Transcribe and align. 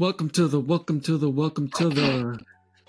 Welcome 0.00 0.30
to 0.30 0.48
the 0.48 0.58
welcome 0.58 1.02
to 1.02 1.18
the 1.18 1.28
welcome 1.28 1.68
to 1.76 1.90
the 1.90 2.38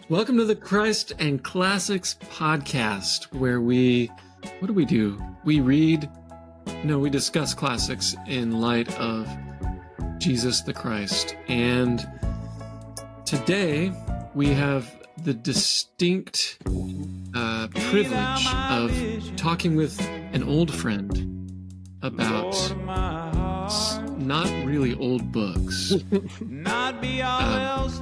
welcome 0.08 0.38
to 0.38 0.46
the 0.46 0.56
Christ 0.56 1.12
and 1.20 1.44
Classics 1.44 2.16
podcast 2.30 3.26
where 3.34 3.60
we 3.60 4.10
what 4.60 4.68
do 4.68 4.73
we 4.73 4.86
do? 4.86 5.21
We 5.44 5.60
read 5.60 6.10
no, 6.86 7.00
we 7.00 7.10
discuss 7.10 7.54
classics 7.54 8.16
in 8.28 8.62
light 8.62 8.97
of 8.97 9.28
Jesus 10.20 10.62
the 10.62 10.71
Christ. 10.71 11.36
And 11.50 12.10
today 13.25 13.91
we 14.33 14.47
have 14.53 14.89
the 15.21 15.33
distinct 15.33 16.59
uh, 17.35 17.67
privilege 17.67 18.48
of 18.70 19.35
talking 19.35 19.75
with 19.75 19.99
an 20.31 20.43
old 20.43 20.73
friend 20.73 21.27
about 22.02 22.55
not 24.22 24.48
really 24.66 24.95
old 24.95 25.31
books, 25.31 25.91
uh, 26.66 26.91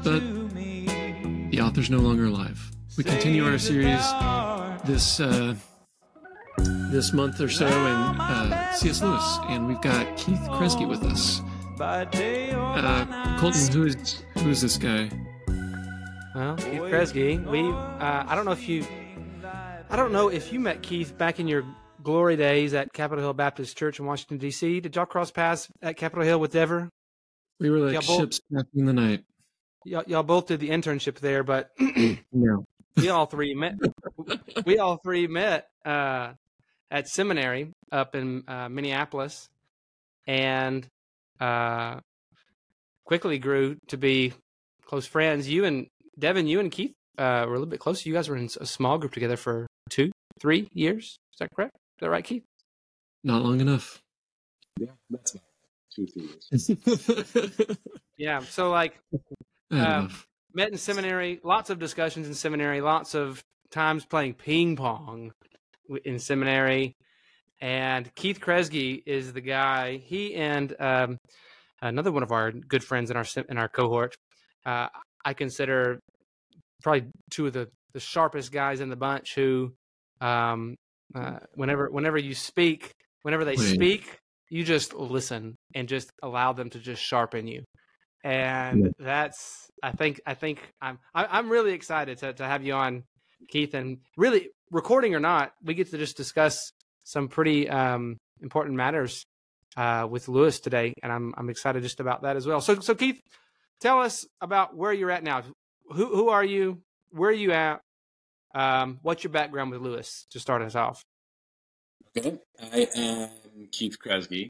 but 0.04 0.22
the 1.52 1.60
author's 1.62 1.90
no 1.90 2.00
longer 2.00 2.26
alive. 2.26 2.72
We 2.98 3.04
continue 3.04 3.46
our 3.46 3.58
series 3.58 4.06
this 4.84 5.20
uh, 5.20 5.56
this 6.92 7.14
month 7.14 7.40
or 7.40 7.50
so 7.50 7.66
in 7.66 7.72
uh, 7.74 8.74
C.S. 8.74 9.02
Lewis, 9.02 9.40
and 9.48 9.68
we've 9.68 9.82
got 9.82 10.18
Keith 10.18 10.42
Kresge 10.50 10.88
with 10.88 11.04
us. 11.04 11.42
Uh, 11.80 13.38
Colton, 13.40 13.72
who 13.72 13.86
is 13.86 14.24
who 14.40 14.50
is 14.50 14.62
this 14.62 14.78
guy? 14.78 15.10
Well, 16.36 16.56
Keith 16.58 16.82
Kresge, 16.82 17.46
we 17.48 17.62
uh, 17.62 18.26
I 18.28 18.36
don't 18.36 18.46
know 18.46 18.52
if 18.52 18.68
you 18.68 18.86
I 19.90 19.96
don't 19.96 20.12
know 20.12 20.30
if 20.30 20.54
you 20.54 20.60
met 20.60 20.82
Keith 20.84 21.18
back 21.18 21.40
in 21.40 21.48
your 21.48 21.64
glory 22.04 22.36
days 22.36 22.74
at 22.74 22.94
Capitol 22.94 23.24
Hill 23.24 23.34
Baptist 23.34 23.78
Church 23.78 24.00
in 24.00 24.06
Washington 24.06 24.38
D.C. 24.38 24.80
Did 24.80 24.96
y'all 24.96 25.06
cross 25.06 25.32
paths 25.32 25.68
at 25.82 25.98
Capitol 25.98 26.24
Hill 26.26 26.40
with 26.40 26.52
Dever? 26.52 26.90
We 27.60 27.70
were 27.70 27.80
like 27.80 28.06
both- 28.06 28.20
ships 28.20 28.42
in 28.76 28.86
the 28.86 28.94
night. 28.94 29.24
Y'all, 29.86 30.04
y'all 30.08 30.24
both 30.24 30.48
did 30.48 30.60
the 30.60 30.70
internship 30.70 31.20
there, 31.20 31.44
but 31.44 31.70
No. 32.34 32.66
we 32.98 33.10
all 33.10 33.26
three 33.26 33.54
met. 33.56 33.76
we 34.66 34.78
all 34.78 34.98
three 34.98 35.28
met 35.28 35.68
uh, 35.86 36.34
at 36.92 37.08
seminary 37.08 37.72
up 37.92 38.14
in 38.14 38.44
uh, 38.48 38.68
Minneapolis, 38.70 39.48
and 40.28 40.86
uh, 41.40 42.00
quickly 43.06 43.40
grew 43.40 43.78
to 43.88 43.98
be 43.98 44.34
close 44.86 45.06
friends. 45.06 45.48
You 45.50 45.64
and 45.66 45.88
Devin, 46.18 46.48
you 46.48 46.60
and 46.60 46.72
Keith 46.72 46.94
uh, 47.18 47.46
were 47.48 47.54
a 47.54 47.60
little 47.60 47.66
bit 47.66 47.80
closer. 47.80 48.08
You 48.10 48.14
guys 48.16 48.28
were 48.28 48.36
in 48.36 48.50
a 48.60 48.66
small 48.66 48.98
group 48.98 49.14
together 49.14 49.38
for 49.38 49.66
two, 49.90 50.12
three 50.42 50.68
years. 50.74 51.18
Is 51.34 51.40
that 51.40 51.50
correct? 51.56 51.76
Is 52.00 52.04
that 52.04 52.10
right, 52.12 52.24
Keith? 52.24 52.46
Not 53.26 53.44
long 53.44 53.60
enough. 53.60 54.02
Yeah, 54.80 54.92
that's 55.10 55.34
about 55.34 55.44
two, 55.94 56.08
three 56.08 56.30
years. 56.30 57.58
Yeah. 58.16 58.40
So 58.40 58.70
like 58.70 58.98
Not 59.70 59.90
Um, 59.90 60.12
met 60.54 60.72
in 60.72 60.78
seminary, 60.78 61.40
lots 61.44 61.70
of 61.70 61.78
discussions 61.78 62.28
in 62.28 62.34
seminary, 62.34 62.82
lots 62.82 63.14
of 63.16 63.44
times 63.72 64.06
playing 64.06 64.34
ping 64.34 64.76
pong 64.76 65.32
in 66.06 66.20
seminary. 66.20 66.96
And 67.62 68.10
Keith 68.16 68.40
Kresge 68.40 69.04
is 69.06 69.34
the 69.34 69.42
guy. 69.42 69.98
He 69.98 70.34
and 70.36 70.74
um, 70.80 71.18
another 71.82 72.12
one 72.12 72.24
of 72.24 72.32
our 72.32 72.52
good 72.52 72.84
friends 72.84 73.12
in 73.12 73.18
our 73.18 73.26
in 73.50 73.58
our 73.58 73.68
cohort, 73.68 74.16
uh, 74.66 74.88
I 75.26 75.34
consider 75.34 76.00
probably 76.82 77.10
two 77.30 77.48
of 77.48 77.54
the, 77.54 77.70
the 77.94 78.00
sharpest 78.00 78.52
guys 78.52 78.80
in 78.80 78.90
the 78.90 78.96
bunch. 78.96 79.36
Who, 79.36 79.74
um, 80.22 80.78
uh, 81.16 81.40
whenever 81.54 81.90
whenever 81.90 82.18
you 82.18 82.34
speak, 82.34 82.92
whenever 83.24 83.46
they 83.46 83.56
Wait. 83.56 83.76
speak, 83.76 84.20
you 84.50 84.64
just 84.64 84.94
listen 84.94 85.56
and 85.76 85.88
just 85.88 86.12
allow 86.24 86.54
them 86.54 86.70
to 86.72 86.80
just 86.80 87.02
sharpen 87.02 87.48
you 87.48 87.64
and 88.24 88.94
that's 89.00 89.70
I 89.82 89.92
think 89.92 90.22
I 90.26 90.34
think 90.34 90.60
I'm 90.82 91.00
I'm 91.14 91.50
really 91.50 91.74
excited 91.74 92.18
to 92.20 92.34
to 92.34 92.46
have 92.46 92.64
you 92.64 92.74
on, 92.74 93.04
Keith, 93.50 93.74
and 93.74 94.00
really 94.18 94.50
recording 94.72 95.16
or 95.16 95.20
not, 95.20 95.54
we 95.64 95.74
get 95.74 95.90
to 95.92 95.98
just 95.98 96.18
discuss 96.18 96.72
some 97.04 97.28
pretty 97.28 97.70
um, 97.70 98.18
important 98.42 98.76
matters 98.76 99.24
uh, 99.78 100.08
with 100.10 100.28
Lewis 100.28 100.60
today, 100.60 100.94
and 101.02 101.12
I'm 101.12 101.34
I'm 101.38 101.50
excited 101.50 101.84
just 101.84 102.00
about 102.00 102.24
that 102.24 102.36
as 102.36 102.46
well. 102.46 102.62
So 102.62 102.80
so 102.80 102.94
Keith, 102.94 103.20
tell 103.80 104.02
us 104.02 104.26
about 104.42 104.76
where 104.76 104.92
you're 104.92 105.12
at 105.12 105.24
now. 105.24 105.44
Who 105.92 106.06
who 106.08 106.30
are 106.30 106.44
you? 106.44 106.82
Where 107.12 107.30
are 107.30 107.34
you 107.34 107.54
at? 107.54 107.80
Um, 108.54 109.00
what's 109.02 109.24
your 109.24 109.32
background 109.32 109.72
with 109.72 109.82
Lewis 109.82 110.26
to 110.32 110.40
start 110.40 110.62
us 110.62 110.76
off? 110.76 111.04
Okay, 112.18 112.40
I 112.62 112.88
am 112.96 113.30
Keith 113.72 113.98
Kresge, 114.04 114.48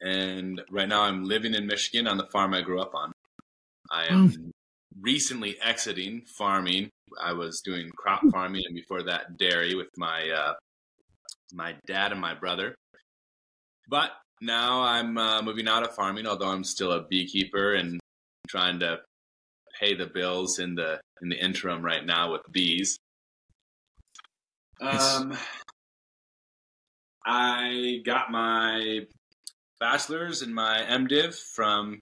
and 0.00 0.62
right 0.70 0.88
now 0.88 1.02
I'm 1.02 1.24
living 1.24 1.54
in 1.54 1.66
Michigan 1.66 2.06
on 2.06 2.16
the 2.16 2.26
farm 2.26 2.54
I 2.54 2.62
grew 2.62 2.80
up 2.80 2.94
on. 2.94 3.12
I 3.90 4.06
am 4.06 4.52
recently 5.00 5.56
exiting 5.62 6.22
farming. 6.38 6.88
I 7.22 7.34
was 7.34 7.60
doing 7.60 7.90
crop 7.90 8.22
farming, 8.32 8.62
and 8.66 8.74
before 8.74 9.02
that, 9.02 9.36
dairy 9.36 9.74
with 9.74 9.88
my 9.98 10.28
uh, 10.30 10.54
my 11.52 11.74
dad 11.86 12.12
and 12.12 12.20
my 12.20 12.34
brother. 12.34 12.74
But 13.88 14.12
now 14.40 14.82
I'm 14.82 15.18
uh, 15.18 15.42
moving 15.42 15.68
out 15.68 15.82
of 15.82 15.94
farming, 15.94 16.26
although 16.26 16.48
I'm 16.48 16.64
still 16.64 16.92
a 16.92 17.06
beekeeper 17.06 17.74
and 17.74 18.00
trying 18.48 18.80
to 18.80 19.00
pay 19.78 19.94
the 19.94 20.06
bills 20.06 20.58
in 20.58 20.74
the 20.74 21.00
in 21.20 21.28
the 21.28 21.36
interim 21.36 21.84
right 21.84 22.04
now 22.04 22.32
with 22.32 22.42
bees. 22.50 22.96
Yes. 24.82 25.16
Um, 25.16 25.36
I 27.24 28.00
got 28.04 28.30
my 28.30 29.00
bachelor's 29.78 30.42
and 30.42 30.54
my 30.54 30.80
MDiv 30.88 31.34
from 31.54 32.00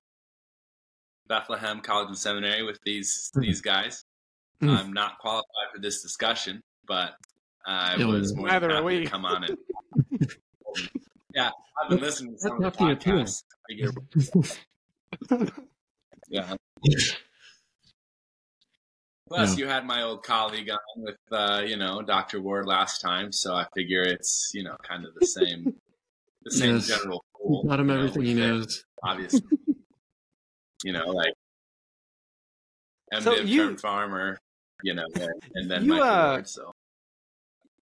Bethlehem 1.29 1.81
College 1.81 2.09
and 2.09 2.19
Seminary 2.19 2.63
with 2.63 2.79
these 2.85 3.31
Hmm. 3.35 3.41
these 3.43 3.61
guys. 3.61 4.05
Hmm. 4.61 4.71
I'm 4.71 4.93
not 4.93 5.19
qualified 5.19 5.69
for 5.75 5.81
this 5.81 6.03
discussion, 6.03 6.63
but 6.87 7.15
I 7.67 7.97
Yeah, 7.97 8.07
was 8.07 8.33
well- 8.33 8.43
more 8.43 8.49
Neither 8.49 8.67
than 8.69 8.77
happy 8.77 8.85
we. 8.99 9.05
to 9.05 9.11
come 9.11 9.25
on 9.25 9.45
and 9.45 9.57
yeah, 11.35 11.51
I've 11.83 11.91
been 11.91 12.01
listening 12.01 12.35
to 12.35 12.39
some 12.41 12.53
of 12.53 12.59
the 12.59 12.65
half 12.65 12.77
the 12.79 13.13
appeal. 13.13 13.25
podcasts. 13.25 14.59
Yeah. 16.29 16.55
Plus, 19.31 19.57
Yeah. 19.57 19.65
you 19.65 19.71
had 19.71 19.87
my 19.87 20.03
old 20.03 20.25
colleague 20.25 20.69
on 20.71 20.79
with, 20.97 21.17
uh, 21.31 21.63
you 21.65 21.77
know, 21.77 22.03
Dr. 22.03 22.41
Ward 22.41 22.67
last 22.67 23.01
time, 23.01 23.31
so 23.31 23.55
I 23.55 23.65
figure 23.77 24.03
it's, 24.03 24.51
you 24.53 24.65
know, 24.65 24.77
kind 24.83 25.05
of 25.07 25.15
the 25.15 25.25
same, 25.25 25.73
the 26.43 26.51
same 26.51 26.75
Yes. 26.75 26.89
general 26.89 27.25
pool. 27.37 27.65
Taught 27.69 27.81
him 27.81 27.89
you 27.89 27.95
know, 27.95 27.99
everything 28.01 28.23
he 28.23 28.35
with 28.35 28.43
it, 28.43 28.47
knows. 28.49 28.85
Obviously, 29.05 29.43
you 30.85 30.93
know, 30.93 31.07
like 31.11 31.33
MDiv 33.13 33.23
So 33.23 33.35
you- 33.37 33.67
turned 33.67 33.81
farmer, 33.81 34.37
you 34.83 34.95
know, 34.95 35.07
and, 35.15 35.33
and 35.55 35.71
then 35.71 35.85
You, 35.85 35.91
Michael 35.91 36.07
uh, 36.09 36.31
Ward. 36.33 36.49
So 36.49 36.73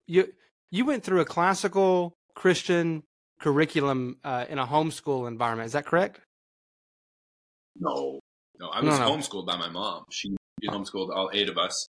You 0.08 0.32
you 0.70 0.84
went 0.84 1.04
through 1.04 1.20
a 1.20 1.24
classical 1.24 2.14
Christian 2.34 3.04
curriculum 3.40 4.18
uh, 4.24 4.44
in 4.48 4.58
a 4.58 4.66
homeschool 4.66 5.28
environment. 5.28 5.66
Is 5.66 5.72
that 5.72 5.86
correct? 5.86 6.20
no, 7.80 8.18
no, 8.58 8.68
I 8.70 8.80
No, 8.80 8.88
was 8.88 8.98
no. 8.98 9.10
homeschooled 9.12 9.46
by 9.46 9.56
my 9.56 9.68
mom. 9.68 10.04
She, 10.10 10.34
she 10.62 10.68
homeschooled 10.68 11.14
all 11.14 11.30
eight 11.32 11.48
of 11.48 11.58
us, 11.58 11.88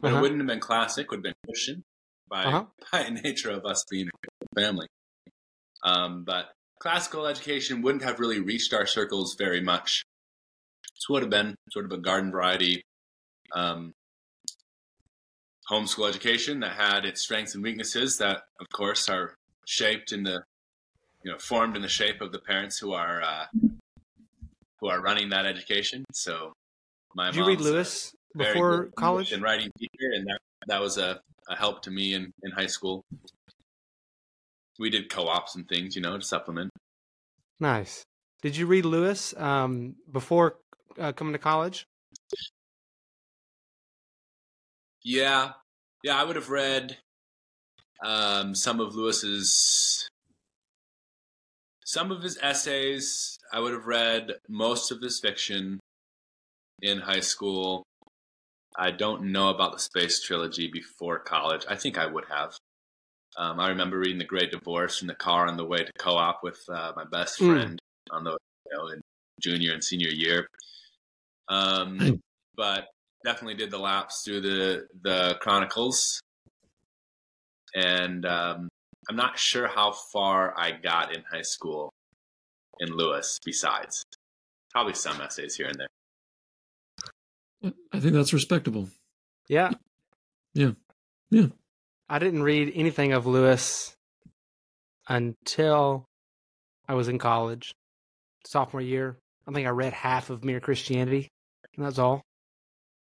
but 0.00 0.08
Uh-huh. 0.08 0.16
it 0.16 0.20
wouldn't 0.20 0.40
have 0.40 0.46
been 0.48 0.60
classic. 0.60 1.10
Would 1.10 1.18
have 1.18 1.22
been 1.24 1.34
Christian 1.46 1.84
by 2.28 2.44
Uh-huh. 2.44 2.66
by 2.92 3.08
nature 3.08 3.50
of 3.50 3.64
us 3.64 3.84
being 3.90 4.08
a 4.08 4.60
family. 4.60 4.86
Um, 5.84 6.24
but 6.24 6.52
classical 6.80 7.26
education 7.26 7.82
wouldn't 7.82 8.02
have 8.04 8.18
really 8.20 8.40
reached 8.40 8.72
our 8.74 8.86
circles 8.86 9.34
very 9.38 9.60
much. 9.60 10.04
This 10.94 11.08
would 11.08 11.22
have 11.22 11.30
been 11.30 11.54
sort 11.70 11.84
of 11.84 11.92
a 11.92 11.98
garden 11.98 12.30
variety 12.30 12.82
um, 13.52 13.92
homeschool 15.70 16.08
education 16.08 16.60
that 16.60 16.72
had 16.72 17.04
its 17.04 17.22
strengths 17.22 17.54
and 17.54 17.62
weaknesses 17.62 18.18
that, 18.18 18.42
of 18.60 18.66
course, 18.72 19.08
are 19.08 19.34
shaped 19.66 20.12
in 20.12 20.22
the, 20.22 20.42
you 21.22 21.30
know, 21.32 21.38
formed 21.38 21.76
in 21.76 21.82
the 21.82 21.88
shape 21.88 22.20
of 22.20 22.32
the 22.32 22.38
parents 22.38 22.78
who 22.78 22.92
are 22.92 23.22
uh, 23.22 23.46
who 24.80 24.88
are 24.88 25.00
running 25.00 25.30
that 25.30 25.46
education. 25.46 26.04
So, 26.12 26.52
my 27.16 27.30
Did 27.30 27.36
you 27.36 27.46
read 27.46 27.60
Lewis 27.62 28.14
before 28.36 28.90
college? 28.94 29.32
and 29.32 29.42
writing 29.42 29.70
teacher, 29.78 30.12
and 30.14 30.26
that 30.26 30.38
that 30.68 30.80
was 30.80 30.98
a, 30.98 31.20
a 31.48 31.56
help 31.56 31.82
to 31.82 31.90
me 31.90 32.12
in, 32.14 32.30
in 32.42 32.50
high 32.52 32.66
school. 32.66 33.02
We 34.78 34.90
did 34.90 35.08
co-ops 35.08 35.56
and 35.56 35.66
things, 35.66 35.96
you 35.96 36.02
know, 36.02 36.18
to 36.18 36.24
supplement. 36.24 36.70
Nice. 37.58 38.04
Did 38.42 38.56
you 38.56 38.66
read 38.66 38.84
Lewis 38.84 39.34
um, 39.38 39.96
before 40.12 40.58
uh, 41.00 41.12
coming 41.12 41.32
to 41.32 41.38
college? 41.38 41.86
Yeah, 45.02 45.52
yeah, 46.02 46.20
I 46.20 46.24
would 46.24 46.36
have 46.36 46.50
read 46.50 46.98
um, 48.04 48.54
some 48.54 48.78
of 48.78 48.94
Lewis's 48.94 50.06
some 51.86 52.12
of 52.12 52.22
his 52.22 52.38
essays. 52.42 53.38
I 53.54 53.60
would 53.60 53.72
have 53.72 53.86
read 53.86 54.32
most 54.48 54.90
of 54.90 55.00
his 55.00 55.18
fiction 55.18 55.80
in 56.82 56.98
high 56.98 57.20
school. 57.20 57.82
I 58.78 58.90
don't 58.90 59.32
know 59.32 59.48
about 59.48 59.72
the 59.72 59.78
space 59.78 60.20
trilogy 60.22 60.68
before 60.70 61.18
college. 61.18 61.64
I 61.68 61.76
think 61.76 61.96
I 61.98 62.06
would 62.06 62.24
have. 62.28 62.54
Um, 63.38 63.60
I 63.60 63.68
remember 63.68 63.98
reading 63.98 64.18
The 64.18 64.24
Great 64.24 64.50
Divorce 64.50 65.00
in 65.02 65.06
the 65.06 65.14
car 65.14 65.46
on 65.46 65.56
the 65.56 65.64
way 65.64 65.78
to 65.78 65.92
co-op 65.98 66.42
with 66.42 66.58
uh, 66.68 66.92
my 66.96 67.04
best 67.04 67.38
Mm. 67.40 67.46
friend 67.52 67.78
on 68.10 68.24
the 68.24 68.30
you 68.30 68.76
know 68.76 68.88
in 68.88 69.00
junior 69.40 69.72
and 69.72 69.82
senior 69.82 70.08
year. 70.08 70.46
Um, 71.48 72.20
but 72.56 72.88
definitely 73.24 73.54
did 73.54 73.70
the 73.70 73.78
laps 73.78 74.22
through 74.24 74.40
the 74.40 74.86
the 75.02 75.36
Chronicles, 75.40 76.20
and 77.74 78.24
um, 78.26 78.68
I'm 79.08 79.16
not 79.16 79.38
sure 79.38 79.68
how 79.68 79.92
far 79.92 80.54
I 80.58 80.72
got 80.72 81.14
in 81.14 81.22
high 81.30 81.42
school 81.42 81.90
in 82.80 82.88
Lewis. 82.90 83.38
Besides, 83.44 84.02
probably 84.70 84.94
some 84.94 85.20
essays 85.20 85.54
here 85.56 85.66
and 85.66 85.78
there. 85.78 85.88
I 87.64 88.00
think 88.00 88.14
that's 88.14 88.32
respectable. 88.32 88.88
Yeah. 89.48 89.70
Yeah. 90.54 90.72
Yeah. 91.30 91.46
I 92.08 92.18
didn't 92.18 92.42
read 92.42 92.72
anything 92.74 93.12
of 93.12 93.26
Lewis 93.26 93.96
until 95.08 96.06
I 96.88 96.94
was 96.94 97.08
in 97.08 97.18
college, 97.18 97.74
sophomore 98.44 98.80
year. 98.80 99.16
I 99.46 99.52
think 99.52 99.66
I 99.66 99.70
read 99.70 99.92
half 99.92 100.30
of 100.30 100.44
Mere 100.44 100.60
Christianity, 100.60 101.30
and 101.76 101.84
that's 101.84 101.98
all. 101.98 102.22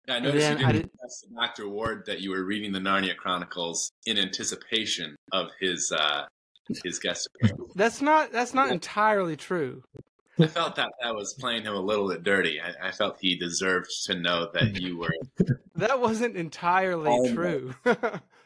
Yeah, 0.07 0.15
I 0.15 0.17
And 0.17 0.25
noticed 0.27 0.49
you 0.51 0.57
then 0.57 0.65
I 0.65 0.73
didn't 0.73 0.93
Dr. 1.35 1.69
Ward 1.69 2.05
that 2.07 2.21
you 2.21 2.31
were 2.31 2.45
reading 2.45 2.73
the 2.73 2.79
Narnia 2.79 3.17
Chronicles 3.17 3.91
in 4.07 4.19
anticipation 4.19 5.17
of 5.33 5.49
his 5.61 5.93
uh, 5.93 6.27
his 6.85 6.99
guest 6.99 7.29
appearance. 7.35 7.73
That's 7.75 8.01
not 8.01 8.33
that's 8.33 8.55
not 8.55 8.71
entirely 8.71 9.37
true. 9.37 9.83
I 10.41 10.47
felt 10.47 10.77
that 10.77 10.91
that 11.03 11.15
was 11.15 11.35
playing 11.35 11.65
him 11.65 11.75
a 11.75 11.81
little 11.81 12.09
bit 12.09 12.23
dirty. 12.23 12.61
I, 12.61 12.89
I 12.89 12.91
felt 12.93 13.19
he 13.21 13.37
deserved 13.37 13.89
to 14.07 14.15
know 14.15 14.49
that 14.55 14.75
you 14.81 14.99
were. 14.99 15.11
That 15.77 16.01
wasn't 16.01 16.37
entirely 16.37 17.11
Oh, 17.11 17.35
true. 17.35 17.75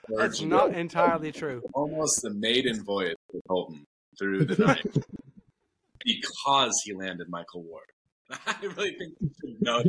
that's 0.08 0.40
not 0.42 0.72
entirely 0.74 1.32
true. 1.32 1.62
almost 1.74 2.22
the 2.22 2.30
maiden 2.34 2.82
voyage 2.84 3.16
of 3.34 3.40
Colton 3.48 3.86
through 4.18 4.44
the 4.44 4.64
night 4.64 4.86
because 6.04 6.80
he 6.84 6.92
landed 6.94 7.28
Michael 7.28 7.62
Ward. 7.62 7.84
I 8.46 8.54
really 8.62 8.94
think 8.98 9.14
you 9.20 9.30
should 9.40 9.62
know 9.62 9.82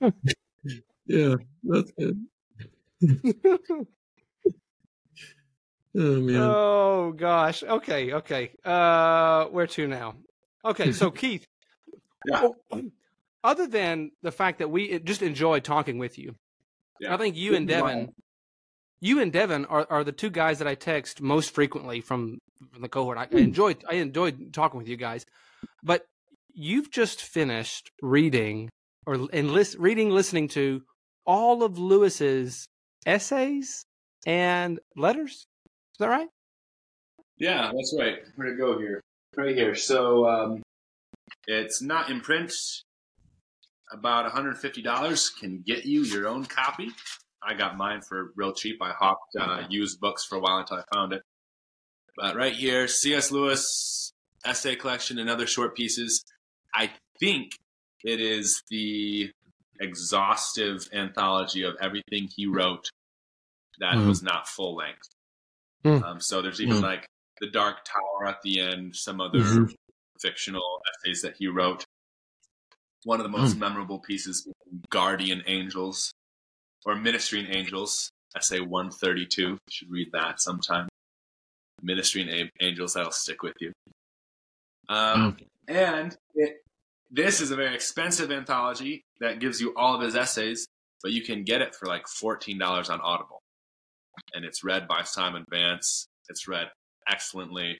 that. 0.00 0.14
Yeah, 1.06 1.34
that's 1.64 1.90
good. 1.98 2.26
Oh 5.96 6.20
man. 6.20 6.36
Oh 6.40 7.12
gosh. 7.16 7.62
Okay. 7.62 8.12
Okay. 8.12 8.50
Uh, 8.64 9.46
where 9.46 9.66
to 9.68 9.86
now? 9.86 10.16
Okay. 10.64 10.92
So 10.92 11.10
Keith, 11.22 11.46
Yeah. 12.26 12.48
oh, 12.72 12.82
other 13.44 13.66
than 13.66 14.10
the 14.22 14.32
fact 14.32 14.58
that 14.58 14.70
we 14.70 14.98
just 15.00 15.22
enjoy 15.22 15.60
talking 15.60 15.98
with 15.98 16.18
you, 16.18 16.34
Yeah. 17.00 17.14
I 17.14 17.16
think 17.16 17.36
you 17.36 17.54
and 17.54 17.68
Devin, 17.68 18.12
you 19.00 19.20
and 19.20 19.32
Devin 19.32 19.66
are, 19.66 19.86
are 19.90 20.04
the 20.04 20.12
two 20.12 20.30
guys 20.30 20.58
that 20.58 20.68
I 20.68 20.74
text 20.74 21.20
most 21.20 21.54
frequently 21.54 22.00
from, 22.00 22.38
from 22.72 22.82
the 22.82 22.88
cohort. 22.88 23.18
I, 23.18 23.28
I 23.32 23.36
enjoyed 23.38 23.84
I 23.88 23.94
enjoyed 23.96 24.52
talking 24.52 24.78
with 24.78 24.88
you 24.88 24.96
guys, 24.96 25.24
but 25.82 26.06
you've 26.54 26.90
just 26.90 27.20
finished 27.22 27.90
reading 28.02 28.70
or 29.06 29.14
and 29.32 29.50
lis- 29.52 29.76
reading 29.78 30.10
listening 30.10 30.48
to 30.48 30.82
all 31.26 31.62
of 31.62 31.78
Lewis's 31.78 32.66
essays 33.06 33.84
and 34.26 34.80
letters. 34.96 35.46
Is 35.94 35.98
that 36.00 36.08
right? 36.08 36.28
Yeah, 37.38 37.70
that's 37.74 37.94
right. 37.98 38.18
Where 38.36 38.50
to 38.50 38.56
go 38.56 38.78
here? 38.78 39.00
Right 39.36 39.54
here. 39.56 39.74
So 39.74 40.28
um, 40.28 40.62
it's 41.46 41.80
not 41.82 42.10
in 42.10 42.20
print. 42.20 42.52
About 43.92 44.30
$150 44.32 45.38
can 45.38 45.62
get 45.64 45.84
you 45.84 46.02
your 46.02 46.26
own 46.26 46.44
copy. 46.46 46.90
I 47.42 47.54
got 47.54 47.76
mine 47.76 48.00
for 48.00 48.32
real 48.36 48.52
cheap. 48.52 48.78
I 48.82 48.90
hopped 48.90 49.36
uh, 49.38 49.62
used 49.68 50.00
books 50.00 50.24
for 50.24 50.36
a 50.36 50.40
while 50.40 50.58
until 50.58 50.78
I 50.78 50.82
found 50.92 51.12
it. 51.12 51.22
But 52.16 52.34
right 52.36 52.52
here, 52.54 52.88
C.S. 52.88 53.30
Lewis 53.30 54.12
essay 54.44 54.74
collection 54.76 55.18
and 55.18 55.28
other 55.30 55.46
short 55.46 55.76
pieces. 55.76 56.24
I 56.74 56.90
think 57.20 57.52
it 58.02 58.20
is 58.20 58.62
the 58.70 59.30
exhaustive 59.80 60.88
anthology 60.92 61.62
of 61.62 61.74
everything 61.80 62.28
he 62.34 62.46
wrote 62.46 62.88
that 63.78 63.94
Mhm. 63.94 64.08
was 64.08 64.22
not 64.22 64.48
full 64.48 64.74
length. 64.76 65.08
Hmm. 65.84 66.02
Um, 66.02 66.20
so 66.20 66.40
there's 66.42 66.60
even 66.60 66.76
Hmm. 66.78 66.82
like 66.82 67.06
the 67.40 67.50
Dark 67.50 67.84
Tower 67.84 68.26
at 68.26 68.40
the 68.42 68.60
end, 68.60 68.96
some 68.96 69.20
other 69.20 69.38
Mhm. 69.40 69.74
fictional 70.20 70.80
essays 70.94 71.22
that 71.22 71.36
he 71.36 71.46
wrote. 71.48 71.84
One 73.04 73.20
of 73.20 73.24
the 73.24 73.30
most 73.36 73.54
Hmm. 73.54 73.60
memorable 73.60 73.98
pieces, 73.98 74.48
Guardian 74.90 75.42
Angels 75.46 76.10
or 76.86 76.96
Ministering 76.96 77.46
Angels, 77.46 78.10
essay 78.34 78.60
132. 78.60 79.50
You 79.50 79.58
should 79.70 79.90
read 79.90 80.12
that 80.12 80.40
sometime. 80.40 80.88
Ministering 81.82 82.28
A- 82.28 82.50
Angels, 82.60 82.94
that'll 82.94 83.12
stick 83.12 83.42
with 83.42 83.54
you. 83.60 83.72
Um, 84.88 85.36
and 85.68 86.16
it, 86.34 86.62
this 87.10 87.40
is 87.40 87.50
a 87.50 87.56
very 87.56 87.74
expensive 87.74 88.30
anthology 88.30 89.02
that 89.20 89.38
gives 89.38 89.60
you 89.60 89.74
all 89.76 89.94
of 89.94 90.00
his 90.02 90.14
essays, 90.16 90.66
but 91.02 91.12
you 91.12 91.22
can 91.22 91.44
get 91.44 91.60
it 91.62 91.74
for 91.74 91.86
like 91.86 92.06
$14 92.06 92.88
on 92.90 93.00
Audible. 93.00 93.40
And 94.34 94.44
it's 94.44 94.64
read 94.64 94.86
by 94.88 95.02
Simon 95.02 95.44
Vance. 95.50 96.08
It's 96.28 96.46
read 96.48 96.68
excellently. 97.10 97.78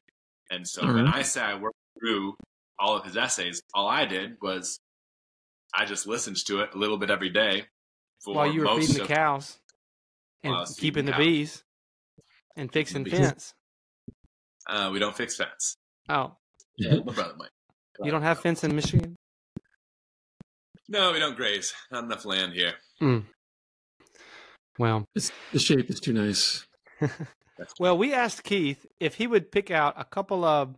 And 0.50 0.66
so 0.68 0.82
All 0.82 0.94
when. 0.94 1.06
I 1.06 1.22
say 1.22 1.40
I 1.42 1.54
worked 1.54 1.76
through 1.98 2.34
all 2.78 2.96
of 2.96 3.04
his 3.04 3.16
essays, 3.16 3.62
all 3.72 3.88
I 3.88 4.04
did 4.04 4.36
was 4.42 4.78
I 5.74 5.84
just 5.84 6.06
listened 6.06 6.36
to 6.46 6.60
it 6.60 6.70
a 6.74 6.78
little 6.78 6.98
bit 6.98 7.10
every 7.10 7.30
day 7.30 7.64
for 8.24 8.34
While 8.34 8.52
you 8.52 8.60
were 8.66 8.80
feeding 8.80 8.98
the 9.02 9.06
cows 9.06 9.58
and 10.42 10.66
keeping 10.76 11.04
the 11.04 11.12
cows. 11.12 11.18
bees 11.20 11.64
and 12.56 12.72
fixing 12.72 13.04
fence. 13.04 13.54
uh, 14.68 14.90
we 14.92 14.98
don't 14.98 15.16
fix 15.16 15.36
fence. 15.36 15.76
Oh, 16.08 16.36
Yeah, 16.76 16.96
my 17.04 17.12
brother 17.12 17.34
might. 17.36 17.50
you 18.02 18.10
don't 18.10 18.22
have 18.22 18.40
fence 18.40 18.64
in 18.64 18.74
Michigan? 18.74 19.16
No, 20.88 21.12
we 21.12 21.18
don't 21.18 21.36
graze. 21.36 21.72
Not 21.90 22.04
enough 22.04 22.24
land 22.24 22.52
here. 22.52 22.74
Well, 24.78 25.04
It's, 25.14 25.30
the 25.52 25.58
shape 25.58 25.90
is 25.90 26.00
too 26.00 26.12
nice. 26.12 26.66
well, 27.78 27.96
we 27.96 28.12
asked 28.12 28.42
Keith 28.42 28.86
if 29.00 29.14
he 29.14 29.26
would 29.26 29.52
pick 29.52 29.70
out 29.70 29.94
a 29.96 30.04
couple 30.04 30.44
of 30.44 30.76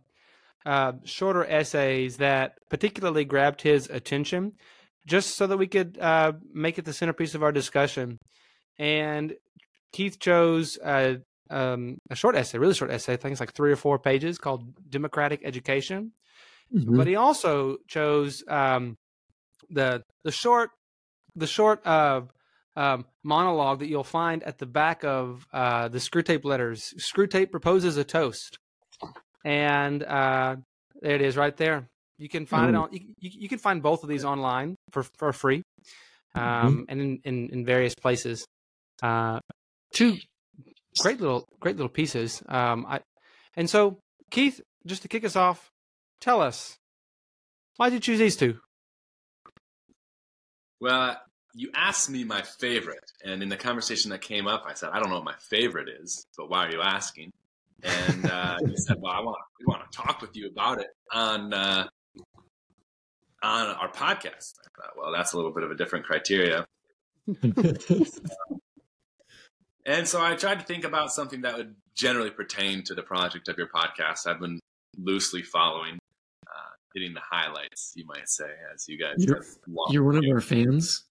uh, 0.65 0.93
shorter 1.03 1.45
essays 1.45 2.17
that 2.17 2.57
particularly 2.69 3.25
grabbed 3.25 3.61
his 3.61 3.89
attention, 3.89 4.53
just 5.05 5.35
so 5.35 5.47
that 5.47 5.57
we 5.57 5.67
could 5.67 5.97
uh, 5.99 6.33
make 6.53 6.77
it 6.77 6.85
the 6.85 6.93
centerpiece 6.93 7.35
of 7.35 7.43
our 7.43 7.51
discussion. 7.51 8.17
And 8.77 9.33
Keith 9.93 10.19
chose 10.19 10.77
uh, 10.83 11.15
um, 11.49 11.97
a 12.09 12.15
short 12.15 12.35
essay, 12.35 12.57
really 12.57 12.73
short 12.73 12.91
essay. 12.91 13.13
I 13.13 13.17
think 13.17 13.31
it's 13.31 13.39
like 13.39 13.53
three 13.53 13.71
or 13.71 13.77
four 13.77 13.97
pages, 13.97 14.37
called 14.37 14.63
"Democratic 14.89 15.41
Education." 15.43 16.11
Mhm. 16.75 16.97
but 16.97 17.07
he 17.07 17.15
also 17.15 17.77
chose 17.87 18.43
um, 18.49 18.97
the 19.69 20.03
the 20.25 20.31
short 20.31 20.71
the 21.33 21.47
short 21.47 21.85
uh, 21.87 22.21
um, 22.77 23.05
monologue 23.23 23.79
that 23.79 23.87
you'll 23.89 24.03
find 24.03 24.43
at 24.43 24.57
the 24.59 24.65
back 24.65 25.03
of 25.03 25.45
uh, 25.51 25.87
the 25.89 25.97
Screwtape 25.97 26.45
letters. 26.45 26.93
Screwtape 26.97 27.51
proposes 27.51 27.97
a 27.97 28.03
toast, 28.03 28.57
and 29.43 30.03
uh, 30.03 30.55
there 31.01 31.15
it 31.15 31.21
is, 31.21 31.35
right 31.35 31.55
there. 31.57 31.87
You 32.17 32.29
can 32.29 32.45
find 32.45 32.69
it 32.69 32.77
Mm. 32.77 32.83
on. 32.83 32.89
You, 32.93 32.99
you, 33.19 33.31
you 33.41 33.49
can 33.49 33.59
find 33.59 33.81
both 33.81 34.03
of 34.03 34.09
these 34.09 34.23
online 34.25 34.75
for 34.91 35.03
for 35.17 35.33
free, 35.33 35.63
um, 36.35 36.85
and 36.89 37.01
in, 37.01 37.19
in 37.23 37.49
in 37.49 37.65
various 37.65 37.93
places. 37.95 38.45
Uh, 39.03 39.39
two 39.93 40.17
great 40.99 41.19
little 41.21 41.45
great 41.59 41.75
little 41.75 41.89
pieces. 41.89 42.41
Um, 42.47 42.85
I 42.87 43.01
and 43.55 43.69
so 43.69 43.99
Keith, 44.31 44.61
just 44.85 45.01
to 45.03 45.07
kick 45.07 45.23
us 45.25 45.35
off, 45.35 45.69
tell 46.21 46.41
us 46.41 46.75
why 47.77 47.89
did 47.89 47.95
you 47.95 47.99
choose 48.01 48.19
these 48.19 48.35
two? 48.35 48.57
Well, 50.79 51.17
you 51.57 51.69
asked 51.73 52.09
me 52.09 52.23
my 52.23 52.41
favorite, 52.59 53.11
and 53.25 53.41
in 53.43 53.49
the 53.49 53.57
conversation 53.57 54.11
that 54.11 54.21
came 54.21 54.47
up, 54.47 54.63
I 54.65 54.73
said, 54.73 54.89
"I 54.93 54.99
don't 54.99 55.09
know 55.09 55.15
what 55.15 55.25
my 55.25 55.35
favorite 55.49 55.89
is, 55.89 56.25
but 56.37 56.49
why 56.49 56.67
are 56.67 56.71
you 56.71 56.81
asking?" 56.81 57.31
And 57.83 58.25
uh, 58.29 58.57
you 58.65 58.77
said, 58.77 58.97
"Well, 59.01 59.11
I 59.11 59.19
want 59.21 59.37
we 59.59 59.65
want 59.65 59.91
to 59.91 59.97
talk 59.97 60.21
with 60.21 60.35
you 60.35 60.47
about 60.47 60.79
it 60.79 60.87
on 61.11 61.53
uh, 61.53 61.87
on 63.43 63.67
our 63.67 63.91
podcast." 63.91 64.53
I 64.63 64.69
thought, 64.81 64.93
"Well, 64.97 65.11
that's 65.11 65.33
a 65.33 65.35
little 65.37 65.53
bit 65.53 65.63
of 65.63 65.71
a 65.71 65.75
different 65.75 66.05
criteria." 66.05 66.65
And 69.85 70.05
so 70.05 70.21
I 70.21 70.35
tried 70.35 70.59
to 70.59 70.65
think 70.65 70.83
about 70.83 71.11
something 71.13 71.43
that 71.43 71.55
would 71.55 71.73
generally 71.95 72.29
pertain 72.29 72.83
to 72.83 72.93
the 72.93 73.03
project 73.03 73.47
of 73.47 73.57
your 73.57 73.69
podcast. 73.69 74.27
I've 74.27 74.41
been 74.41 74.59
loosely 74.97 75.41
following, 75.41 75.97
uh, 76.45 76.69
hitting 76.93 77.13
the 77.13 77.21
highlights, 77.23 77.93
you 77.95 78.05
might 78.05 78.27
say, 78.27 78.49
as 78.75 78.85
you 78.89 78.99
guys 78.99 79.15
You're- 79.19 79.39
You're 79.89 80.03
one 80.03 80.17
of 80.17 80.25
our 80.29 80.41
fans. 80.41 81.05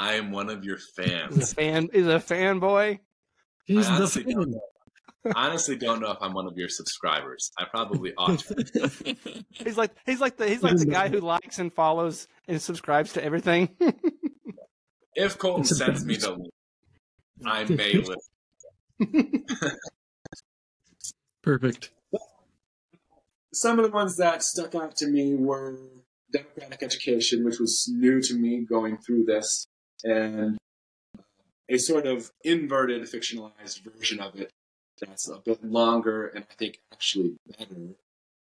I 0.00 0.14
am 0.14 0.30
one 0.32 0.48
of 0.50 0.64
your 0.64 0.76
Is 0.76 0.90
fans. 0.96 1.52
a 1.52 1.54
fan 1.54 1.90
is 1.92 2.06
a 2.06 2.18
fanboy. 2.18 2.98
He's 3.66 3.86
I 3.86 3.90
the 3.90 3.96
honestly 3.98 4.24
don't 4.24 4.42
fan. 4.44 4.50
know. 4.52 5.32
honestly 5.36 5.76
don't 5.76 6.00
know 6.00 6.10
if 6.10 6.16
I'm 6.22 6.32
one 6.32 6.46
of 6.46 6.56
your 6.56 6.70
subscribers. 6.70 7.52
I 7.58 7.64
probably 7.66 8.14
ought 8.18 8.38
to. 8.38 9.44
He's 9.50 9.76
like 9.76 9.90
he's 10.06 10.20
like 10.20 10.38
the 10.38 10.48
he's 10.48 10.62
like 10.62 10.78
the 10.78 10.86
guy 10.86 11.08
who 11.08 11.20
likes 11.20 11.58
and 11.58 11.70
follows 11.72 12.26
and 12.48 12.60
subscribes 12.60 13.12
to 13.12 13.22
everything. 13.24 13.68
If 15.16 15.38
Colton 15.38 15.64
sends 15.64 16.04
me 16.04 16.16
the 16.16 16.30
link, 16.30 16.54
I 17.44 17.64
may 17.64 17.94
listen. 17.94 19.44
Perfect. 21.42 21.90
Some 23.52 23.78
of 23.80 23.84
the 23.84 23.90
ones 23.90 24.16
that 24.18 24.42
stuck 24.44 24.74
out 24.76 24.96
to 24.98 25.08
me 25.08 25.34
were 25.34 25.76
democratic 26.32 26.82
education, 26.84 27.44
which 27.44 27.58
was 27.58 27.88
new 27.92 28.22
to 28.22 28.34
me 28.34 28.64
going 28.64 28.98
through 28.98 29.24
this, 29.24 29.66
and 30.04 30.58
a 31.68 31.78
sort 31.78 32.06
of 32.06 32.30
inverted, 32.44 33.02
fictionalized 33.02 33.80
version 33.82 34.20
of 34.20 34.34
it 34.40 34.50
that's 35.00 35.28
a 35.28 35.40
bit 35.44 35.64
longer 35.64 36.28
and 36.28 36.44
I 36.50 36.54
think 36.54 36.78
actually 36.92 37.36
better, 37.58 37.74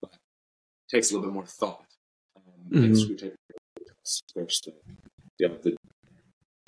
but 0.02 0.14
takes 0.90 1.12
a 1.12 1.16
little 1.16 1.30
bit 1.30 1.34
more 1.34 1.46
thought. 1.46 1.86
Um, 2.36 2.82
mm-hmm. 2.82 2.94
The, 2.94 3.34
you 5.40 5.48
know, 5.48 5.58
the, 5.62 5.76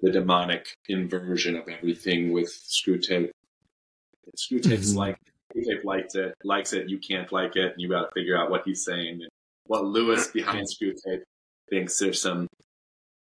the 0.02 0.12
demonic 0.12 0.76
inversion 0.88 1.56
of 1.56 1.68
everything 1.68 2.32
with 2.32 2.50
Screwtape. 2.50 3.32
Screwtape's 4.38 4.92
mm-hmm. 4.92 4.98
like 5.00 5.18
Screwtape 5.56 5.84
likes 5.84 6.16
it, 6.16 6.34
likes 6.44 6.74
it. 6.74 6.90
You 6.90 7.00
can't 7.00 7.32
like 7.32 7.56
it, 7.56 7.74
and 7.74 7.82
you 7.82 7.90
got 7.90 8.02
to 8.02 8.10
figure 8.14 8.38
out 8.38 8.50
what 8.50 8.64
he's 8.66 8.84
saying. 8.86 9.22
And 9.22 9.30
what 9.66 9.86
Lewis 9.86 10.28
behind 10.28 10.68
Screwtape 10.68 11.24
thinks 11.70 11.98
there's 11.98 12.22
some, 12.22 12.48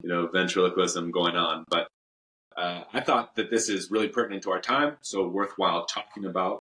you 0.02 0.09
know, 0.09 0.26
ventriloquism 0.26 1.11
going 1.11 1.37
on. 1.37 1.64
But 1.68 1.88
uh, 2.56 2.85
I 2.92 3.00
thought 3.00 3.37
that 3.37 3.50
this 3.50 3.68
is 3.68 3.90
really 3.90 4.09
pertinent 4.09 4.42
to 4.44 4.50
our 4.50 4.61
time, 4.61 4.97
so 5.02 5.26
worthwhile 5.26 5.87
talking 5.87 6.25
about. 6.26 6.62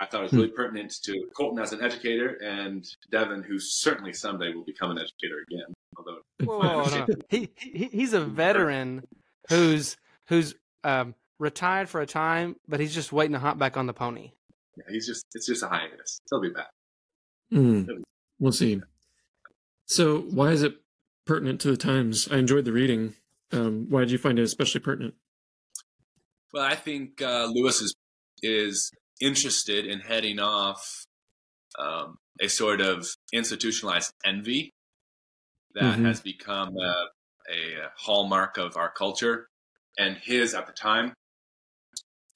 I 0.00 0.06
thought 0.06 0.20
it 0.20 0.24
was 0.24 0.30
hmm. 0.32 0.38
really 0.38 0.50
pertinent 0.50 0.94
to 1.04 1.26
Colton 1.36 1.62
as 1.62 1.72
an 1.72 1.82
educator 1.82 2.38
and 2.42 2.86
Devin, 3.10 3.42
who 3.42 3.58
certainly 3.58 4.14
someday 4.14 4.54
will 4.54 4.64
become 4.64 4.90
an 4.90 4.98
educator 4.98 5.44
again. 5.46 5.74
Although 5.96 6.20
Whoa, 6.42 6.84
no. 7.06 7.06
he, 7.28 7.50
he 7.56 7.84
he's 7.92 8.14
a 8.14 8.20
veteran 8.20 9.02
who's 9.48 9.98
who's 10.28 10.54
um, 10.84 11.14
retired 11.38 11.88
for 11.88 12.00
a 12.00 12.06
time, 12.06 12.56
but 12.66 12.80
he's 12.80 12.94
just 12.94 13.12
waiting 13.12 13.32
to 13.32 13.38
hop 13.38 13.58
back 13.58 13.76
on 13.76 13.86
the 13.86 13.92
pony. 13.92 14.32
Yeah, 14.76 14.84
he's 14.88 15.06
just 15.06 15.26
it's 15.34 15.46
just 15.46 15.62
a 15.62 15.68
hiatus. 15.68 16.20
He'll 16.30 16.40
be 16.40 16.48
back. 16.48 16.70
Mm, 17.52 18.02
we'll 18.38 18.52
see. 18.52 18.80
So, 19.86 20.20
why 20.20 20.50
is 20.50 20.62
it 20.62 20.76
pertinent 21.30 21.60
to 21.60 21.70
the 21.70 21.76
times? 21.76 22.26
I 22.28 22.38
enjoyed 22.38 22.64
the 22.64 22.72
reading. 22.72 23.14
Um, 23.52 23.86
why 23.88 24.00
did 24.00 24.10
you 24.10 24.18
find 24.18 24.36
it 24.36 24.42
especially 24.42 24.80
pertinent? 24.80 25.14
Well, 26.52 26.64
I 26.64 26.74
think 26.74 27.22
uh, 27.22 27.46
Lewis 27.46 27.80
is 27.80 27.94
is 28.42 28.90
interested 29.20 29.86
in 29.86 30.00
heading 30.00 30.40
off 30.40 31.04
um, 31.78 32.16
a 32.40 32.48
sort 32.48 32.80
of 32.80 33.06
institutionalized 33.32 34.12
envy 34.24 34.72
that 35.74 35.84
mm-hmm. 35.84 36.06
has 36.06 36.20
become 36.20 36.76
a, 36.76 37.06
a, 37.48 37.90
hallmark 37.96 38.56
of 38.56 38.76
our 38.76 38.90
culture, 38.90 39.46
and 39.96 40.16
his 40.16 40.52
at 40.52 40.66
the 40.66 40.72
time. 40.72 41.12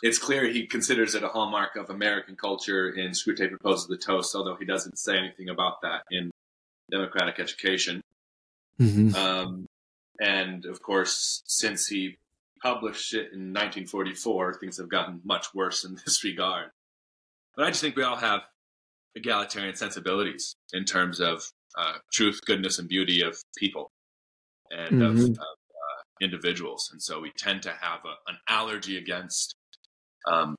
It's 0.02 0.18
clear 0.18 0.46
he 0.46 0.68
considers 0.68 1.16
it 1.16 1.24
a 1.24 1.28
hallmark 1.28 1.74
of 1.74 1.90
American 1.90 2.36
culture 2.36 2.90
in 2.90 3.10
Screwtape 3.10 3.50
Proposes 3.50 3.88
the 3.88 3.96
Toast, 3.96 4.36
although 4.36 4.54
he 4.54 4.64
doesn't 4.64 5.00
say 5.00 5.18
anything 5.18 5.48
about 5.48 5.82
that 5.82 6.02
in 6.12 6.30
Democratic 6.92 7.40
Education. 7.40 8.00
Mm-hmm. 8.80 9.14
Um, 9.14 9.66
and 10.20 10.64
of 10.66 10.82
course, 10.82 11.42
since 11.46 11.86
he 11.86 12.16
published 12.62 13.14
it 13.14 13.32
in 13.32 13.52
1944, 13.52 14.54
things 14.54 14.78
have 14.78 14.88
gotten 14.88 15.20
much 15.24 15.54
worse 15.54 15.84
in 15.84 15.94
this 16.04 16.24
regard. 16.24 16.70
But 17.56 17.66
I 17.66 17.68
just 17.70 17.80
think 17.80 17.96
we 17.96 18.02
all 18.02 18.16
have 18.16 18.40
egalitarian 19.14 19.76
sensibilities 19.76 20.56
in 20.72 20.84
terms 20.84 21.20
of 21.20 21.44
uh, 21.78 21.94
truth, 22.12 22.40
goodness, 22.46 22.78
and 22.78 22.88
beauty 22.88 23.22
of 23.22 23.36
people 23.56 23.90
and 24.70 25.00
mm-hmm. 25.00 25.02
of, 25.02 25.30
of 25.30 25.38
uh, 25.38 26.02
individuals. 26.20 26.88
And 26.92 27.00
so 27.00 27.20
we 27.20 27.30
tend 27.36 27.62
to 27.62 27.70
have 27.70 28.00
a, 28.04 28.30
an 28.30 28.38
allergy 28.48 28.96
against 28.96 29.54
um, 30.30 30.56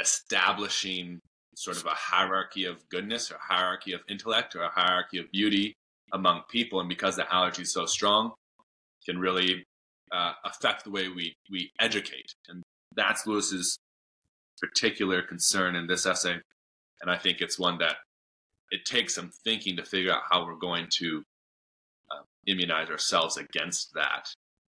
establishing 0.00 1.20
sort 1.56 1.76
of 1.76 1.86
a 1.86 1.90
hierarchy 1.90 2.64
of 2.64 2.88
goodness 2.88 3.30
or 3.30 3.36
hierarchy 3.40 3.92
of 3.92 4.00
intellect 4.08 4.56
or 4.56 4.62
a 4.62 4.70
hierarchy 4.70 5.18
of 5.18 5.30
beauty 5.30 5.76
among 6.12 6.42
people. 6.48 6.80
And 6.80 6.88
because 6.88 7.16
the 7.16 7.32
allergy 7.32 7.62
is 7.62 7.72
so 7.72 7.86
strong, 7.86 8.32
can 9.04 9.18
really 9.18 9.66
uh, 10.12 10.32
affect 10.44 10.84
the 10.84 10.90
way 10.90 11.08
we, 11.08 11.36
we 11.50 11.70
educate. 11.80 12.34
And 12.48 12.62
that's 12.94 13.26
Lewis's 13.26 13.78
particular 14.60 15.22
concern 15.22 15.76
in 15.76 15.86
this 15.86 16.06
essay. 16.06 16.36
And 17.02 17.10
I 17.10 17.18
think 17.18 17.40
it's 17.40 17.58
one 17.58 17.78
that 17.78 17.96
it 18.70 18.84
takes 18.84 19.14
some 19.14 19.30
thinking 19.44 19.76
to 19.76 19.84
figure 19.84 20.12
out 20.12 20.22
how 20.30 20.44
we're 20.44 20.56
going 20.56 20.86
to 20.98 21.22
uh, 22.10 22.22
immunize 22.46 22.88
ourselves 22.88 23.36
against 23.36 23.92
that, 23.94 24.28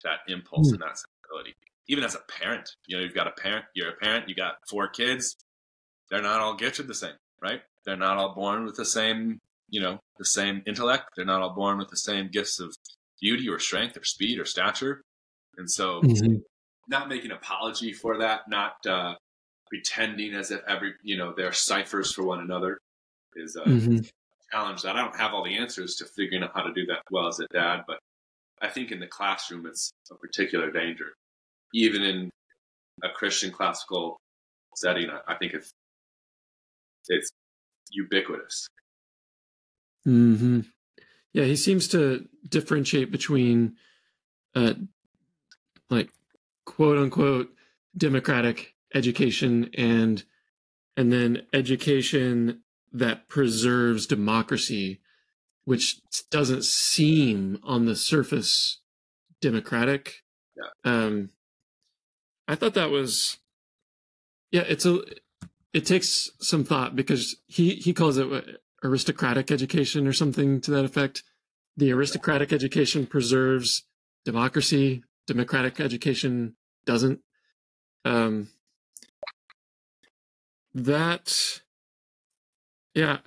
that 0.02 0.20
impulse 0.28 0.68
mm. 0.68 0.72
and 0.72 0.82
that 0.82 0.98
sensibility. 0.98 1.54
Even 1.88 2.02
as 2.02 2.16
a 2.16 2.40
parent, 2.40 2.68
you 2.86 2.96
know, 2.96 3.02
you've 3.02 3.14
got 3.14 3.28
a 3.28 3.40
parent, 3.40 3.64
you're 3.74 3.90
a 3.90 3.96
parent, 3.96 4.28
you 4.28 4.34
got 4.34 4.56
four 4.68 4.88
kids. 4.88 5.36
They're 6.10 6.22
not 6.22 6.40
all 6.40 6.56
gifted 6.56 6.88
the 6.88 6.94
same, 6.94 7.14
right? 7.40 7.60
They're 7.84 7.96
not 7.96 8.16
all 8.16 8.34
born 8.34 8.64
with 8.64 8.76
the 8.76 8.84
same, 8.84 9.40
you 9.68 9.80
know, 9.80 9.98
the 10.18 10.24
same 10.24 10.62
intellect. 10.66 11.10
They're 11.16 11.24
not 11.24 11.42
all 11.42 11.54
born 11.54 11.78
with 11.78 11.88
the 11.88 11.96
same 11.96 12.28
gifts 12.28 12.60
of 12.60 12.74
beauty 13.20 13.48
or 13.48 13.58
strength 13.58 13.96
or 13.96 14.04
speed 14.04 14.38
or 14.38 14.44
stature. 14.44 15.02
And 15.56 15.70
so, 15.70 16.00
mm-hmm. 16.02 16.36
not 16.88 17.08
making 17.08 17.32
apology 17.32 17.92
for 17.92 18.18
that, 18.18 18.42
not 18.48 18.74
uh, 18.86 19.14
pretending 19.68 20.34
as 20.34 20.50
if 20.50 20.60
every 20.68 20.94
you 21.02 21.16
know 21.16 21.32
they're 21.36 21.52
ciphers 21.52 22.12
for 22.12 22.24
one 22.24 22.40
another 22.40 22.78
is 23.34 23.56
a 23.56 23.62
mm-hmm. 23.62 23.98
challenge 24.52 24.82
that 24.82 24.96
I 24.96 25.02
don't 25.02 25.16
have 25.16 25.34
all 25.34 25.44
the 25.44 25.56
answers 25.56 25.96
to 25.96 26.04
figuring 26.04 26.42
out 26.42 26.52
how 26.54 26.62
to 26.62 26.72
do 26.72 26.86
that 26.86 27.00
well 27.10 27.28
as 27.28 27.40
a 27.40 27.46
dad. 27.52 27.82
But 27.86 27.98
I 28.62 28.68
think 28.68 28.92
in 28.92 29.00
the 29.00 29.06
classroom, 29.06 29.66
it's 29.66 29.90
a 30.10 30.14
particular 30.14 30.70
danger, 30.70 31.12
even 31.74 32.02
in 32.02 32.30
a 33.02 33.08
Christian 33.14 33.50
classical 33.50 34.18
setting. 34.76 35.10
I, 35.10 35.32
I 35.32 35.36
think 35.36 35.54
it's 35.54 35.70
it's 37.08 37.30
ubiquitous. 37.90 38.68
Hmm. 40.06 40.60
Yeah, 41.32 41.44
he 41.44 41.56
seems 41.56 41.88
to 41.88 42.28
differentiate 42.48 43.10
between, 43.10 43.74
uh, 44.54 44.74
like, 45.90 46.10
quote 46.64 46.96
unquote, 46.96 47.48
democratic 47.96 48.74
education 48.94 49.68
and 49.76 50.22
and 50.96 51.12
then 51.12 51.42
education 51.52 52.62
that 52.92 53.28
preserves 53.28 54.06
democracy, 54.06 55.00
which 55.64 56.00
doesn't 56.30 56.64
seem 56.64 57.58
on 57.64 57.84
the 57.84 57.96
surface 57.96 58.80
democratic. 59.42 60.22
Yeah. 60.56 60.68
Um, 60.84 61.30
I 62.46 62.54
thought 62.54 62.74
that 62.74 62.90
was, 62.90 63.38
yeah, 64.52 64.62
it's 64.68 64.86
a, 64.86 65.00
it 65.74 65.84
takes 65.84 66.30
some 66.40 66.62
thought 66.62 66.94
because 66.94 67.36
he 67.48 67.74
he 67.74 67.92
calls 67.92 68.18
it 68.18 68.60
aristocratic 68.82 69.50
education 69.50 70.06
or 70.06 70.12
something 70.12 70.60
to 70.62 70.70
that 70.70 70.84
effect. 70.84 71.22
The 71.76 71.92
aristocratic 71.92 72.52
education 72.52 73.06
preserves 73.06 73.84
democracy. 74.24 75.02
Democratic 75.26 75.80
education 75.80 76.56
doesn't. 76.84 77.20
Um, 78.04 78.48
that, 80.74 81.60
yeah. 82.94 83.18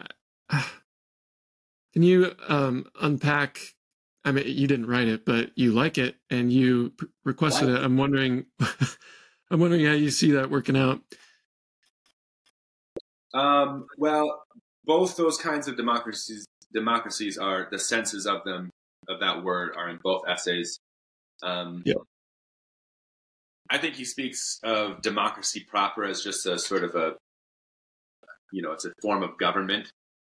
Can 1.93 2.03
you 2.03 2.33
um, 2.47 2.85
unpack? 3.01 3.59
I 4.23 4.31
mean, 4.31 4.45
you 4.47 4.67
didn't 4.67 4.85
write 4.85 5.07
it, 5.07 5.25
but 5.25 5.51
you 5.55 5.71
like 5.71 5.97
it 5.97 6.15
and 6.29 6.53
you 6.53 6.93
requested 7.25 7.69
what? 7.69 7.79
it. 7.79 7.83
I'm 7.83 7.97
wondering. 7.97 8.45
I'm 9.51 9.59
wondering 9.59 9.85
how 9.85 9.93
you 9.93 10.11
see 10.11 10.31
that 10.31 10.51
working 10.51 10.77
out. 10.77 11.01
Um, 13.33 13.87
well, 13.97 14.43
both 14.85 15.17
those 15.17 15.37
kinds 15.37 15.67
of 15.67 15.77
democracies 15.77 16.45
democracies 16.73 17.37
are 17.37 17.67
the 17.71 17.79
senses 17.79 18.25
of 18.25 18.43
them 18.43 18.69
of 19.07 19.19
that 19.19 19.43
word 19.43 19.71
are 19.75 19.89
in 19.89 19.99
both 20.03 20.21
essays. 20.27 20.79
Um, 21.41 21.81
yeah. 21.85 21.95
I 23.69 23.77
think 23.77 23.95
he 23.95 24.05
speaks 24.05 24.59
of 24.63 25.01
democracy 25.01 25.65
proper 25.67 26.03
as 26.03 26.23
just 26.23 26.45
a 26.45 26.57
sort 26.57 26.83
of 26.83 26.95
a, 26.95 27.13
you 28.51 28.61
know, 28.61 28.71
it's 28.71 28.85
a 28.85 28.91
form 29.01 29.23
of 29.23 29.37
government, 29.37 29.91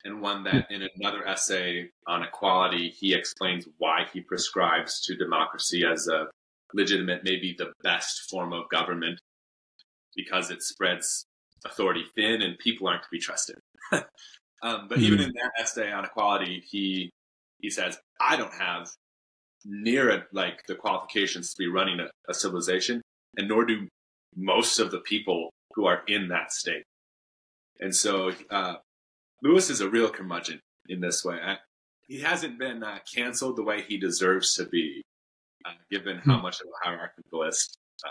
and 0.04 0.20
one 0.20 0.44
that 0.44 0.66
in 0.70 0.82
another 0.96 1.26
essay 1.26 1.90
on 2.06 2.22
equality 2.22 2.90
he 2.90 3.14
explains 3.14 3.66
why 3.78 4.06
he 4.12 4.20
prescribes 4.20 5.00
to 5.02 5.16
democracy 5.16 5.84
as 5.84 6.08
a 6.08 6.26
legitimate, 6.74 7.22
maybe 7.24 7.54
the 7.56 7.72
best 7.82 8.28
form 8.30 8.52
of 8.52 8.68
government, 8.68 9.20
because 10.16 10.50
it 10.50 10.62
spreads 10.62 11.24
authority 11.64 12.04
thin 12.14 12.42
and 12.42 12.58
people 12.58 12.88
aren't 12.88 13.02
to 13.02 13.08
be 13.10 13.18
trusted. 13.18 13.56
Um, 14.62 14.88
but 14.88 14.98
mm-hmm. 14.98 15.06
even 15.06 15.20
in 15.20 15.32
that 15.32 15.52
essay 15.58 15.90
on 15.90 16.04
equality, 16.04 16.62
he 16.68 17.10
he 17.60 17.70
says, 17.70 17.98
I 18.20 18.36
don't 18.36 18.52
have 18.52 18.90
near 19.64 20.08
it 20.08 20.24
like 20.32 20.62
the 20.66 20.74
qualifications 20.74 21.52
to 21.52 21.58
be 21.58 21.68
running 21.68 22.00
a, 22.00 22.08
a 22.28 22.34
civilization, 22.34 23.02
and 23.36 23.48
nor 23.48 23.64
do 23.64 23.86
most 24.36 24.78
of 24.78 24.90
the 24.90 25.00
people 25.00 25.50
who 25.74 25.86
are 25.86 26.02
in 26.08 26.28
that 26.28 26.52
state. 26.52 26.84
And 27.80 27.94
so 27.94 28.32
uh, 28.50 28.76
Lewis 29.42 29.70
is 29.70 29.80
a 29.80 29.88
real 29.88 30.08
curmudgeon 30.08 30.60
in 30.88 31.00
this 31.00 31.24
way. 31.24 31.38
I, 31.42 31.56
he 32.06 32.20
hasn't 32.20 32.58
been 32.58 32.82
uh, 32.82 32.98
canceled 33.14 33.56
the 33.56 33.62
way 33.62 33.82
he 33.82 33.98
deserves 33.98 34.54
to 34.54 34.66
be, 34.66 35.02
uh, 35.64 35.72
given 35.90 36.18
how 36.18 36.36
hmm. 36.36 36.42
much 36.42 36.60
of 36.60 36.66
a 36.66 36.88
hierarchicalist 36.88 37.76
uh, 38.04 38.10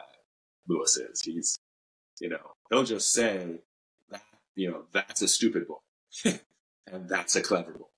Lewis 0.67 0.97
is. 0.97 1.21
He's, 1.21 1.59
you 2.21 2.29
know, 2.29 2.53
he'll 2.69 2.83
just 2.83 3.11
say 3.11 3.59
that, 4.09 4.21
you 4.55 4.71
know, 4.71 4.83
that's 4.91 5.21
a 5.21 5.27
stupid 5.27 5.67
book. 5.67 5.83
and 6.91 7.07
that's 7.07 7.35
a 7.35 7.41
clever 7.41 7.71
book. 7.73 7.91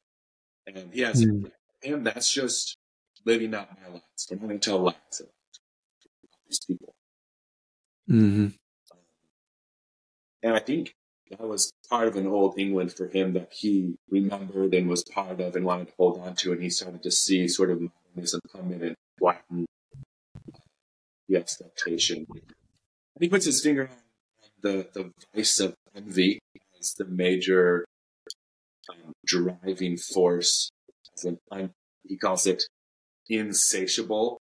And 0.68 0.94
he 0.94 1.02
has 1.02 1.26
mm. 1.26 1.52
him, 1.82 2.04
that's 2.04 2.32
just 2.32 2.78
living 3.26 3.54
out 3.54 3.70
my 3.82 3.90
lives. 3.90 4.28
I'm 4.32 4.40
having 4.40 4.60
to 4.60 4.70
tell 4.70 4.80
lies 4.80 4.96
about 5.20 5.32
these 6.48 6.60
people. 6.66 6.94
Mm-hmm. 8.10 8.48
And 10.44 10.54
I 10.56 10.60
think 10.60 10.96
that 11.30 11.48
was 11.48 11.72
part 11.90 12.08
of 12.08 12.16
an 12.16 12.28
old 12.28 12.58
England 12.58 12.94
for 12.94 13.08
him 13.08 13.34
that 13.34 13.54
he 13.54 13.96
remembered 14.10 14.74
and 14.74 14.90
was 14.90 15.04
part 15.04 15.40
of 15.40 15.56
and 15.56 15.66
wanted 15.66 15.88
to 15.88 15.94
hold 15.98 16.20
on 16.20 16.36
to. 16.36 16.52
And 16.52 16.62
he 16.62 16.70
started 16.70 17.04
to 17.04 17.12
see 17.12 17.48
sort 17.48 17.70
of 17.70 17.82
modernism 18.16 18.42
come 18.52 18.72
in 18.74 18.84
and 18.84 18.96
flatten 19.20 19.66
the 21.30 21.38
expectation. 21.38 22.26
And 22.30 23.22
he 23.22 23.30
puts 23.30 23.46
his 23.46 23.62
finger 23.62 23.84
on 23.84 23.98
the, 24.62 24.88
the 24.94 25.12
vice 25.34 25.60
of 25.60 25.76
envy 25.96 26.40
as 26.80 26.94
the 26.94 27.06
major 27.06 27.86
um, 28.90 29.14
driving 29.26 29.98
force. 29.98 30.70
As 31.16 31.26
an, 31.26 31.72
he 32.08 32.18
calls 32.18 32.46
it 32.48 32.64
insatiable. 33.30 34.40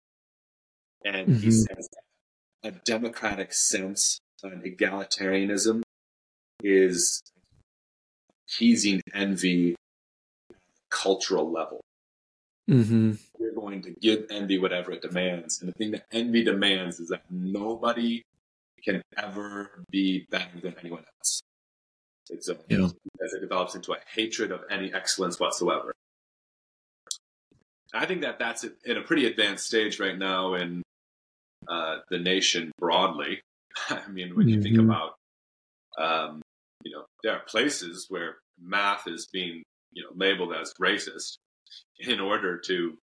And 1.06 1.28
mm-hmm. 1.28 1.40
he 1.40 1.52
says 1.52 1.90
a 2.64 2.72
democratic 2.72 3.54
sense, 3.54 4.20
an 4.42 4.62
egalitarianism, 4.66 5.84
is 6.62 7.22
teasing 8.50 9.02
envy 9.14 9.76
cultural 10.90 11.52
level. 11.52 11.82
Mm-hmm. 12.70 13.14
We're 13.38 13.54
going 13.54 13.82
to 13.82 13.92
give 13.92 14.26
envy 14.30 14.58
whatever 14.58 14.94
it 14.94 15.02
demands. 15.02 15.60
And 15.60 15.68
the 15.68 15.74
thing 15.74 15.92
that 15.92 16.06
envy 16.12 16.44
demands 16.44 17.00
is 17.00 17.10
that 17.10 17.24
nobody 17.30 18.24
can 18.84 19.02
ever 19.18 19.84
be 19.90 20.28
better 20.30 20.60
than 20.62 20.76
anyone 20.80 21.04
else. 21.20 21.42
It's 22.30 22.50
a, 22.50 22.58
yeah. 22.70 22.86
as 23.24 23.34
it 23.34 23.42
develops 23.42 23.76
into 23.76 23.94
a 23.94 23.98
hatred 24.14 24.52
of 24.52 24.62
any 24.70 24.94
excellence 24.94 25.40
whatsoever. 25.40 25.94
I 27.94 28.06
think 28.06 28.22
that 28.22 28.40
that's 28.40 28.66
in 28.86 28.98
a 28.98 29.02
pretty 29.02 29.28
advanced 29.28 29.68
stage 29.68 30.00
right 30.00 30.18
now 30.18 30.56
in 30.56 30.82
uh, 31.68 31.98
the 32.10 32.18
nation 32.18 32.72
broadly. 32.80 33.42
I 33.90 34.08
mean, 34.10 34.36
when 34.36 34.48
you 34.48 34.56
mm-hmm. 34.58 34.64
think 34.64 34.80
about, 34.80 35.16
um, 35.98 36.42
you 36.84 36.92
know, 36.92 37.04
there 37.24 37.34
are 37.34 37.42
places 37.48 38.08
where 38.10 38.38
math 38.60 39.08
is 39.08 39.28
being, 39.32 39.64
you 39.92 40.04
know, 40.04 40.10
labeled 40.16 40.54
as 40.60 40.74
racist 40.82 41.38
in 42.00 42.20
order 42.20 42.58
to, 42.58 42.98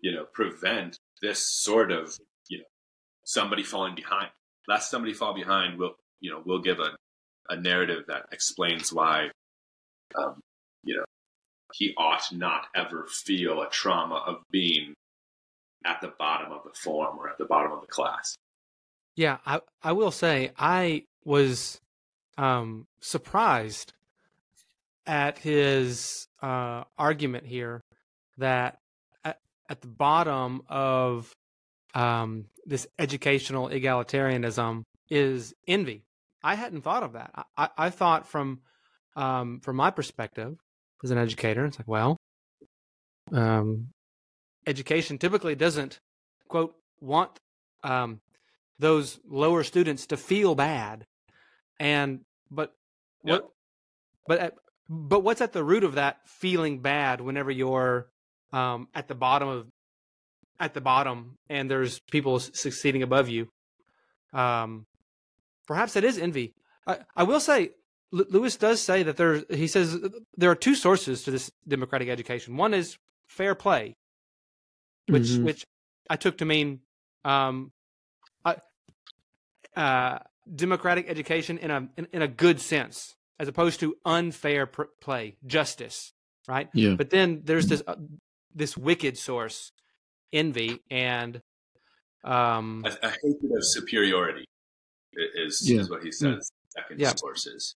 you 0.00 0.12
know, 0.12 0.24
prevent 0.32 0.98
this 1.20 1.46
sort 1.46 1.92
of, 1.92 2.16
you 2.48 2.58
know, 2.58 2.64
somebody 3.24 3.62
falling 3.62 3.94
behind. 3.94 4.30
Lest 4.68 4.90
somebody 4.90 5.14
fall 5.14 5.34
behind, 5.34 5.78
we'll, 5.78 5.94
you 6.20 6.30
know, 6.30 6.42
we'll 6.44 6.60
give 6.60 6.78
a, 6.78 6.90
a 7.48 7.56
narrative 7.56 8.04
that 8.08 8.26
explains 8.32 8.92
why, 8.92 9.30
um, 10.14 10.40
you 10.84 10.96
know, 10.96 11.04
he 11.74 11.94
ought 11.96 12.22
not 12.32 12.66
ever 12.74 13.06
feel 13.10 13.62
a 13.62 13.70
trauma 13.70 14.22
of 14.26 14.42
being 14.50 14.94
at 15.84 16.00
the 16.00 16.12
bottom 16.18 16.52
of 16.52 16.62
the 16.64 16.78
form 16.78 17.18
or 17.18 17.28
at 17.28 17.38
the 17.38 17.44
bottom 17.44 17.72
of 17.72 17.80
the 17.80 17.86
class. 17.86 18.36
Yeah, 19.16 19.38
I 19.44 19.60
I 19.82 19.92
will 19.92 20.10
say 20.10 20.52
I 20.56 21.04
was 21.24 21.80
um, 22.36 22.86
surprised 23.00 23.92
at 25.06 25.38
his 25.38 26.28
uh, 26.42 26.84
argument 26.96 27.46
here 27.46 27.82
that 28.36 28.78
at, 29.24 29.40
at 29.68 29.80
the 29.80 29.88
bottom 29.88 30.62
of 30.68 31.32
um, 31.94 32.46
this 32.66 32.86
educational 32.98 33.68
egalitarianism 33.68 34.82
is 35.08 35.54
envy. 35.66 36.04
I 36.42 36.54
hadn't 36.54 36.82
thought 36.82 37.02
of 37.02 37.14
that. 37.14 37.46
I, 37.56 37.68
I 37.76 37.90
thought 37.90 38.26
from 38.26 38.60
um, 39.16 39.60
from 39.60 39.76
my 39.76 39.90
perspective 39.90 40.56
as 41.02 41.10
an 41.10 41.18
educator, 41.18 41.64
it's 41.64 41.78
like, 41.78 41.88
well, 41.88 42.16
um, 43.32 43.88
education 44.66 45.18
typically 45.18 45.54
doesn't 45.54 45.98
quote 46.48 46.74
want 47.00 47.38
um, 47.82 48.20
those 48.78 49.18
lower 49.28 49.64
students 49.64 50.06
to 50.06 50.16
feel 50.16 50.54
bad 50.54 51.04
and 51.80 52.20
but 52.50 52.72
what 53.22 53.42
yep. 53.42 53.50
but 54.26 54.38
at, 54.38 54.54
but 54.88 55.20
what's 55.20 55.40
at 55.40 55.52
the 55.52 55.64
root 55.64 55.84
of 55.84 55.94
that 55.94 56.18
feeling 56.26 56.80
bad 56.80 57.20
whenever 57.20 57.50
you're 57.50 58.08
um, 58.52 58.88
at 58.94 59.08
the 59.08 59.14
bottom 59.14 59.48
of 59.48 59.66
at 60.60 60.74
the 60.74 60.80
bottom 60.80 61.38
and 61.48 61.70
there's 61.70 62.00
people 62.10 62.38
succeeding 62.38 63.02
above 63.02 63.28
you 63.28 63.48
um, 64.32 64.86
perhaps 65.66 65.94
that 65.94 66.04
is 66.04 66.18
envy 66.18 66.54
i, 66.86 66.98
I 67.16 67.22
will 67.24 67.40
say 67.40 67.70
L- 68.12 68.26
lewis 68.30 68.56
does 68.56 68.80
say 68.80 69.02
that 69.02 69.16
there 69.16 69.44
he 69.50 69.66
says 69.66 69.98
there 70.36 70.50
are 70.50 70.56
two 70.56 70.74
sources 70.74 71.22
to 71.24 71.30
this 71.30 71.50
democratic 71.66 72.08
education 72.08 72.56
one 72.56 72.74
is 72.74 72.98
fair 73.26 73.54
play 73.54 73.96
which 75.08 75.24
mm-hmm. 75.24 75.44
which 75.44 75.66
I 76.08 76.16
took 76.16 76.38
to 76.38 76.44
mean 76.44 76.80
um, 77.24 77.72
uh, 78.44 78.54
uh, 79.76 80.18
democratic 80.52 81.08
education 81.08 81.58
in 81.58 81.70
a 81.70 81.88
in, 81.96 82.08
in, 82.12 82.22
a 82.22 82.28
good 82.28 82.60
sense, 82.60 83.16
as 83.38 83.48
opposed 83.48 83.80
to 83.80 83.96
unfair 84.04 84.66
pr- 84.66 84.84
play, 85.00 85.36
justice, 85.46 86.12
right? 86.46 86.68
Yeah. 86.72 86.94
But 86.94 87.10
then 87.10 87.42
there's 87.44 87.66
this 87.66 87.82
uh, 87.86 87.96
this 88.54 88.76
wicked 88.76 89.18
source, 89.18 89.72
envy, 90.32 90.80
and 90.90 91.40
um, 92.24 92.84
a, 92.84 93.06
a 93.06 93.10
hatred 93.10 93.52
of 93.56 93.64
superiority 93.64 94.44
is, 95.34 95.68
yeah. 95.68 95.80
is 95.80 95.90
what 95.90 96.02
he 96.02 96.12
says. 96.12 96.50
Yeah. 96.76 96.82
Second 96.82 97.00
yeah. 97.00 97.14
sources, 97.14 97.74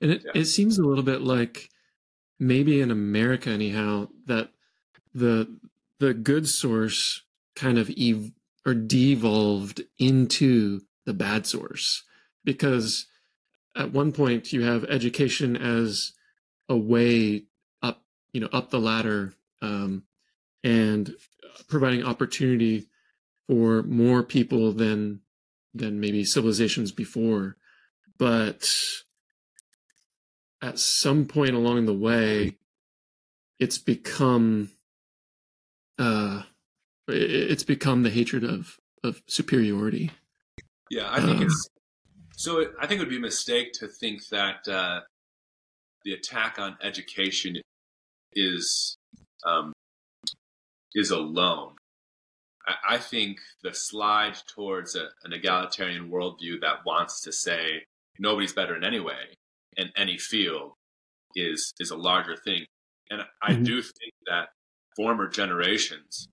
and 0.00 0.12
it 0.12 0.22
yeah. 0.24 0.40
it 0.40 0.44
seems 0.46 0.78
a 0.78 0.82
little 0.82 1.02
bit 1.04 1.20
like 1.20 1.68
maybe 2.38 2.80
in 2.80 2.90
America, 2.90 3.50
anyhow, 3.50 4.08
that 4.26 4.50
the 5.14 5.58
the 5.98 6.14
good 6.14 6.48
source 6.48 7.22
kind 7.54 7.78
of 7.78 7.90
ev- 7.98 8.32
or 8.64 8.74
devolved 8.74 9.82
into 9.98 10.82
the 11.06 11.14
bad 11.14 11.46
source 11.46 12.04
because 12.44 13.06
at 13.76 13.92
one 13.92 14.12
point 14.12 14.52
you 14.52 14.62
have 14.62 14.84
education 14.84 15.56
as 15.56 16.12
a 16.68 16.76
way 16.76 17.44
up 17.82 18.02
you 18.32 18.40
know 18.40 18.48
up 18.52 18.70
the 18.70 18.80
ladder 18.80 19.32
um, 19.62 20.02
and 20.66 21.14
providing 21.68 22.04
opportunity 22.04 22.86
for 23.46 23.82
more 23.82 24.22
people 24.22 24.72
than 24.72 25.20
than 25.74 26.00
maybe 26.00 26.24
civilizations 26.24 26.92
before 26.92 27.56
but 28.18 28.68
at 30.62 30.78
some 30.78 31.26
point 31.26 31.54
along 31.54 31.84
the 31.86 31.94
way 31.94 32.56
it's 33.58 33.78
become 33.78 34.70
uh, 35.98 36.42
it's 37.08 37.62
become 37.62 38.02
the 38.02 38.10
hatred 38.10 38.44
of 38.44 38.78
of 39.02 39.22
superiority. 39.26 40.10
Yeah, 40.90 41.08
I 41.10 41.20
think 41.20 41.40
uh, 41.40 41.44
it's 41.44 41.68
so. 42.36 42.60
It, 42.60 42.72
I 42.80 42.86
think 42.86 43.00
it 43.00 43.04
would 43.04 43.10
be 43.10 43.16
a 43.16 43.20
mistake 43.20 43.72
to 43.74 43.88
think 43.88 44.26
that 44.30 44.66
uh, 44.68 45.00
the 46.04 46.12
attack 46.12 46.58
on 46.58 46.76
education 46.82 47.56
is 48.32 48.96
um, 49.46 49.72
is 50.96 51.10
alone. 51.10 51.74
I, 52.66 52.94
I 52.94 52.98
think 52.98 53.38
the 53.62 53.72
slide 53.72 54.36
towards 54.48 54.96
a, 54.96 55.08
an 55.22 55.32
egalitarian 55.32 56.10
worldview 56.10 56.60
that 56.62 56.84
wants 56.84 57.20
to 57.22 57.32
say 57.32 57.84
nobody's 58.18 58.52
better 58.52 58.74
in 58.76 58.82
any 58.82 58.98
way 59.00 59.36
in 59.76 59.90
any 59.96 60.18
field 60.18 60.72
is 61.34 61.72
is 61.78 61.90
a 61.90 61.96
larger 61.96 62.36
thing. 62.36 62.64
And 63.10 63.22
I 63.42 63.52
mm-hmm. 63.52 63.62
do 63.62 63.82
think 63.82 64.14
that 64.26 64.48
former 64.96 65.28
generations, 65.28 66.28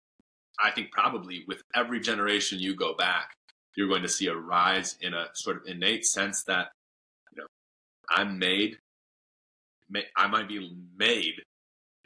I 0.59 0.71
think 0.71 0.91
probably 0.91 1.43
with 1.47 1.61
every 1.75 1.99
generation 1.99 2.59
you 2.59 2.75
go 2.75 2.95
back, 2.95 3.35
you're 3.75 3.89
going 3.89 4.01
to 4.01 4.09
see 4.09 4.27
a 4.27 4.35
rise 4.35 4.97
in 5.01 5.13
a 5.13 5.27
sort 5.33 5.57
of 5.57 5.63
innate 5.67 6.05
sense 6.05 6.43
that, 6.45 6.69
you 7.31 7.41
know, 7.41 7.47
I'm 8.09 8.39
made, 8.39 8.77
I 10.15 10.27
might 10.27 10.47
be 10.47 10.75
made 10.97 11.41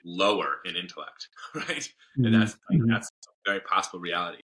lower 0.07 0.59
in 0.65 0.75
intellect, 0.75 1.27
right? 1.55 1.67
Mm-hmm. 1.67 2.25
And 2.25 2.35
that's 2.35 2.53
mm-hmm. 2.53 2.89
that's 2.89 3.09
a 3.27 3.31
very 3.45 3.59
possible 3.59 3.99
reality. 3.99 4.41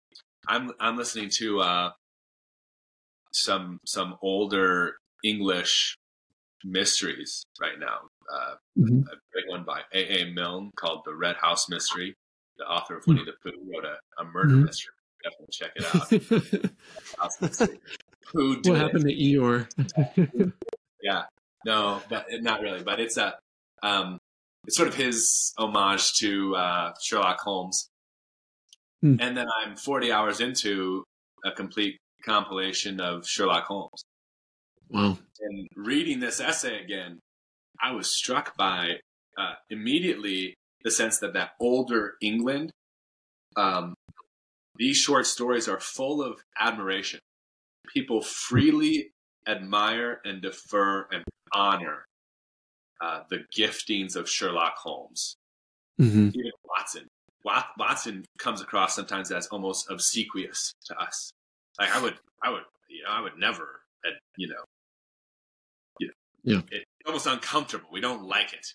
I'm 0.47 0.73
I'm 0.79 0.97
listening 0.97 1.31
to 1.39 1.61
uh, 1.61 1.91
some 3.33 3.81
some 3.85 4.17
older 4.23 4.97
English 5.25 5.97
mysteries 6.65 7.45
right 7.61 7.79
now. 7.79 7.99
Uh, 8.33 8.55
mm-hmm. 8.79 9.01
A 9.01 9.17
big 9.35 9.49
one 9.49 9.65
by 9.65 9.81
A. 9.95 10.21
A. 10.21 10.33
Milne 10.33 10.71
called 10.77 11.03
"The 11.05 11.15
Red 11.15 11.37
House 11.37 11.69
Mystery." 11.69 12.15
The 12.59 12.65
author 12.65 12.97
of 12.97 13.07
Winnie 13.07 13.25
the 13.25 13.35
Pooh 13.43 13.59
wrote 13.71 13.85
a, 13.85 14.23
a 14.23 14.25
murder 14.25 14.55
mm-hmm. 14.55 14.65
mystery. 14.65 14.95
Definitely 15.23 15.53
check 15.53 15.73
it 15.77 15.85
out. 17.61 17.71
Who 18.33 18.61
what 18.65 18.79
happened 18.79 19.11
it? 19.11 19.15
to 19.15 19.23
Eeyore? 19.23 20.53
yeah, 21.03 21.25
no, 21.67 22.01
but 22.09 22.27
not 22.41 22.63
really. 22.63 22.83
But 22.83 22.99
it's 22.99 23.19
a 23.19 23.35
um, 23.83 24.19
it's 24.67 24.77
sort 24.77 24.89
of 24.89 24.97
his 24.97 25.53
homage 25.57 26.13
to 26.15 26.55
uh, 26.57 26.93
Sherlock 27.03 27.39
Holmes. 27.41 27.89
Mm. 29.05 29.19
And 29.21 29.37
then 29.37 29.47
I'm 29.63 29.77
40 29.77 30.11
hours 30.11 30.41
into 30.41 31.05
a 31.45 31.53
complete 31.53 31.97
compilation 32.25 33.01
of 33.01 33.27
Sherlock 33.27 33.65
Holmes. 33.67 34.05
Wow. 34.91 35.19
And 35.41 35.69
reading 35.77 36.21
this 36.21 36.41
essay 36.41 36.83
again, 36.83 37.21
I 37.81 37.93
was 37.93 38.15
struck 38.15 38.57
by 38.57 38.95
uh, 39.39 39.55
immediately 39.71 40.55
the 40.83 40.91
sense 40.91 41.19
that 41.19 41.35
that 41.35 41.51
older 41.61 42.15
England, 42.21 42.71
um, 43.57 43.95
these 44.77 44.97
short 44.97 45.27
stories 45.27 45.69
are 45.69 45.81
full 45.81 46.23
of 46.23 46.41
admiration. 46.59 47.21
People 47.95 48.21
freely 48.21 49.11
admire 49.47 50.21
and 50.25 50.43
defer 50.43 51.07
and 51.13 51.23
honor 51.55 52.05
uh, 53.01 53.23
the 53.31 53.45
giftings 53.57 54.17
of 54.17 54.29
Sherlock 54.29 54.77
Holmes. 54.77 55.37
Mm-hmm. 56.01 56.29
Even 56.35 56.51
Watson. 56.65 57.07
Watson 57.79 58.25
comes 58.39 58.61
across 58.61 58.95
sometimes 58.97 59.31
as 59.31 59.47
almost 59.49 59.89
obsequious 59.91 60.73
to 60.87 60.97
us. 60.99 61.31
Like 61.79 61.95
I 61.95 62.03
would, 62.03 62.15
I 62.43 62.51
would, 62.51 62.63
you 62.89 63.03
know, 63.05 63.11
I 63.11 63.21
would 63.21 63.39
never, 63.39 63.81
uh, 64.07 64.11
you 64.37 64.49
know, 64.49 64.65
you 66.01 66.09
know, 66.09 66.13
Yeah. 66.45 66.61
it's 66.71 66.85
almost 67.07 67.27
uncomfortable. 67.27 67.89
We 67.93 68.01
don't 68.01 68.25
like 68.25 68.53
it. 68.53 68.67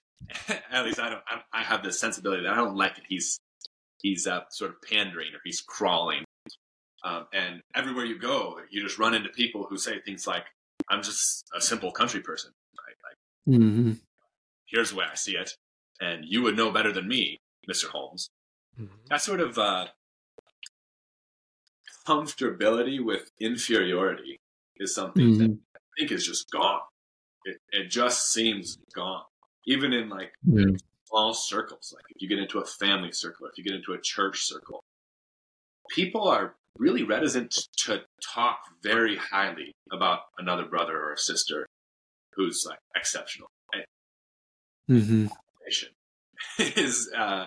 At 0.72 0.86
least 0.86 1.00
I 1.00 1.10
don't. 1.10 1.22
I, 1.28 1.42
I 1.52 1.64
have 1.64 1.84
this 1.84 2.00
sensibility 2.00 2.44
that 2.44 2.54
I 2.54 2.56
don't 2.56 2.76
like 2.76 2.98
it. 2.98 3.04
He's 3.10 3.40
he's 4.02 4.26
uh, 4.28 4.42
sort 4.50 4.72
of 4.72 4.78
pandering 4.90 5.30
or 5.34 5.40
he's 5.44 5.62
crawling. 5.62 6.24
Um, 7.04 7.26
and 7.34 7.62
everywhere 7.76 8.06
you 8.06 8.20
go, 8.20 8.60
you 8.70 8.82
just 8.84 9.00
run 9.00 9.14
into 9.16 9.30
people 9.30 9.66
who 9.68 9.78
say 9.78 10.00
things 10.00 10.28
like, 10.28 10.46
"I'm 10.90 11.02
just 11.02 11.44
a 11.56 11.60
simple 11.60 11.92
country 11.92 12.22
person. 12.22 12.52
Right? 12.78 12.96
Like, 13.04 13.60
Mm-hmm. 13.60 13.92
Here's 14.72 14.92
the 14.92 14.96
way 14.98 15.06
I 15.12 15.16
see 15.16 15.36
it, 15.36 15.52
and 16.00 16.24
you 16.26 16.42
would 16.44 16.56
know 16.58 16.72
better 16.72 16.92
than 16.92 17.08
me, 17.08 17.40
Mister 17.68 17.90
Holmes." 17.90 18.30
That 19.10 19.22
sort 19.22 19.42
of 19.42 19.58
uh, 19.58 19.88
comfortability 22.08 23.04
with 23.04 23.30
inferiority 23.40 24.40
is 24.78 24.96
something 24.96 25.38
that 25.38 25.50
Mhm. 25.52 25.60
I 25.76 25.80
think 25.98 26.12
is 26.12 26.26
just 26.26 26.50
gone. 26.52 26.82
It, 27.44 27.58
it 27.72 27.88
just 27.90 28.32
seems 28.32 28.78
gone, 28.94 29.26
even 29.66 29.94
in 29.94 30.10
like 30.10 30.34
Yeah. 30.44 30.76
small 31.06 31.34
circles. 31.34 31.92
Like 31.96 32.06
if 32.10 32.22
you 32.22 32.30
get 32.30 32.40
into 32.40 32.60
a 32.60 32.66
family 32.66 33.12
circle, 33.12 33.48
if 33.48 33.58
you 33.58 33.64
get 33.64 33.76
into 33.76 33.94
a 33.94 34.02
church 34.02 34.42
circle, 34.44 34.84
people 35.90 36.28
are 36.28 36.56
really 36.78 37.04
reticent 37.04 37.52
to 37.78 38.06
talk 38.34 38.60
very 38.82 39.18
highly 39.18 39.74
about 39.92 40.22
another 40.38 40.66
brother 40.66 40.98
or 40.98 41.14
a 41.14 41.18
sister 41.18 41.68
who's 42.34 42.66
like 42.66 42.80
exceptional. 42.96 43.50
Mm-hmm. 44.92 45.28
Is 46.76 47.10
uh, 47.18 47.46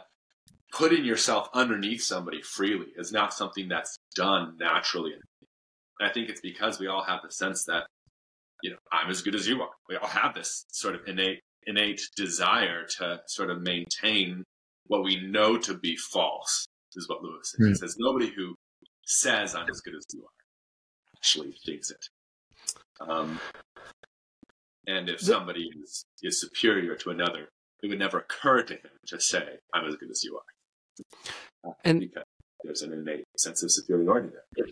putting 0.73 1.05
yourself 1.05 1.49
underneath 1.53 2.03
somebody 2.03 2.41
freely 2.43 2.87
is 2.97 3.13
not 3.13 3.33
something 3.33 3.69
that's 3.69 3.97
done 4.17 4.57
naturally. 4.59 5.13
And 5.13 6.09
I 6.09 6.13
think 6.13 6.29
it's 6.29 6.41
because 6.41 6.81
we 6.81 6.89
all 6.89 7.05
have 7.05 7.21
the 7.23 7.31
sense 7.31 7.65
that 7.67 7.85
you 8.63 8.71
know 8.71 8.77
I'm 8.93 9.11
as 9.11 9.23
good 9.23 9.35
as 9.35 9.47
you 9.47 9.63
are. 9.63 9.71
We 9.89 9.97
all 9.97 10.09
have 10.09 10.35
this 10.35 10.65
sort 10.71 10.95
of 10.95 11.03
innate 11.07 11.41
innate 11.67 12.01
desire 12.17 12.87
to 12.99 13.21
sort 13.27 13.51
of 13.51 13.63
maintain 13.63 14.45
what 14.87 15.05
we 15.05 15.21
know 15.21 15.59
to 15.59 15.75
be 15.79 15.97
false. 15.97 16.67
Is 16.97 17.09
what 17.09 17.23
Lewis 17.23 17.53
says. 17.57 17.67
He 17.67 17.75
says 17.75 17.97
nobody 17.99 18.33
who 18.35 18.55
says 19.05 19.55
I'm 19.57 19.69
as 19.69 19.81
good 19.81 19.97
as 19.97 20.05
you 20.13 20.23
are 20.23 21.19
actually 21.19 21.55
thinks 21.67 21.91
it. 21.91 22.09
Um, 23.01 23.41
and 24.87 25.09
if 25.09 25.21
somebody 25.21 25.71
is, 25.83 26.05
is 26.23 26.41
superior 26.41 26.95
to 26.97 27.11
another, 27.11 27.49
it 27.83 27.89
would 27.89 27.99
never 27.99 28.19
occur 28.19 28.63
to 28.63 28.75
him 28.75 28.91
to 29.09 29.21
say, 29.21 29.45
I'm 29.73 29.87
as 29.87 29.97
good 29.97 30.11
as 30.11 30.23
you 30.25 30.39
are. 30.39 31.71
Uh, 31.71 31.75
And- 31.85 32.01
because 32.01 32.25
there's 32.63 32.83
an 32.83 32.93
innate 32.93 33.25
sense 33.37 33.63
of 33.63 33.71
superiority 33.71 34.31
there. 34.57 34.67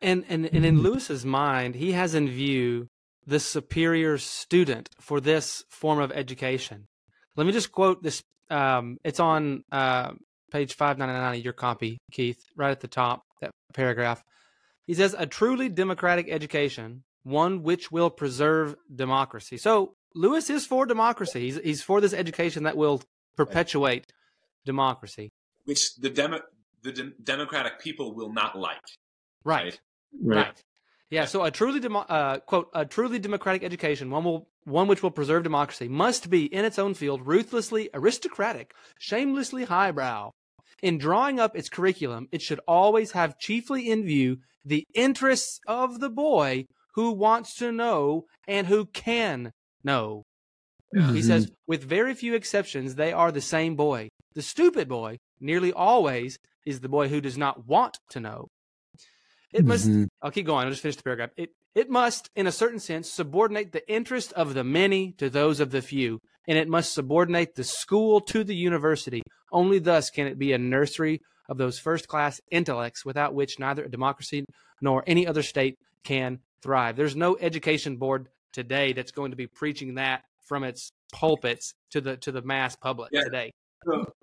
And 0.00 0.24
and 0.28 0.46
and 0.46 0.64
in 0.66 0.82
Lewis's 0.82 1.24
mind, 1.24 1.76
he 1.76 1.92
has 1.92 2.14
in 2.14 2.28
view 2.28 2.88
the 3.24 3.38
superior 3.38 4.18
student 4.18 4.88
for 5.00 5.20
this 5.20 5.64
form 5.70 6.00
of 6.00 6.10
education. 6.10 6.88
Let 7.36 7.46
me 7.46 7.52
just 7.52 7.70
quote 7.70 8.02
this. 8.02 8.22
Um, 8.50 8.98
it's 9.04 9.20
on 9.20 9.62
uh, 9.70 10.12
page 10.50 10.74
five 10.74 10.98
ninety 10.98 11.14
nine 11.14 11.38
of 11.38 11.44
your 11.44 11.52
copy, 11.52 11.98
Keith, 12.10 12.42
right 12.56 12.72
at 12.72 12.80
the 12.80 12.88
top 12.88 13.22
that 13.40 13.52
paragraph. 13.74 14.24
He 14.86 14.94
says, 14.94 15.14
"A 15.16 15.26
truly 15.26 15.68
democratic 15.68 16.28
education, 16.28 17.04
one 17.22 17.62
which 17.62 17.90
will 17.90 18.10
preserve 18.10 18.74
democracy." 18.94 19.56
So 19.56 19.94
Lewis 20.14 20.50
is 20.50 20.66
for 20.66 20.86
democracy. 20.86 21.40
He's 21.40 21.56
he's 21.58 21.82
for 21.82 22.00
this 22.00 22.12
education 22.12 22.64
that 22.64 22.76
will 22.76 23.02
perpetuate 23.36 24.12
democracy. 24.64 25.30
Which 25.64 25.94
the, 25.96 26.10
demo, 26.10 26.40
the 26.82 26.92
de- 26.92 27.12
democratic 27.22 27.80
people 27.80 28.14
will 28.14 28.32
not 28.32 28.58
like. 28.58 28.80
Right. 29.44 29.78
Right. 30.20 30.36
Right. 30.36 30.62
Yeah. 31.10 31.24
So 31.26 31.44
a 31.44 31.50
truly 31.50 31.80
demo- 31.80 32.00
uh, 32.00 32.38
quote 32.40 32.68
a 32.74 32.84
truly 32.84 33.18
democratic 33.18 33.62
education, 33.62 34.10
one 34.10 34.24
will 34.24 34.48
one 34.64 34.86
which 34.86 35.02
will 35.02 35.10
preserve 35.10 35.42
democracy, 35.42 35.88
must 35.88 36.30
be 36.30 36.44
in 36.44 36.64
its 36.64 36.78
own 36.78 36.94
field 36.94 37.26
ruthlessly 37.26 37.90
aristocratic, 37.92 38.74
shamelessly 38.98 39.64
highbrow. 39.64 40.30
In 40.82 40.98
drawing 40.98 41.38
up 41.38 41.56
its 41.56 41.68
curriculum, 41.68 42.28
it 42.32 42.42
should 42.42 42.60
always 42.66 43.12
have 43.12 43.38
chiefly 43.38 43.90
in 43.90 44.04
view 44.04 44.38
the 44.64 44.84
interests 44.94 45.60
of 45.66 46.00
the 46.00 46.10
boy 46.10 46.66
who 46.94 47.12
wants 47.12 47.54
to 47.56 47.72
know 47.72 48.24
and 48.46 48.66
who 48.66 48.86
can 48.86 49.52
know. 49.84 50.22
He 50.92 51.00
Mhm. 51.00 51.22
says, 51.22 51.50
with 51.66 51.82
very 51.82 52.14
few 52.14 52.34
exceptions, 52.34 52.94
they 52.94 53.12
are 53.12 53.32
the 53.32 53.40
same 53.40 53.76
boy. 53.76 54.08
The 54.34 54.42
stupid 54.42 54.88
boy, 54.88 55.18
nearly 55.40 55.72
always, 55.72 56.38
is 56.66 56.80
the 56.80 56.88
boy 56.88 57.08
who 57.08 57.20
does 57.20 57.38
not 57.38 57.66
want 57.66 57.98
to 58.10 58.20
know. 58.20 58.48
It 59.52 59.66
must 59.66 59.88
Mhm. 59.88 60.08
I'll 60.22 60.30
keep 60.30 60.46
going. 60.46 60.64
I'll 60.64 60.70
just 60.70 60.82
finish 60.82 60.96
the 60.96 61.02
paragraph. 61.02 61.30
It 61.36 61.50
it 61.74 61.88
must, 61.88 62.28
in 62.36 62.46
a 62.46 62.52
certain 62.52 62.78
sense, 62.78 63.10
subordinate 63.10 63.72
the 63.72 63.90
interest 63.90 64.32
of 64.34 64.52
the 64.52 64.62
many 64.62 65.12
to 65.12 65.30
those 65.30 65.58
of 65.58 65.70
the 65.70 65.80
few, 65.80 66.18
and 66.46 66.58
it 66.58 66.68
must 66.68 66.92
subordinate 66.92 67.54
the 67.54 67.64
school 67.64 68.20
to 68.20 68.44
the 68.44 68.54
university. 68.54 69.22
Only 69.50 69.78
thus 69.78 70.10
can 70.10 70.26
it 70.26 70.38
be 70.38 70.52
a 70.52 70.58
nursery 70.58 71.20
of 71.48 71.56
those 71.56 71.78
first 71.78 72.08
class 72.08 72.40
intellects 72.50 73.04
without 73.06 73.34
which 73.34 73.58
neither 73.58 73.84
a 73.84 73.90
democracy 73.90 74.44
nor 74.82 75.02
any 75.06 75.26
other 75.26 75.42
state 75.42 75.76
can 76.04 76.40
thrive. 76.62 76.96
There's 76.96 77.16
no 77.16 77.36
education 77.40 77.96
board 77.96 78.28
today 78.52 78.92
that's 78.92 79.12
going 79.12 79.30
to 79.32 79.36
be 79.36 79.46
preaching 79.46 79.96
that 79.96 80.22
from 80.46 80.64
its 80.64 80.90
pulpits 81.12 81.74
to 81.90 82.00
the 82.00 82.16
to 82.18 82.32
the 82.32 82.42
mass 82.42 82.76
public 82.76 83.10
Yeah. 83.12 83.24
today. 83.24 83.50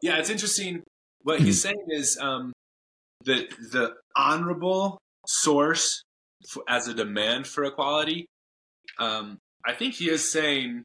Yeah, 0.01 0.17
it's 0.17 0.29
interesting. 0.29 0.83
What 1.23 1.39
he's 1.45 1.61
saying 1.61 1.85
is 1.89 2.17
um, 2.19 2.53
the 3.25 3.47
the 3.71 3.95
honorable 4.15 4.99
source 5.27 6.03
f 6.45 6.57
as 6.67 6.87
a 6.87 6.93
demand 6.93 7.47
for 7.47 7.63
equality. 7.65 8.25
Um, 8.97 9.37
I 9.65 9.73
think 9.73 9.95
he 9.95 10.09
is 10.09 10.31
saying 10.31 10.83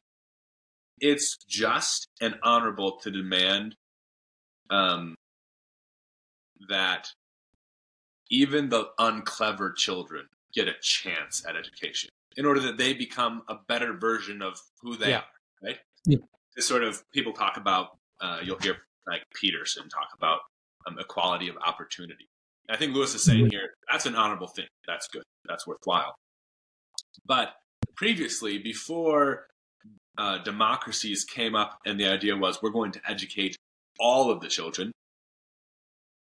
it's 0.99 1.37
just 1.47 2.07
and 2.21 2.35
honorable 2.43 2.97
to 3.03 3.11
demand 3.11 3.75
um, 4.69 5.15
that 6.69 7.07
even 8.29 8.69
the 8.69 8.85
unclever 8.97 9.71
children 9.71 10.27
get 10.55 10.67
a 10.67 10.73
chance 10.81 11.45
at 11.47 11.55
education 11.55 12.09
in 12.37 12.45
order 12.45 12.59
that 12.61 12.77
they 12.77 12.93
become 12.93 13.43
a 13.49 13.55
better 13.67 13.93
version 13.93 14.41
of 14.41 14.59
who 14.81 14.95
they 14.97 15.09
Yeah. 15.09 15.17
are. 15.19 15.25
Right. 15.61 15.79
Yeah. 16.05 16.17
This 16.55 16.65
sort 16.67 16.83
of 16.83 17.03
people 17.11 17.33
talk 17.33 17.57
about. 17.57 17.97
Uh, 18.21 18.39
you'll 18.43 18.59
hear 18.59 18.77
like 19.07 19.23
Peterson 19.39 19.89
talk 19.89 20.07
about 20.17 20.39
um, 20.87 20.97
equality 20.99 21.49
of 21.49 21.57
opportunity. 21.57 22.29
I 22.69 22.77
think 22.77 22.95
Lewis 22.95 23.13
is 23.13 23.23
saying 23.23 23.51
here 23.51 23.73
that's 23.91 24.05
an 24.05 24.15
honorable 24.15 24.47
thing. 24.47 24.67
That's 24.87 25.07
good. 25.07 25.23
That's 25.47 25.67
worthwhile. 25.67 26.15
But 27.25 27.53
previously, 27.95 28.57
before 28.57 29.47
uh, 30.17 30.39
democracies 30.39 31.25
came 31.25 31.55
up, 31.55 31.77
and 31.85 31.99
the 31.99 32.07
idea 32.07 32.35
was 32.37 32.61
we're 32.61 32.69
going 32.71 32.93
to 32.93 33.01
educate 33.07 33.55
all 33.99 34.31
of 34.31 34.39
the 34.39 34.47
children, 34.47 34.91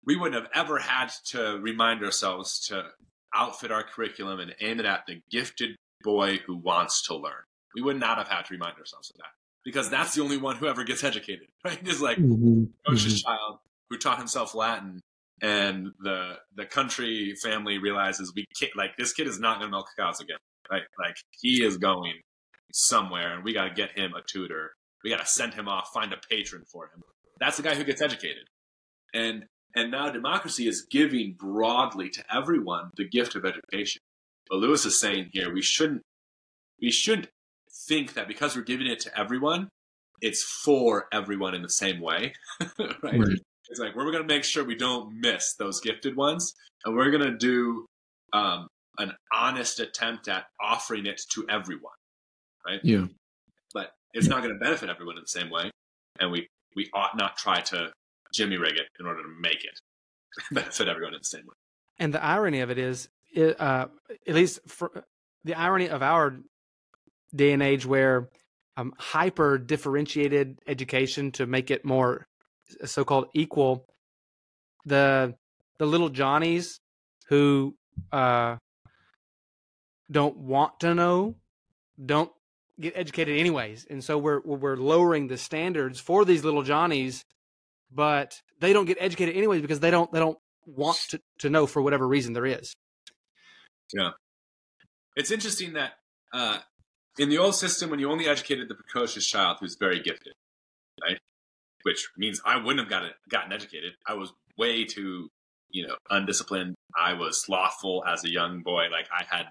we 0.05 0.17
wouldn't 0.17 0.41
have 0.41 0.51
ever 0.55 0.79
had 0.79 1.11
to 1.27 1.59
remind 1.61 2.05
ourselves 2.05 2.67
to 2.67 2.91
outfit 3.37 3.71
our 3.71 3.83
curriculum 3.83 4.41
and 4.41 4.55
aim 4.61 4.81
it 4.81 4.87
at 4.87 5.05
the 5.07 5.21
gifted 5.31 5.77
boy 6.03 6.39
who 6.47 6.57
wants 6.57 7.03
to 7.07 7.17
learn. 7.17 7.43
We 7.75 7.83
would 7.83 7.99
not 8.01 8.19
have 8.19 8.29
had 8.29 8.43
to 8.47 8.55
remind 8.55 8.77
ourselves 8.79 9.11
of 9.11 9.17
that 9.19 9.31
because 9.65 9.91
that's 9.91 10.15
the 10.15 10.23
only 10.23 10.37
one 10.39 10.57
who 10.57 10.67
ever 10.67 10.85
gets 10.85 11.05
educated, 11.11 11.49
right? 11.65 11.87
Is 11.87 12.01
like 12.01 12.19
Mhm. 12.19 12.71
coach's 12.89 13.23
child 13.23 13.59
who 13.91 13.99
taught 13.99 14.19
himself 14.19 14.55
Latin, 14.55 15.01
and 15.43 15.93
the 16.01 16.39
the 16.55 16.65
country 16.67 17.35
family 17.43 17.79
realizes 17.79 18.33
we 18.35 18.47
can't 18.59 18.75
like 18.77 18.97
this 18.97 19.13
kid 19.13 19.27
is 19.27 19.39
not 19.39 19.59
going 19.59 19.69
to 19.71 19.77
milk 19.77 19.89
cows 19.99 20.21
again, 20.21 20.39
right? 20.71 20.83
Like 20.99 21.17
he 21.41 21.63
is 21.63 21.77
going 21.77 22.15
somewhere, 22.73 23.35
and 23.35 23.45
we 23.45 23.53
got 23.53 23.65
to 23.65 23.75
get 23.75 23.97
him 23.97 24.15
a 24.15 24.23
tutor. 24.23 24.73
We 25.05 25.11
got 25.11 25.21
to 25.21 25.27
send 25.27 25.55
him 25.55 25.69
off, 25.69 25.91
find 25.93 26.13
a 26.13 26.17
patron 26.31 26.65
for 26.73 26.87
him. 26.87 27.03
That's 27.39 27.57
the 27.59 27.63
guy 27.63 27.75
who 27.75 27.85
gets 27.85 28.01
educated, 28.01 28.49
and 29.15 29.45
and 29.75 29.91
now 29.91 30.11
democracy 30.11 30.67
is 30.69 30.87
giving 30.91 31.35
broadly 31.39 32.09
to 32.11 32.25
everyone 32.35 32.91
the 32.97 33.09
gift 33.09 33.35
of 33.35 33.45
education. 33.45 34.01
But 34.49 34.59
Lewis 34.59 34.85
is 34.85 35.01
saying 35.01 35.31
here 35.33 35.53
we 35.53 35.63
shouldn't 35.63 36.03
we 36.81 36.91
shouldn't 36.91 37.29
think 37.89 38.15
that 38.15 38.29
because 38.29 38.57
we're 38.57 38.63
giving 38.63 38.87
it 38.87 39.01
to 39.01 39.19
everyone, 39.19 39.69
it's 40.21 40.43
for 40.43 41.07
everyone 41.13 41.55
in 41.55 41.63
the 41.63 41.71
same 41.71 42.01
way, 42.01 42.33
right? 42.79 43.03
Right. 43.03 43.39
It's 43.69 43.81
like 43.81 43.97
we're 43.97 44.11
going 44.11 44.27
to 44.27 44.35
make 44.35 44.45
sure 44.45 44.65
we 44.65 44.77
don't 44.77 45.21
miss 45.21 45.55
those 45.55 45.81
gifted 45.81 46.17
ones, 46.17 46.55
and 46.85 46.95
we're 46.95 47.11
going 47.11 47.25
to 47.25 47.37
do 47.37 47.87
um, 48.33 48.69
an 48.99 49.13
honest 49.33 49.81
attempt 49.81 50.29
at 50.29 50.45
offering 50.61 51.07
it 51.07 51.21
to 51.33 51.45
everyone. 51.49 51.93
Right? 52.65 52.81
Yeah. 52.83 53.07
But 53.75 53.91
it's 54.15 54.29
not 54.29 54.43
going 54.43 54.55
to 54.55 54.61
benefit 54.61 54.89
everyone 54.89 55.17
in 55.17 55.23
the 55.23 55.29
same 55.29 55.51
way, 55.51 55.71
and 56.21 56.31
we 56.31 56.49
we 56.77 56.89
ought 56.95 57.17
not 57.17 57.37
try 57.37 57.61
to 57.61 57.91
jimmy 58.37 58.57
rig 58.57 58.77
it 58.77 58.89
in 59.01 59.07
order 59.07 59.23
to 59.23 59.29
make 59.41 59.65
it 59.65 59.81
benefit 60.53 60.89
everyone 60.89 61.15
in 61.15 61.21
the 61.21 61.25
same 61.25 61.43
way. 61.47 61.55
And 61.99 62.13
the 62.13 62.23
irony 62.23 62.61
of 62.61 62.71
it 62.71 62.79
is, 62.79 63.09
uh, 63.37 63.87
at 64.27 64.35
least 64.35 64.61
for 64.67 65.05
the 65.45 65.55
irony 65.55 65.89
of 65.89 66.03
our 66.03 66.39
day 67.35 67.53
and 67.53 67.63
age, 67.63 67.87
where 67.87 68.29
um, 68.77 68.93
hyper 68.99 69.59
differentiated 69.59 70.59
education 70.67 71.33
to 71.33 71.47
make 71.47 71.71
it 71.71 71.85
more 71.85 72.27
so-called 72.85 73.29
equal, 73.35 73.87
the 74.85 75.35
the 75.79 75.87
little 75.87 76.09
Johnnies 76.09 76.81
who 77.29 77.75
uh, 78.13 78.57
don't 80.11 80.37
want 80.37 80.81
to 80.81 80.95
know 80.95 81.37
don't 82.05 82.31
get 82.79 82.93
educated 82.95 83.39
anyways, 83.39 83.87
and 83.89 84.05
so 84.05 84.19
we're 84.19 84.41
we're 84.45 84.77
lowering 84.77 85.29
the 85.29 85.39
standards 85.39 85.99
for 85.99 86.27
these 86.27 86.45
little 86.45 86.63
Johnnies, 86.63 87.25
but 87.97 88.41
they 88.61 88.73
don't 88.73 88.85
get 88.85 88.99
educated 89.01 89.35
anyways 89.35 89.63
because 89.63 89.81
they 89.81 89.91
don't 89.91 90.13
they 90.13 90.21
don't 90.21 90.39
want 90.67 90.99
to, 91.09 91.21
to 91.39 91.51
know 91.51 91.67
for 91.67 91.81
whatever 91.83 92.07
reason 92.07 92.35
there 92.35 92.47
is. 92.47 92.75
Yeah, 93.93 94.11
it's 95.17 95.31
interesting 95.31 95.73
that 95.73 95.93
uh, 96.33 96.59
in 97.19 97.31
the 97.31 97.39
old 97.39 97.55
system, 97.55 97.91
when 97.91 97.99
you 97.99 98.11
only 98.11 98.29
educated 98.29 98.69
the 98.69 98.75
precocious 98.75 99.27
child 99.27 99.57
who's 99.61 99.77
very 99.81 100.01
gifted, 100.01 100.35
right, 101.03 101.19
which 101.83 102.11
means 102.17 102.41
I 102.45 102.59
wouldn't 102.59 102.81
have 102.81 102.91
gotten 102.91 103.11
gotten 103.29 103.53
educated. 103.53 103.95
I 104.07 104.15
was 104.15 104.33
way 104.59 104.85
too 104.85 105.31
you 105.71 105.87
know 105.87 105.97
undisciplined. 106.11 106.75
I 106.97 107.15
was 107.15 107.43
slothful 107.43 108.05
as 108.07 108.25
a 108.25 108.31
young 108.31 108.61
boy. 108.61 108.85
Like 108.91 109.09
I 109.11 109.25
had 109.25 109.47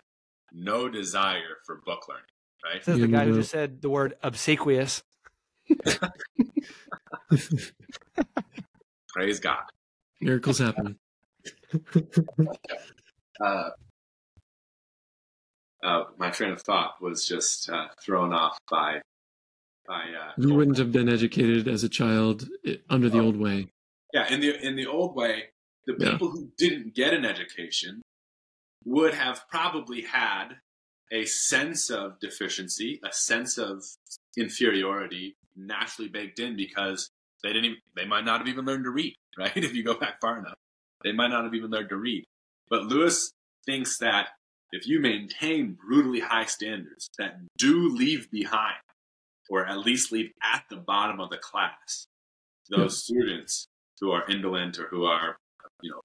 no 0.53 0.87
desire 0.87 1.57
for 1.65 1.81
book 1.85 2.07
learning. 2.07 2.23
Right. 2.63 2.83
This 2.83 2.95
is 2.95 3.01
the 3.01 3.07
guy 3.07 3.25
who 3.25 3.35
just 3.35 3.51
said 3.51 3.81
the 3.81 3.89
word 3.89 4.15
obsequious. 4.23 5.03
Praise 9.09 9.39
God. 9.39 9.63
Miracles 10.21 10.59
happen. 10.59 10.97
uh, 13.41 13.69
uh, 15.83 16.03
my 16.17 16.29
train 16.31 16.51
of 16.51 16.61
thought 16.61 17.01
was 17.01 17.25
just 17.25 17.69
uh, 17.69 17.87
thrown 18.03 18.33
off 18.33 18.57
by 18.69 19.01
by. 19.87 20.01
Uh, 20.01 20.31
you 20.37 20.53
wouldn't 20.53 20.77
have 20.77 20.91
been 20.91 21.09
educated 21.09 21.67
as 21.67 21.83
a 21.83 21.89
child 21.89 22.47
under 22.89 23.09
the 23.09 23.19
oh. 23.19 23.25
old 23.25 23.37
way. 23.37 23.67
Yeah, 24.13 24.31
in 24.31 24.39
the 24.39 24.59
in 24.65 24.75
the 24.75 24.87
old 24.87 25.15
way, 25.15 25.45
the 25.85 25.93
people 25.93 26.27
yeah. 26.27 26.33
who 26.33 26.49
didn't 26.57 26.95
get 26.95 27.13
an 27.13 27.25
education 27.25 28.01
would 28.85 29.13
have 29.13 29.47
probably 29.49 30.01
had 30.01 30.57
a 31.11 31.25
sense 31.25 31.89
of 31.89 32.19
deficiency, 32.19 32.99
a 33.03 33.11
sense 33.11 33.57
of 33.57 33.83
inferiority 34.37 35.35
naturally 35.55 36.09
baked 36.09 36.39
in 36.39 36.55
because 36.55 37.09
they 37.43 37.49
didn't 37.49 37.65
even, 37.65 37.77
they 37.95 38.05
might 38.05 38.25
not 38.25 38.39
have 38.39 38.47
even 38.47 38.65
learned 38.65 38.85
to 38.85 38.91
read, 38.91 39.15
right? 39.37 39.55
If 39.55 39.73
you 39.73 39.83
go 39.83 39.97
back 39.97 40.19
far 40.21 40.39
enough, 40.39 40.55
they 41.03 41.11
might 41.11 41.29
not 41.29 41.43
have 41.43 41.53
even 41.53 41.71
learned 41.71 41.89
to 41.89 41.97
read. 41.97 42.25
But 42.69 42.83
Lewis 42.83 43.31
thinks 43.65 43.97
that 43.99 44.29
if 44.71 44.87
you 44.87 44.99
maintain 44.99 45.77
brutally 45.79 46.19
high 46.19 46.45
standards 46.45 47.09
that 47.17 47.35
do 47.57 47.89
leave 47.89 48.29
behind, 48.31 48.75
or 49.49 49.65
at 49.65 49.77
least 49.77 50.11
leave 50.11 50.31
at 50.43 50.63
the 50.69 50.77
bottom 50.77 51.19
of 51.19 51.29
the 51.29 51.37
class, 51.37 52.07
those 52.69 53.03
students 53.03 53.67
who 54.01 54.11
are 54.11 54.27
indolent 54.27 54.79
or 54.79 54.87
who 54.87 55.05
are, 55.05 55.37
you 55.81 55.91
know, 55.91 56.01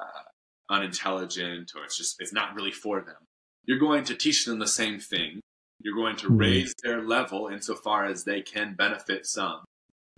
uh, 0.00 0.74
unintelligent 0.74 1.72
or 1.76 1.84
it's 1.84 1.96
just 1.96 2.16
it's 2.20 2.32
not 2.32 2.54
really 2.54 2.70
for 2.70 3.00
them 3.00 3.16
you're 3.66 3.78
going 3.78 4.04
to 4.04 4.14
teach 4.14 4.44
them 4.44 4.58
the 4.58 4.66
same 4.66 4.98
thing. 4.98 5.40
You're 5.80 5.94
going 5.94 6.16
to 6.16 6.26
mm-hmm. 6.26 6.38
raise 6.38 6.74
their 6.82 7.02
level 7.02 7.48
insofar 7.48 8.06
as 8.06 8.24
they 8.24 8.42
can 8.42 8.74
benefit 8.74 9.26
some. 9.26 9.64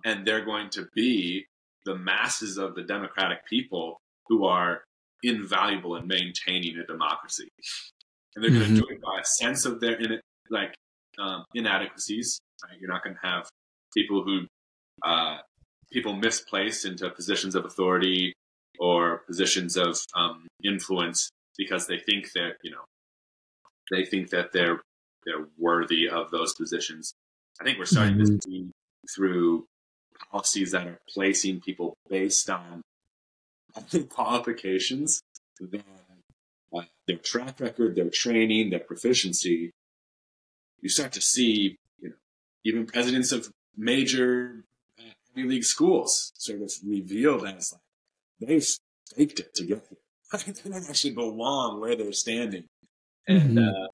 And 0.05 0.25
they're 0.25 0.45
going 0.45 0.69
to 0.71 0.87
be 0.95 1.45
the 1.85 1.95
masses 1.95 2.57
of 2.57 2.75
the 2.75 2.83
democratic 2.83 3.45
people 3.45 3.99
who 4.27 4.45
are 4.45 4.83
invaluable 5.23 5.95
in 5.95 6.07
maintaining 6.07 6.77
a 6.77 6.85
democracy. 6.85 7.49
And 8.35 8.43
they're 8.43 8.51
mm-hmm. 8.51 8.59
going 8.59 8.75
to 8.75 8.81
do 8.81 8.87
it 8.89 9.01
by 9.01 9.19
a 9.21 9.25
sense 9.25 9.65
of 9.65 9.79
their 9.79 9.95
in, 9.95 10.19
like 10.49 10.73
um, 11.19 11.43
inadequacies. 11.53 12.39
Right? 12.63 12.79
You're 12.79 12.89
not 12.89 13.03
going 13.03 13.15
to 13.21 13.27
have 13.27 13.49
people 13.93 14.23
who 14.23 14.41
uh, 15.03 15.37
people 15.91 16.13
misplaced 16.13 16.85
into 16.85 17.09
positions 17.09 17.55
of 17.55 17.65
authority 17.65 18.33
or 18.79 19.19
positions 19.27 19.75
of 19.75 19.97
um, 20.15 20.47
influence 20.63 21.31
because 21.57 21.87
they 21.87 21.97
think 21.97 22.31
they're 22.33 22.55
you 22.63 22.71
know 22.71 22.83
they 23.91 24.05
think 24.05 24.29
that 24.29 24.51
they're 24.53 24.81
they're 25.25 25.47
worthy 25.57 26.07
of 26.09 26.31
those 26.31 26.53
positions. 26.53 27.13
I 27.59 27.63
think 27.63 27.77
we're 27.77 27.85
starting 27.85 28.15
mm-hmm. 28.15 28.35
to 28.37 28.41
see 28.41 28.71
through 29.13 29.65
policies 30.31 30.71
that 30.71 30.87
are 30.87 30.99
placing 31.09 31.61
people 31.61 31.95
based 32.09 32.49
on 32.49 32.81
qualifications, 34.09 35.21
their, 35.59 35.81
uh, 36.73 36.81
their 37.07 37.17
track 37.17 37.59
record, 37.59 37.95
their 37.95 38.09
training, 38.09 38.69
their 38.69 38.79
proficiency. 38.79 39.71
You 40.81 40.89
start 40.89 41.11
to 41.13 41.21
see, 41.21 41.77
you 41.99 42.09
know, 42.09 42.15
even 42.63 42.85
presidents 42.85 43.31
of 43.31 43.49
major 43.75 44.63
uh, 44.97 45.11
Ivy 45.35 45.47
League 45.47 45.63
schools 45.63 46.31
sort 46.35 46.61
of 46.61 46.71
revealed 46.85 47.45
as 47.45 47.73
like 47.73 47.81
they've 48.47 48.67
faked 49.15 49.39
it 49.39 49.53
to 49.55 49.65
get 49.65 49.83
here. 49.89 50.53
they 50.63 50.69
don't 50.69 50.89
actually 50.89 51.13
belong 51.13 51.81
where 51.81 51.95
they're 51.95 52.13
standing 52.13 52.65
and 53.27 53.57
mm-hmm. 53.57 53.83
uh, 53.83 53.87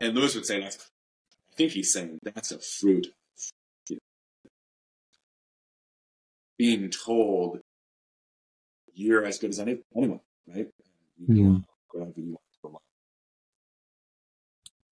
and 0.00 0.14
Lewis 0.14 0.34
would 0.34 0.46
say 0.46 0.60
that's 0.60 0.90
I 1.52 1.56
think 1.56 1.72
he's 1.72 1.92
saying 1.92 2.18
that's 2.22 2.52
a 2.52 2.58
fruit 2.58 3.08
you 3.88 3.96
know, 3.96 4.50
being 6.58 6.90
told 6.90 7.60
you're 8.94 9.24
as 9.24 9.38
good 9.38 9.50
as 9.50 9.60
any, 9.60 9.78
anyone, 9.94 10.20
right? 10.48 10.68
You 11.28 11.34
mm-hmm. 11.34 11.56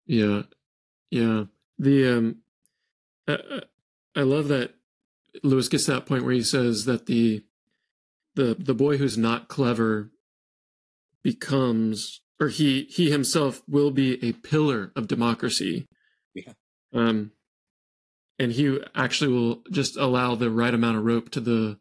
Yeah, 0.06 0.42
yeah. 1.10 1.44
The 1.78 2.08
um, 2.08 2.36
I, 3.26 3.62
I 4.14 4.20
love 4.20 4.48
that 4.48 4.74
Lewis 5.42 5.68
gets 5.68 5.86
to 5.86 5.92
that 5.92 6.06
point 6.06 6.24
where 6.24 6.34
he 6.34 6.42
says 6.42 6.84
that 6.84 7.06
the 7.06 7.44
the 8.34 8.54
the 8.58 8.74
boy 8.74 8.98
who's 8.98 9.16
not 9.16 9.48
clever 9.48 10.10
becomes 11.22 12.20
or 12.40 12.48
he 12.48 12.84
he 12.84 13.10
himself 13.10 13.62
will 13.68 13.90
be 13.90 14.22
a 14.26 14.32
pillar 14.32 14.92
of 14.96 15.08
democracy. 15.08 15.86
Yeah. 16.34 16.52
Um, 16.92 17.32
and 18.38 18.52
he 18.52 18.80
actually 18.94 19.32
will 19.32 19.62
just 19.70 19.96
allow 19.96 20.34
the 20.34 20.50
right 20.50 20.74
amount 20.74 20.98
of 20.98 21.04
rope 21.04 21.30
to 21.30 21.40
the 21.40 21.78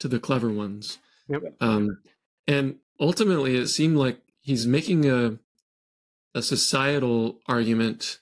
to 0.00 0.08
the 0.08 0.20
clever 0.20 0.50
ones. 0.50 0.98
Yep. 1.28 1.42
Um, 1.60 1.98
and 2.46 2.76
ultimately, 3.00 3.56
it 3.56 3.68
seemed 3.68 3.96
like 3.96 4.20
he's 4.40 4.66
making 4.66 5.08
a 5.08 5.38
a 6.34 6.42
societal 6.42 7.40
argument 7.48 8.20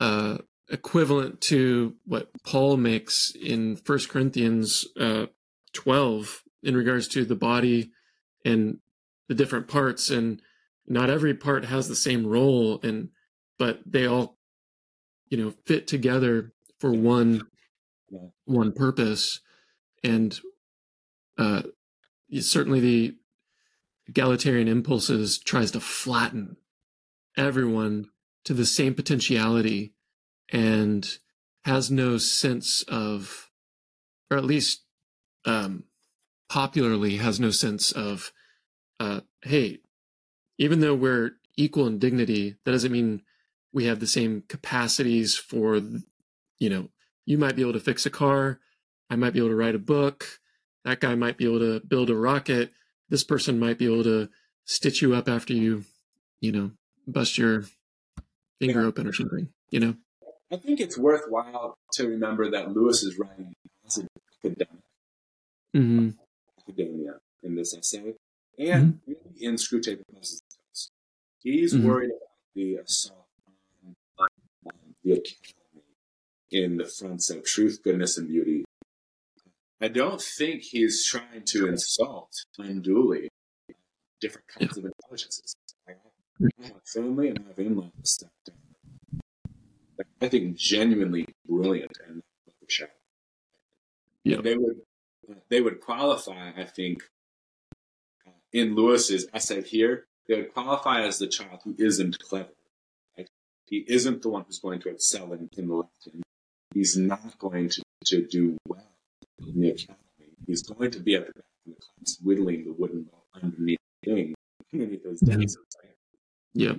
uh, 0.00 0.38
equivalent 0.68 1.40
to 1.40 1.96
what 2.04 2.30
Paul 2.44 2.76
makes 2.76 3.32
in 3.34 3.76
First 3.76 4.08
Corinthians 4.08 4.86
uh, 5.00 5.26
twelve 5.72 6.42
in 6.62 6.76
regards 6.76 7.08
to 7.08 7.24
the 7.24 7.36
body 7.36 7.90
and 8.44 8.78
the 9.28 9.34
different 9.34 9.68
parts 9.68 10.10
and 10.10 10.40
not 10.88 11.10
every 11.10 11.34
part 11.34 11.66
has 11.66 11.88
the 11.88 11.96
same 11.96 12.26
role 12.26 12.80
and 12.82 13.10
but 13.58 13.80
they 13.86 14.06
all 14.06 14.38
you 15.28 15.36
know 15.36 15.52
fit 15.66 15.86
together 15.86 16.52
for 16.78 16.92
one 16.92 17.42
yeah. 18.10 18.28
one 18.44 18.72
purpose 18.72 19.40
and 20.02 20.40
uh 21.36 21.62
certainly 22.40 22.80
the 22.80 23.16
egalitarian 24.08 24.68
impulses 24.68 25.38
tries 25.38 25.70
to 25.70 25.80
flatten 25.80 26.56
everyone 27.36 28.06
to 28.44 28.54
the 28.54 28.66
same 28.66 28.94
potentiality 28.94 29.92
and 30.50 31.18
has 31.64 31.90
no 31.90 32.16
sense 32.16 32.82
of 32.88 33.50
or 34.30 34.38
at 34.38 34.44
least 34.44 34.84
um 35.44 35.84
popularly 36.48 37.18
has 37.18 37.38
no 37.38 37.50
sense 37.50 37.92
of 37.92 38.32
uh 39.00 39.20
hey 39.42 39.78
even 40.58 40.80
though 40.80 40.94
we're 40.94 41.32
equal 41.56 41.86
in 41.86 41.98
dignity, 41.98 42.56
that 42.64 42.72
doesn't 42.72 42.92
mean 42.92 43.22
we 43.72 43.86
have 43.86 44.00
the 44.00 44.06
same 44.06 44.42
capacities 44.48 45.36
for, 45.36 45.80
you 46.58 46.70
know, 46.70 46.88
you 47.24 47.38
might 47.38 47.56
be 47.56 47.62
able 47.62 47.74
to 47.74 47.80
fix 47.80 48.06
a 48.06 48.10
car. 48.10 48.58
I 49.10 49.16
might 49.16 49.32
be 49.32 49.38
able 49.38 49.50
to 49.50 49.56
write 49.56 49.74
a 49.74 49.78
book. 49.78 50.40
That 50.84 51.00
guy 51.00 51.14
might 51.14 51.36
be 51.36 51.44
able 51.44 51.60
to 51.60 51.80
build 51.86 52.10
a 52.10 52.16
rocket. 52.16 52.72
This 53.08 53.24
person 53.24 53.58
might 53.58 53.78
be 53.78 53.86
able 53.86 54.04
to 54.04 54.28
stitch 54.64 55.02
you 55.02 55.14
up 55.14 55.28
after 55.28 55.52
you, 55.52 55.84
you 56.40 56.52
know, 56.52 56.72
bust 57.06 57.38
your 57.38 57.64
finger 58.60 58.82
yeah. 58.82 58.86
open 58.86 59.06
or 59.06 59.12
something, 59.12 59.48
you 59.70 59.80
know? 59.80 59.94
I 60.50 60.56
think 60.56 60.80
it's 60.80 60.96
worthwhile 60.96 61.76
to 61.92 62.08
remember 62.08 62.50
that 62.50 62.72
Lewis 62.72 63.02
is 63.02 63.18
writing 63.18 63.54
as 63.86 63.98
an 63.98 64.08
academic. 64.44 64.82
Mm-hmm. 65.76 66.10
Academia 66.60 67.12
in 67.42 67.54
this 67.54 67.74
essay. 67.74 68.14
And 68.58 69.00
mm-hmm. 69.08 69.12
in 69.38 69.54
Screwtape 69.54 70.02
He's 71.48 71.72
mm-hmm. 71.72 71.88
worried 71.88 72.10
about 72.10 72.36
the 72.54 72.74
assault 72.74 73.24
on, 74.18 74.26
the 75.02 75.12
academy 75.12 75.86
in 76.50 76.76
the 76.76 76.84
fronts 76.84 77.30
of 77.30 77.42
truth, 77.42 77.80
goodness, 77.82 78.18
and 78.18 78.28
beauty. 78.28 78.66
I 79.80 79.88
don't 79.88 80.20
think 80.20 80.60
he's 80.60 81.06
trying 81.06 81.44
to 81.46 81.68
insult 81.68 82.44
unduly 82.58 83.30
different 84.20 84.46
kinds 84.48 84.76
of 84.76 84.84
intelligences. 84.84 85.54
I 85.88 85.92
have 86.66 86.82
family 86.84 87.28
and 87.28 87.38
I 87.38 87.62
have 87.62 87.78
uh, 87.78 87.82
I 90.20 90.28
think 90.28 90.56
genuinely 90.56 91.24
brilliant 91.48 91.96
and. 92.06 92.22
Yeah. 94.24 94.42
They 94.42 94.58
would 94.58 94.82
they 95.48 95.62
would 95.62 95.80
qualify, 95.80 96.50
I 96.54 96.64
think, 96.64 97.02
uh, 98.26 98.32
in 98.52 98.74
Lewis's 98.74 99.26
essay 99.32 99.62
here, 99.62 100.08
they 100.28 100.36
would 100.36 100.52
qualify 100.52 101.02
as 101.02 101.18
the 101.18 101.26
child 101.26 101.60
who 101.64 101.74
isn't 101.78 102.18
clever. 102.18 102.50
Right? 103.16 103.28
He 103.66 103.84
isn't 103.88 104.22
the 104.22 104.28
one 104.28 104.44
who's 104.46 104.58
going 104.58 104.80
to 104.80 104.90
excel 104.90 105.32
in, 105.32 105.48
in 105.56 105.68
Latin. 105.68 106.22
He's 106.74 106.96
not 106.96 107.38
going 107.38 107.70
to, 107.70 107.82
to 108.06 108.26
do 108.26 108.58
well 108.66 108.84
in 109.40 109.60
the 109.60 109.70
academy. 109.70 109.96
He's 110.46 110.62
going 110.62 110.90
to 110.92 111.00
be 111.00 111.14
at 111.14 111.26
the 111.26 111.32
back 111.32 111.44
of 111.66 111.72
the 111.74 111.80
class 111.80 112.18
whittling 112.22 112.64
the 112.64 112.72
wooden 112.72 113.04
ball 113.04 113.24
underneath 113.34 113.78
the 114.02 114.14
thing, 114.14 114.34
underneath 114.72 115.04
those 115.04 115.20
desks. 115.20 115.56
Yeah. 116.52 116.74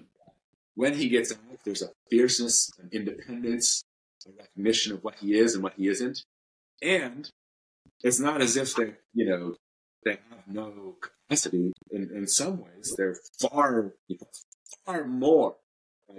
When 0.76 0.94
he 0.94 1.10
gets 1.10 1.32
out, 1.32 1.40
there's 1.66 1.82
a 1.82 1.90
fierceness, 2.10 2.72
an 2.80 2.90
independence, 2.92 3.84
a 4.28 4.32
recognition 4.38 4.94
of 4.94 5.04
what 5.04 5.16
he 5.16 5.38
is 5.38 5.56
and 5.56 5.64
what 5.64 5.74
he 5.76 5.88
isn't. 5.88 6.24
And 6.82 7.30
it's 8.04 8.20
not 8.20 8.42
as 8.42 8.56
if 8.56 8.76
they, 8.76 8.94
you 9.14 9.26
know, 9.26 9.56
they 10.06 10.20
have 10.30 10.48
no 10.48 10.96
capacity. 11.30 11.72
In, 11.92 12.10
in 12.14 12.28
some 12.28 12.60
ways, 12.62 12.94
they're 12.98 13.18
far, 13.40 13.94
you 14.08 14.18
know, 14.20 14.28
far 14.86 15.06
more 15.06 15.56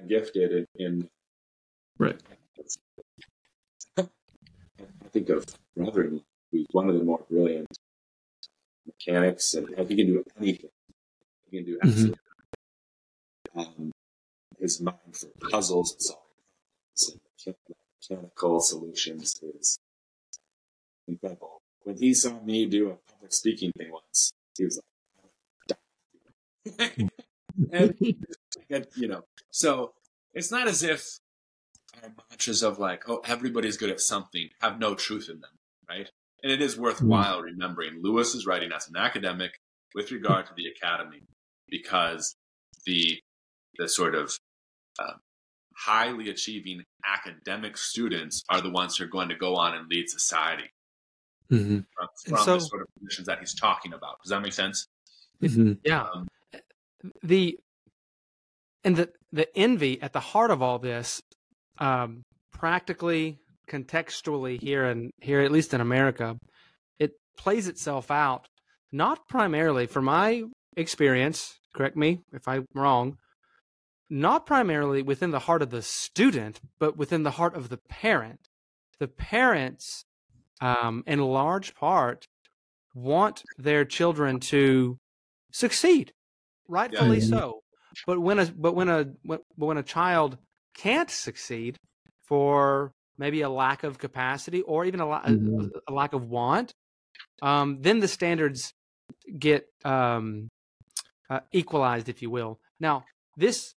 gifted 0.08 0.52
in, 0.52 0.86
in 0.86 1.08
Right. 1.98 2.18
I 3.98 5.08
think 5.12 5.28
of 5.28 5.44
brother 5.76 6.10
who's 6.50 6.66
one 6.72 6.88
of 6.88 6.94
the 6.96 7.04
more 7.04 7.24
brilliant 7.28 7.66
mechanics, 8.86 9.52
and 9.54 9.68
he 9.68 9.96
can 9.96 10.06
do 10.06 10.24
anything. 10.38 10.70
He 11.50 11.56
can 11.58 11.66
do 11.66 11.78
Mhm. 11.78 11.82
absolutely. 11.82 12.18
Um, 13.54 13.92
his 14.58 14.80
mind 14.80 15.14
for 15.16 15.28
puzzles 15.50 15.92
and 15.92 16.02
solving 16.02 16.30
problems 16.94 17.46
and 18.08 18.18
mechanical 18.22 18.60
solutions 18.60 19.40
is 19.42 19.78
incredible. 21.06 21.60
When 21.82 21.96
he 21.98 22.14
saw 22.14 22.40
me 22.40 22.66
do 22.66 22.90
a 22.90 22.96
public 22.96 23.32
speaking 23.32 23.72
thing 23.72 23.90
once, 23.90 24.32
he 24.56 24.64
was 24.64 24.76
like, 24.76 24.89
and, 27.72 27.94
and, 28.70 28.86
you 28.96 29.08
know, 29.08 29.22
so 29.50 29.92
it's 30.34 30.50
not 30.50 30.68
as 30.68 30.82
if 30.82 31.18
our 32.02 32.10
mantras 32.30 32.62
of 32.62 32.78
like, 32.78 33.08
oh, 33.08 33.20
everybody's 33.26 33.76
good 33.76 33.90
at 33.90 34.00
something 34.00 34.48
have 34.60 34.78
no 34.78 34.94
truth 34.94 35.28
in 35.28 35.40
them, 35.40 35.50
right? 35.88 36.10
And 36.42 36.50
it 36.52 36.62
is 36.62 36.78
worthwhile 36.78 37.40
remembering 37.42 38.00
Lewis 38.02 38.34
is 38.34 38.46
writing 38.46 38.70
as 38.72 38.88
an 38.88 38.96
academic 38.96 39.52
with 39.94 40.10
regard 40.10 40.46
to 40.46 40.52
the 40.56 40.66
academy 40.68 41.22
because 41.68 42.34
the 42.86 43.18
the 43.78 43.88
sort 43.88 44.14
of 44.14 44.32
um, 44.98 45.16
highly 45.76 46.30
achieving 46.30 46.82
academic 47.06 47.76
students 47.76 48.42
are 48.48 48.60
the 48.60 48.70
ones 48.70 48.96
who 48.96 49.04
are 49.04 49.08
going 49.08 49.28
to 49.28 49.34
go 49.34 49.56
on 49.56 49.74
and 49.74 49.88
lead 49.88 50.08
society 50.08 50.70
hmm 51.48 51.80
from, 51.96 52.08
from 52.26 52.44
so- 52.44 52.54
the 52.54 52.60
sort 52.60 52.82
of 52.82 52.88
positions 52.98 53.26
that 53.26 53.38
he's 53.40 53.54
talking 53.54 53.92
about. 53.92 54.16
Does 54.22 54.30
that 54.30 54.40
make 54.40 54.52
sense? 54.52 54.86
hmm 55.40 55.72
Yeah. 55.84 56.02
Um, 56.02 56.28
the 57.22 57.58
and 58.84 58.96
the 58.96 59.10
the 59.32 59.46
envy 59.56 60.00
at 60.02 60.12
the 60.12 60.20
heart 60.20 60.50
of 60.50 60.62
all 60.62 60.78
this 60.78 61.20
um 61.78 62.22
practically 62.52 63.38
contextually 63.68 64.60
here 64.60 64.84
and 64.84 65.10
here 65.20 65.40
at 65.40 65.52
least 65.52 65.72
in 65.72 65.80
america 65.80 66.36
it 66.98 67.12
plays 67.36 67.68
itself 67.68 68.10
out 68.10 68.46
not 68.92 69.28
primarily 69.28 69.86
from 69.86 70.04
my 70.04 70.42
experience 70.76 71.58
correct 71.74 71.96
me 71.96 72.20
if 72.32 72.46
i'm 72.48 72.66
wrong 72.74 73.16
not 74.10 74.44
primarily 74.44 75.02
within 75.02 75.30
the 75.30 75.38
heart 75.40 75.62
of 75.62 75.70
the 75.70 75.80
student 75.80 76.60
but 76.80 76.96
within 76.96 77.22
the 77.22 77.30
heart 77.32 77.54
of 77.54 77.68
the 77.68 77.78
parent. 77.88 78.40
The 78.98 79.08
parents 79.08 80.04
um, 80.60 81.04
in 81.06 81.20
large 81.20 81.74
part 81.74 82.26
want 82.92 83.42
their 83.56 83.84
children 83.84 84.40
to 84.40 84.98
succeed 85.52 86.12
rightfully 86.70 87.18
Yeah. 87.18 87.26
so 87.26 87.60
but 88.06 88.18
when 88.20 88.38
a 88.38 88.46
but 88.46 88.72
when 88.74 88.88
a 88.88 88.98
when, 89.22 89.40
but 89.58 89.66
when 89.66 89.76
a 89.78 89.82
child 89.82 90.38
can't 90.76 91.10
succeed 91.10 91.76
for 92.28 92.92
maybe 93.18 93.40
a 93.42 93.48
lack 93.50 93.82
of 93.82 93.98
capacity 93.98 94.62
or 94.62 94.84
even 94.84 95.00
a, 95.00 95.06
la- 95.06 95.22
a- 95.24 95.32
a 95.88 95.92
lack 95.92 96.12
of 96.14 96.22
want 96.28 96.72
um, 97.42 97.78
then 97.82 97.98
the 98.00 98.08
standards 98.08 98.72
get 99.38 99.66
um, 99.84 100.48
uh, 101.28 101.40
equalized 101.52 102.08
if 102.08 102.22
you 102.22 102.30
will 102.30 102.58
now 102.78 103.04
this 103.36 103.74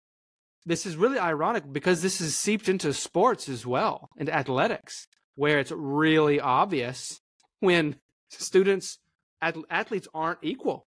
this 0.65 0.85
is 0.85 0.95
really 0.95 1.17
ironic 1.17 1.63
because 1.71 2.01
this 2.01 2.21
is 2.21 2.37
seeped 2.37 2.67
into 2.69 2.93
sports 2.93 3.49
as 3.49 3.65
well 3.65 4.09
into 4.17 4.33
athletics 4.35 5.07
where 5.35 5.57
it's 5.59 5.71
really 5.71 6.39
obvious 6.39 7.19
when 7.61 7.95
students 8.29 8.99
ath- 9.41 9.57
athletes 9.69 10.07
aren't 10.13 10.39
equal 10.43 10.85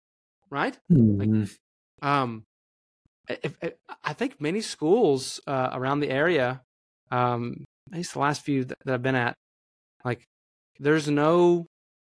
right 0.50 0.78
Mhm. 0.92 1.50
Um, 2.04 2.44
if, 3.28 3.56
if, 3.62 3.72
I 4.04 4.12
think 4.12 4.40
many 4.40 4.60
schools 4.60 5.40
uh, 5.46 5.70
around 5.72 6.00
the 6.00 6.10
area, 6.10 6.62
um, 7.10 7.64
at 7.90 7.96
least 7.98 8.12
the 8.12 8.18
last 8.18 8.42
few 8.42 8.64
that, 8.64 8.78
that 8.84 8.94
I've 8.94 9.02
been 9.02 9.14
at, 9.14 9.34
like 10.04 10.24
there's 10.78 11.08
no, 11.08 11.66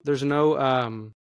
there's 0.04 0.24
no 0.24 0.60
um, 0.60 1.14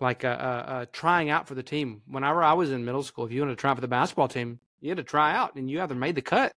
like 0.00 0.24
uh, 0.24 0.28
uh, 0.28 0.64
uh, 0.66 0.86
trying 0.92 1.30
out 1.30 1.46
for 1.46 1.54
the 1.54 1.62
team. 1.62 2.02
Whenever 2.06 2.42
I 2.42 2.54
was 2.54 2.70
in 2.70 2.84
middle 2.84 3.02
school, 3.02 3.26
if 3.26 3.32
you 3.32 3.40
wanted 3.40 3.56
to 3.56 3.60
try 3.60 3.70
out 3.70 3.76
for 3.76 3.82
the 3.82 3.88
basketball 3.88 4.28
team, 4.28 4.60
you 4.80 4.90
had 4.90 4.98
to 4.98 5.04
try 5.04 5.34
out, 5.34 5.54
and 5.56 5.70
you 5.70 5.80
either 5.80 5.94
made 5.94 6.14
the 6.14 6.22
cut 6.22 6.52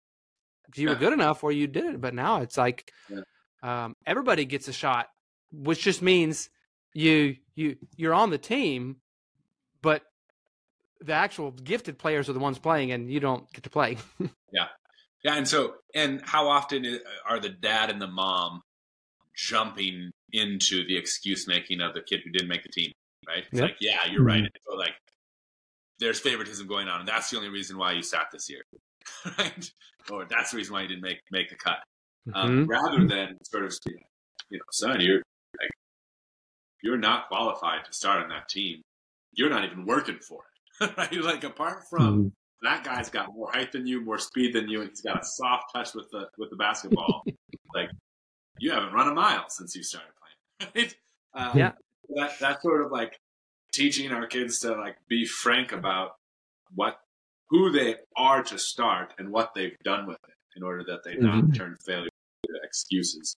because 0.65 0.81
you 0.81 0.89
were 0.89 0.95
good 0.95 1.13
enough 1.13 1.43
or 1.43 1.51
you 1.51 1.67
did 1.67 1.85
it. 1.85 2.01
But 2.01 2.13
now 2.13 2.41
it's 2.41 2.57
like 2.57 2.91
Yeah. 3.09 3.21
um, 3.63 3.95
everybody 4.05 4.45
gets 4.45 4.67
a 4.67 4.73
shot, 4.73 5.07
which 5.51 5.81
just 5.81 6.01
means 6.01 6.49
you 6.93 7.37
you 7.55 7.77
you're 7.95 8.13
on 8.13 8.29
the 8.29 8.37
team, 8.37 8.97
but 9.81 10.03
the 11.01 11.13
actual 11.13 11.51
gifted 11.51 11.97
players 11.97 12.29
are 12.29 12.33
the 12.33 12.39
ones 12.39 12.57
playing, 12.59 12.91
and 12.91 13.11
you 13.11 13.19
don't 13.19 13.51
get 13.53 13.63
to 13.63 13.69
play. 13.69 13.97
Yeah, 14.53 14.67
yeah, 15.25 15.35
and 15.35 15.45
so 15.47 15.75
and 15.93 16.21
how 16.23 16.47
often 16.47 16.99
are 17.27 17.39
the 17.39 17.49
dad 17.49 17.89
and 17.89 18.01
the 18.01 18.07
mom 18.07 18.61
jumping 19.35 20.11
into 20.31 20.85
the 20.87 20.97
excuse 20.97 21.47
making 21.47 21.81
of 21.81 21.93
the 21.93 22.01
kid 22.01 22.21
who 22.23 22.31
didn't 22.31 22.47
make 22.47 22.63
the 22.63 22.69
team? 22.69 22.91
Right? 23.27 23.43
It's 23.51 23.53
Yeah. 23.59 23.61
like, 23.61 23.75
yeah, 23.81 24.05
you're 24.09 24.23
right. 24.23 24.43
So 24.69 24.75
like, 24.77 24.93
there's 25.99 26.19
favoritism 26.19 26.67
going 26.67 26.87
on, 26.87 27.01
and 27.01 27.09
that's 27.09 27.29
the 27.29 27.37
only 27.37 27.49
reason 27.49 27.77
why 27.77 27.91
you 27.91 28.01
sat 28.03 28.27
this 28.31 28.49
year, 28.49 28.61
right? 29.37 29.69
Or 30.09 30.25
that's 30.25 30.51
the 30.51 30.57
reason 30.57 30.73
why 30.73 30.83
you 30.83 30.87
didn't 30.87 31.01
make 31.03 31.19
make 31.29 31.49
the 31.49 31.55
cut. 31.55 31.79
Um, 32.33 32.65
Mhm. 32.65 32.69
Rather 32.69 33.05
than 33.07 33.37
sort 33.43 33.65
of, 33.65 33.73
you 34.49 34.57
know, 34.57 34.63
son, 34.71 35.01
you're 35.01 35.21
like, 35.59 35.71
you're 36.83 36.97
not 36.97 37.27
qualified 37.27 37.83
to 37.85 37.91
start 37.93 38.23
on 38.23 38.29
that 38.29 38.47
team. 38.47 38.81
You're 39.33 39.49
not 39.49 39.65
even 39.65 39.85
working 39.85 40.19
for 40.19 40.43
it, 40.43 40.46
right? 40.97 41.13
Like 41.21 41.43
apart 41.43 41.83
from 41.89 42.25
Mhm. 42.25 42.31
that 42.63 42.83
guy's 42.83 43.09
got 43.09 43.33
more 43.33 43.51
height 43.51 43.71
than 43.71 43.85
you, 43.87 44.01
more 44.01 44.17
speed 44.19 44.53
than 44.53 44.67
you, 44.69 44.81
and 44.81 44.89
he's 44.89 45.01
got 45.01 45.21
a 45.21 45.25
soft 45.25 45.73
touch 45.73 45.93
with 45.93 46.09
the 46.11 46.29
with 46.37 46.49
the 46.49 46.55
basketball. 46.55 47.23
like 47.75 47.89
you 48.59 48.71
haven't 48.71 48.93
run 48.93 49.07
a 49.07 49.13
mile 49.13 49.45
since 49.49 49.75
you 49.75 49.83
started 49.83 50.09
playing. 50.19 50.71
Right? 50.75 50.95
Um, 51.51 51.57
Yeah. 51.57 51.71
That 52.15 52.31
that's 52.39 52.61
sort 52.63 52.83
of 52.85 52.91
like 52.91 53.19
teaching 53.73 54.11
our 54.11 54.25
kids 54.27 54.59
to 54.59 54.73
like 54.75 54.97
be 55.07 55.25
frank 55.25 55.71
about 55.71 56.11
what 56.73 56.97
who 57.49 57.71
they 57.71 57.95
are 58.15 58.43
to 58.43 58.57
start 58.57 59.13
and 59.17 59.31
what 59.31 59.53
they've 59.53 59.77
done 59.83 60.07
with 60.07 60.17
it 60.27 60.33
in 60.55 60.63
order 60.63 60.83
that 60.85 61.03
they 61.03 61.15
not 61.15 61.43
Mhm. 61.43 61.55
turn 61.55 61.77
failure 61.85 62.09
into 62.43 62.59
excuses. 62.63 63.35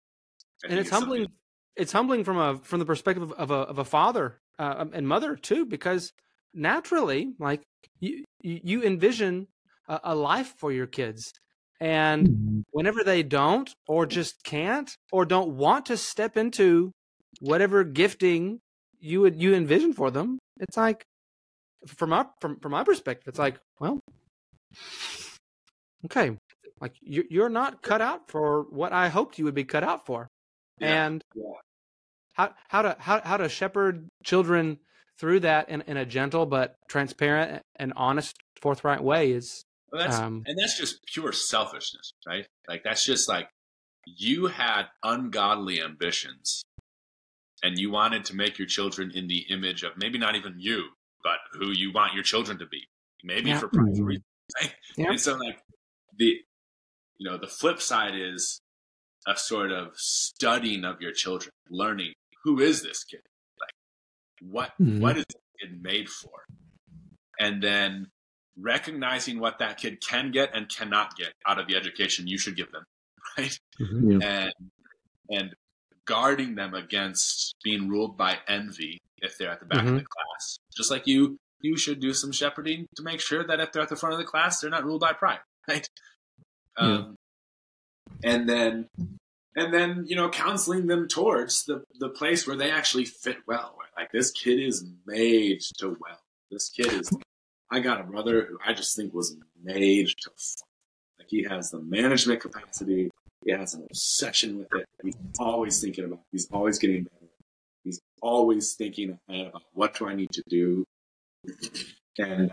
I 0.64 0.68
and 0.68 0.78
it's 0.78 0.91
something- 0.91 1.09
humbling. 1.22 1.32
It's 1.76 1.93
humbling 1.93 2.24
from 2.24 2.36
a 2.39 2.59
from 2.62 2.78
the 2.80 2.84
perspective 2.86 3.22
of, 3.22 3.32
of 3.32 3.51
a 3.51 3.55
of 3.55 3.78
a 3.78 3.84
father 3.84 4.41
uh, 4.59 4.84
and 4.93 5.07
mother 5.09 5.36
too, 5.36 5.64
because 5.64 6.12
naturally, 6.55 7.34
like 7.38 7.62
you 8.01 8.24
you 8.42 8.82
envision 8.82 9.49
a, 9.88 10.01
a 10.05 10.14
life 10.14 10.55
for 10.59 10.72
your 10.72 10.86
kids, 10.86 11.32
and 11.80 12.28
Mhm. 12.28 12.62
whenever 12.70 13.03
they 13.05 13.22
don't 13.22 13.74
or 13.86 14.07
just 14.07 14.42
can't 14.44 14.96
or 15.12 15.24
don't 15.24 15.57
want 15.57 15.86
to 15.86 15.96
step 15.96 16.36
into 16.36 16.92
whatever 17.40 17.84
gifting 17.84 18.61
you 19.01 19.20
would 19.20 19.40
you 19.40 19.55
envision 19.55 19.92
for 19.92 20.11
them 20.11 20.38
it's 20.59 20.76
like 20.76 21.05
from 21.86 22.11
my 22.11 22.26
from, 22.40 22.59
from 22.61 22.72
my 22.72 22.82
perspective 22.82 23.28
it's 23.28 23.38
like 23.38 23.59
well 23.80 24.01
okay 26.05 26.36
like 26.80 26.94
you're, 27.01 27.24
you're 27.30 27.49
not 27.49 27.82
cut 27.82 28.01
out 28.01 28.28
for 28.28 28.62
what 28.70 28.92
i 28.92 29.09
hoped 29.09 29.38
you 29.38 29.44
would 29.44 29.55
be 29.55 29.64
cut 29.64 29.84
out 29.84 30.05
for 30.05 30.26
Yeah, 30.80 31.07
and 31.07 31.22
how 32.32 32.55
how 32.68 32.82
to 32.82 32.96
how, 32.99 33.20
how 33.20 33.36
to 33.36 33.49
shepherd 33.49 34.09
children 34.24 34.78
through 35.19 35.41
that 35.41 35.69
in, 35.69 35.83
in 35.83 35.97
a 35.97 36.05
gentle 36.07 36.47
but 36.47 36.77
transparent 36.89 37.62
and 37.77 37.93
honest 37.97 38.37
forthright 38.61 39.03
way 39.03 39.33
is 39.33 39.64
Well, 39.93 40.03
that's 40.03 40.16
um 40.16 40.45
and 40.47 40.57
that's 40.59 40.79
just 40.79 41.05
pure 41.12 41.33
selfishness, 41.33 42.12
right? 42.27 42.47
Like 42.69 42.83
that's 42.85 43.05
just 43.05 43.29
like 43.29 43.49
you 44.07 44.47
had 44.47 44.87
ungodly 45.03 45.83
ambitions 45.83 46.62
and 47.62 47.79
you 47.79 47.91
wanted 47.91 48.25
to 48.27 48.35
make 48.37 48.59
your 48.59 48.69
children 48.69 49.11
in 49.14 49.27
the 49.27 49.45
image 49.51 49.83
of 49.83 49.93
maybe 49.97 50.19
not 50.19 50.37
even 50.37 50.55
you, 50.59 50.85
but 51.23 51.39
who 51.53 51.71
you 51.71 51.93
want 51.93 52.14
your 52.14 52.23
children 52.23 52.59
to 52.59 52.66
be, 52.66 52.85
maybe 53.25 53.51
Yeah. 53.51 53.59
for 53.59 53.69
private 53.69 54.03
reasons. 54.03 54.25
Right? 54.62 54.75
Yeah. 54.97 55.11
And 55.11 55.21
so, 55.21 55.35
like 55.37 55.59
the, 56.16 56.41
you 57.19 57.29
know, 57.31 57.37
the 57.37 57.47
flip 57.47 57.83
side 57.83 58.14
is 58.14 58.61
a 59.27 59.37
sort 59.37 59.71
of 59.71 59.93
studying 59.97 60.87
of 60.87 61.03
your 61.03 61.12
children, 61.12 61.51
learning 61.69 62.14
who 62.45 62.59
is 62.59 62.83
this 62.83 63.05
kid, 63.05 63.21
like 63.21 63.38
what 64.41 64.72
Mhm. 64.80 65.01
what 65.01 65.16
is 65.16 65.24
kid 65.61 65.82
made 65.82 66.09
for, 66.09 66.45
and 67.39 67.62
then 67.62 68.11
recognizing 68.57 69.39
what 69.39 69.59
that 69.59 69.78
kid 69.78 70.01
can 70.01 70.30
get 70.30 70.51
and 70.55 70.68
cannot 70.68 71.16
get 71.16 71.32
out 71.47 71.59
of 71.59 71.66
the 71.68 71.76
education 71.76 72.26
you 72.26 72.39
should 72.39 72.57
give 72.57 72.70
them, 72.72 72.84
right? 73.39 73.59
Yeah. 73.78 74.18
and 74.22 74.53
and 75.30 75.55
guarding 76.07 76.55
them 76.55 76.74
against 76.74 77.55
being 77.62 77.89
ruled 77.89 78.16
by 78.16 78.39
envy 78.49 78.99
if 79.18 79.36
they're 79.36 79.51
at 79.51 79.61
the 79.61 79.66
back 79.66 79.80
of 79.86 79.95
the 79.95 80.05
class. 80.05 80.59
Just 80.76 80.91
like 80.91 81.07
you 81.07 81.39
you 81.61 81.76
should 81.76 82.01
do 82.01 82.12
some 82.14 82.30
shepherding 82.32 82.86
to 82.97 83.03
make 83.03 83.20
sure 83.20 83.45
that 83.47 83.59
if 83.61 83.72
they're 83.72 83.82
at 83.82 83.89
the 83.89 83.97
front 83.97 84.12
of 84.14 84.18
the 84.18 84.24
class, 84.24 84.61
they're 84.61 84.70
not 84.70 84.84
ruled 84.84 85.01
by 85.01 85.12
pride, 85.12 85.41
right? 85.68 85.89
Um, 86.76 87.16
and 88.22 88.49
then 88.49 88.89
and 89.59 89.75
then 89.75 90.05
you 90.07 90.17
know 90.17 90.29
counseling 90.31 90.87
them 90.87 91.09
towards 91.09 91.65
the 91.65 91.83
the 91.99 92.09
place 92.09 92.47
where 92.47 92.57
they 92.57 92.71
actually 92.71 93.05
fit 93.05 93.39
well. 93.47 93.77
Like 93.97 94.13
this 94.13 94.31
kid 94.31 94.61
is 94.61 94.87
made 95.07 95.61
to 95.79 95.89
well. 95.89 96.21
This 96.51 96.69
kid 96.69 96.93
is. 96.93 97.11
I 97.71 97.81
got 97.81 98.01
a 98.01 98.05
brother 98.05 98.47
who 98.49 98.59
I 98.65 98.73
just 98.73 98.97
think 98.97 99.13
was 99.13 99.37
made 99.63 100.07
to. 100.07 100.31
Like 101.19 101.29
he 101.29 101.43
has 101.45 101.71
the 101.71 101.81
management 101.81 102.41
capacity. 102.41 103.11
He 103.45 103.53
has 103.53 103.75
an 103.75 103.85
obsession 103.91 104.59
with 104.59 104.69
it. 104.75 104.87
He's 105.03 105.17
always 105.39 105.81
thinking 105.81 106.05
about. 106.05 106.21
He's 106.31 106.49
always 106.53 106.79
getting 106.79 107.03
better. 107.05 107.33
He's 107.83 108.01
always 108.23 108.75
thinking 108.75 109.19
ahead 109.29 109.49
about 109.49 109.63
what 109.73 109.95
do 109.99 110.09
I 110.09 110.15
need 110.15 110.31
to 110.33 110.43
do. 110.49 110.85
And 112.19 112.53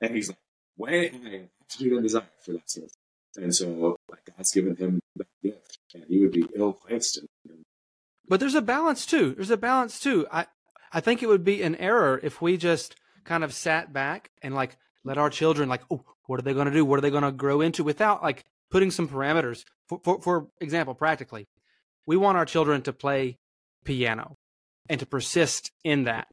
and 0.00 0.14
he's 0.14 0.28
like 0.28 0.38
way 0.76 1.08
high 1.08 1.48
aptitude 1.62 1.92
and 1.92 2.02
desire 2.02 2.22
for 2.40 2.52
that 2.52 2.70
sort 2.70 2.86
of 2.86 2.92
thing. 2.92 3.05
And 3.36 3.54
so 3.54 3.96
God's 4.36 4.52
given 4.52 4.76
him 4.76 5.00
that 5.16 5.26
gift, 5.42 5.78
and 5.94 6.04
he 6.08 6.20
would 6.20 6.32
be 6.32 6.46
ill 6.54 6.72
placed. 6.72 7.20
But 8.28 8.40
there's 8.40 8.54
a 8.54 8.62
balance 8.62 9.06
too. 9.06 9.34
There's 9.34 9.50
a 9.50 9.56
balance 9.56 10.00
too. 10.00 10.26
I 10.32 10.46
I 10.92 11.00
think 11.00 11.22
it 11.22 11.28
would 11.28 11.44
be 11.44 11.62
an 11.62 11.76
error 11.76 12.20
if 12.22 12.40
we 12.40 12.56
just 12.56 12.96
kind 13.24 13.44
of 13.44 13.52
sat 13.52 13.92
back 13.92 14.30
and 14.42 14.54
like 14.54 14.76
let 15.04 15.18
our 15.18 15.30
children 15.30 15.68
like, 15.68 15.82
oh, 15.90 16.04
what 16.26 16.40
are 16.40 16.42
they 16.42 16.54
going 16.54 16.66
to 16.66 16.72
do? 16.72 16.84
What 16.84 16.98
are 16.98 17.02
they 17.02 17.10
going 17.10 17.22
to 17.22 17.32
grow 17.32 17.60
into 17.60 17.84
without 17.84 18.22
like 18.22 18.44
putting 18.70 18.90
some 18.90 19.08
parameters. 19.08 19.64
For, 19.88 20.00
for 20.02 20.20
for 20.20 20.46
example, 20.60 20.94
practically, 20.94 21.46
we 22.06 22.16
want 22.16 22.38
our 22.38 22.44
children 22.44 22.82
to 22.82 22.92
play 22.92 23.38
piano 23.84 24.36
and 24.88 25.00
to 25.00 25.06
persist 25.06 25.70
in 25.84 26.04
that. 26.04 26.28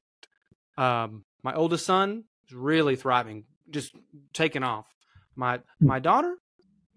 Um, 0.77 1.25
my 1.43 1.53
oldest 1.53 1.85
son 1.85 2.23
is 2.47 2.53
really 2.53 2.95
thriving, 2.95 3.45
just 3.69 3.95
taking 4.33 4.63
off. 4.63 4.87
My 5.35 5.59
my 5.79 5.99
daughter, 5.99 6.37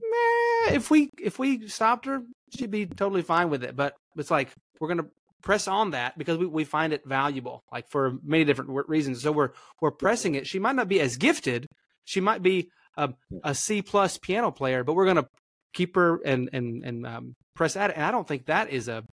meh, 0.00 0.74
if 0.74 0.90
we 0.90 1.10
if 1.20 1.38
we 1.38 1.68
stopped 1.68 2.06
her, 2.06 2.22
she'd 2.56 2.70
be 2.70 2.86
totally 2.86 3.22
fine 3.22 3.50
with 3.50 3.64
it. 3.64 3.76
But 3.76 3.94
it's 4.16 4.30
like 4.30 4.50
we're 4.80 4.88
gonna 4.88 5.08
press 5.42 5.68
on 5.68 5.92
that 5.92 6.18
because 6.18 6.38
we, 6.38 6.46
we 6.46 6.64
find 6.64 6.92
it 6.92 7.02
valuable, 7.06 7.64
like 7.72 7.88
for 7.88 8.14
many 8.22 8.44
different 8.44 8.70
reasons. 8.88 9.22
So 9.22 9.32
we're 9.32 9.50
we're 9.80 9.90
pressing 9.90 10.34
it. 10.34 10.46
She 10.46 10.58
might 10.58 10.76
not 10.76 10.88
be 10.88 11.00
as 11.00 11.16
gifted. 11.16 11.66
She 12.04 12.20
might 12.20 12.42
be 12.42 12.70
a, 12.96 13.12
a 13.44 13.54
C 13.54 13.82
plus 13.82 14.18
piano 14.18 14.50
player, 14.50 14.84
but 14.84 14.94
we're 14.94 15.06
gonna 15.06 15.28
keep 15.72 15.94
her 15.96 16.20
and 16.24 16.50
and 16.52 16.84
and 16.84 17.06
um, 17.06 17.34
press 17.54 17.76
at 17.76 17.90
it. 17.90 17.96
And 17.96 18.04
I 18.04 18.10
don't 18.10 18.26
think 18.26 18.46
that 18.46 18.70
is 18.70 18.88
a 18.88 19.04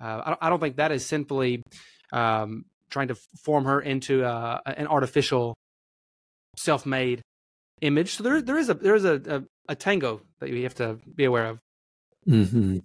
uh, 0.00 0.22
I, 0.24 0.28
don't, 0.30 0.38
I 0.42 0.48
don't 0.48 0.60
think 0.60 0.76
that 0.76 0.92
is 0.92 1.04
simply 1.04 1.62
um, 2.12 2.64
trying 2.90 3.08
to 3.08 3.16
form 3.42 3.64
her 3.64 3.80
into 3.80 4.24
uh, 4.24 4.58
an 4.66 4.86
artificial, 4.86 5.54
self-made 6.56 7.22
image. 7.80 8.14
So 8.16 8.22
there 8.22 8.40
there 8.42 8.58
is 8.58 8.68
a 8.68 8.74
there 8.74 8.94
is 8.94 9.04
a, 9.04 9.14
a, 9.26 9.72
a 9.72 9.74
tango 9.74 10.20
that 10.40 10.48
you 10.50 10.62
have 10.64 10.74
to 10.76 10.98
be 11.14 11.24
aware 11.24 11.46
of. 11.46 11.58
Mm-hmm. 12.28 12.78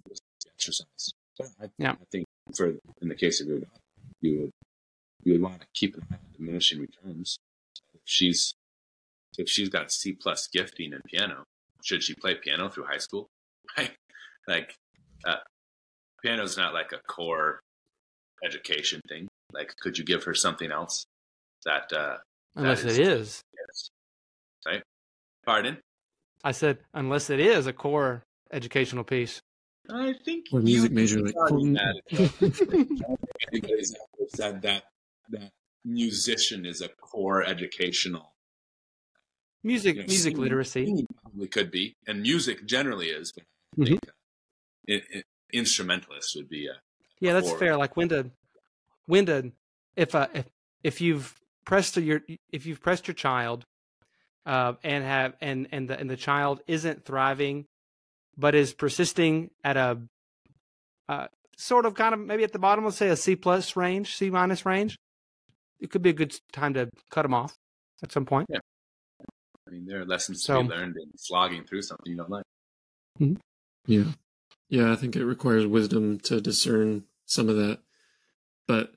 exercise. 0.54 0.86
So 1.34 1.44
I, 1.62 1.66
Yeah. 1.78 1.92
I 1.92 2.04
think 2.10 2.26
for 2.56 2.68
in 3.02 3.08
the 3.08 3.14
case 3.14 3.40
of 3.40 3.48
your 3.48 3.58
daughter, 3.60 3.80
you 4.20 4.40
would 4.40 4.50
you 5.24 5.32
would 5.32 5.42
want 5.42 5.60
to 5.60 5.66
keep 5.74 5.94
an 5.96 6.02
eye 6.10 6.14
on 6.14 6.20
diminishing 6.36 6.80
returns. 6.80 7.38
If 7.94 8.00
she's 8.04 8.54
if 9.38 9.48
she's 9.48 9.68
got 9.68 9.92
C 9.92 10.12
plus 10.12 10.48
gifting 10.48 10.92
in 10.92 11.00
piano, 11.06 11.44
should 11.82 12.02
she 12.02 12.14
play 12.14 12.34
piano 12.34 12.68
through 12.70 12.84
high 12.86 12.98
school? 12.98 13.28
Right? 13.76 13.90
Like 14.48 14.74
uh, 15.26 15.36
piano's 16.22 16.56
not 16.56 16.72
like 16.72 16.92
a 16.92 16.98
core 17.06 17.60
education 18.44 19.00
thing. 19.08 19.28
Like, 19.52 19.74
could 19.80 19.98
you 19.98 20.04
give 20.04 20.24
her 20.24 20.34
something 20.34 20.70
else 20.70 21.04
that 21.64 21.92
uh, 21.92 22.16
Unless 22.54 22.84
is- 22.84 22.98
it 22.98 23.06
is, 23.06 23.20
is 23.20 23.42
right? 23.58 23.95
Pardon? 25.46 25.78
I 26.44 26.52
said, 26.52 26.78
unless 26.92 27.30
it 27.30 27.40
is 27.40 27.66
a 27.66 27.72
core 27.72 28.24
educational 28.52 29.04
piece. 29.04 29.40
I 29.88 30.14
think 30.24 30.46
Or 30.52 30.60
music 30.60 30.90
major, 30.92 31.20
like, 31.20 31.34
already 31.36 31.54
Colton. 31.54 31.76
had 31.76 31.94
it. 32.06 33.30
anybody's 33.52 33.94
ever 33.94 34.28
said 34.34 34.62
that 34.62 34.84
that 35.30 35.52
musician 35.84 36.66
is 36.66 36.80
a 36.80 36.88
core 36.88 37.44
educational. 37.44 38.34
Music, 39.62 39.94
you 39.96 40.02
know, 40.02 40.06
music 40.08 40.22
singing- 40.32 40.42
literacy. 40.42 40.86
singing 40.86 41.06
Probably 41.22 41.48
could 41.48 41.70
be, 41.70 41.94
and 42.06 42.22
music 42.22 42.66
generally 42.66 43.08
is. 43.10 43.32
But 43.32 43.44
I 43.78 43.80
Mhm. 43.82 43.86
think 43.86 44.00
uh, 44.08 44.12
i 44.92 45.18
i 45.18 45.22
instrumentalist 45.52 46.34
would 46.36 46.48
be 46.48 46.66
a 46.66 46.80
Yeah, 47.20 47.32
that's 47.34 47.50
core. 47.50 47.58
fair. 47.58 47.76
Like 47.76 47.96
when 47.96 48.08
to, 48.08 48.30
when 49.06 49.26
to, 49.26 49.52
if 49.94 50.14
uh, 50.14 50.26
if 50.34 50.46
if 50.82 51.00
you've 51.00 51.40
pressed 51.64 51.96
your 51.96 52.22
if 52.50 52.66
you've 52.66 52.80
pressed 52.80 53.06
your 53.06 53.14
child, 53.14 53.64
uh, 54.46 54.74
and 54.82 55.04
have 55.04 55.34
and 55.40 55.68
and 55.72 55.90
the 55.90 55.98
and 55.98 56.08
the 56.08 56.16
child 56.16 56.60
isn't 56.66 57.04
thriving, 57.04 57.66
but 58.38 58.54
is 58.54 58.72
persisting 58.72 59.50
at 59.64 59.76
a, 59.76 59.98
uh, 61.08 61.26
sort 61.56 61.84
of 61.84 61.94
kind 61.94 62.14
of 62.14 62.20
maybe 62.20 62.44
at 62.44 62.52
the 62.52 62.58
bottom, 62.58 62.84
let's 62.84 62.96
say 62.96 63.08
a 63.08 63.16
C 63.16 63.36
plus 63.36 63.76
range, 63.76 64.16
C 64.16 64.30
minus 64.30 64.64
range, 64.64 64.96
it 65.80 65.90
could 65.90 66.02
be 66.02 66.10
a 66.10 66.14
good 66.14 66.34
time 66.52 66.74
to 66.74 66.88
cut 67.10 67.22
them 67.22 67.34
off 67.34 67.56
at 68.02 68.12
some 68.12 68.24
point. 68.24 68.46
Yeah. 68.48 68.60
I 69.66 69.70
mean, 69.72 69.84
there 69.86 70.00
are 70.00 70.04
lessons 70.04 70.44
So- 70.44 70.62
to 70.62 70.68
be 70.68 70.74
learned 70.74 70.96
in 70.96 71.10
slogging 71.16 71.64
through 71.64 71.82
something 71.82 72.10
you 72.10 72.16
don't 72.16 72.30
like. 72.30 72.44
Yeah. 73.86 74.12
Yeah, 74.68 74.92
I 74.92 74.96
think 74.96 75.16
it 75.16 75.24
requires 75.24 75.66
wisdom 75.66 76.18
to 76.20 76.40
discern 76.40 77.04
some 77.24 77.48
of 77.48 77.56
that. 77.56 77.80
But 78.68 78.94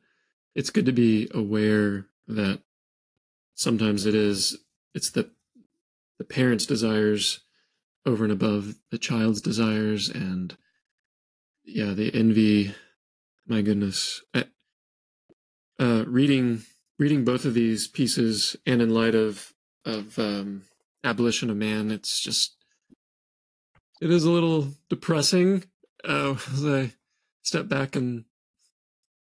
it's 0.55 0.69
good 0.71 0.85
to 0.85 0.91
be 0.91 1.29
aware 1.33 2.07
that 2.27 2.61
sometimes 3.55 4.05
it 4.05 4.15
is 4.15 4.57
it's 4.93 5.11
the 5.11 5.29
the 6.19 6.23
parent's 6.23 6.65
desires 6.65 7.39
over 8.05 8.23
and 8.23 8.31
above 8.31 8.75
the 8.91 8.99
child's 8.99 9.41
desires 9.41 10.09
and 10.09 10.55
yeah, 11.65 11.93
the 11.93 12.13
envy 12.13 12.73
my 13.47 13.61
goodness. 13.61 14.21
I, 14.33 14.45
uh 15.79 16.03
reading 16.05 16.61
reading 16.99 17.25
both 17.25 17.45
of 17.45 17.55
these 17.55 17.87
pieces 17.87 18.55
and 18.65 18.81
in 18.81 18.93
light 18.93 19.15
of 19.15 19.53
of 19.85 20.19
um 20.19 20.63
abolition 21.03 21.49
of 21.49 21.57
man, 21.57 21.89
it's 21.89 22.19
just 22.21 22.55
it 24.01 24.11
is 24.11 24.23
a 24.23 24.31
little 24.31 24.69
depressing 24.89 25.63
uh, 26.07 26.35
as 26.53 26.65
I 26.65 26.93
step 27.41 27.67
back 27.67 27.95
and, 27.95 28.25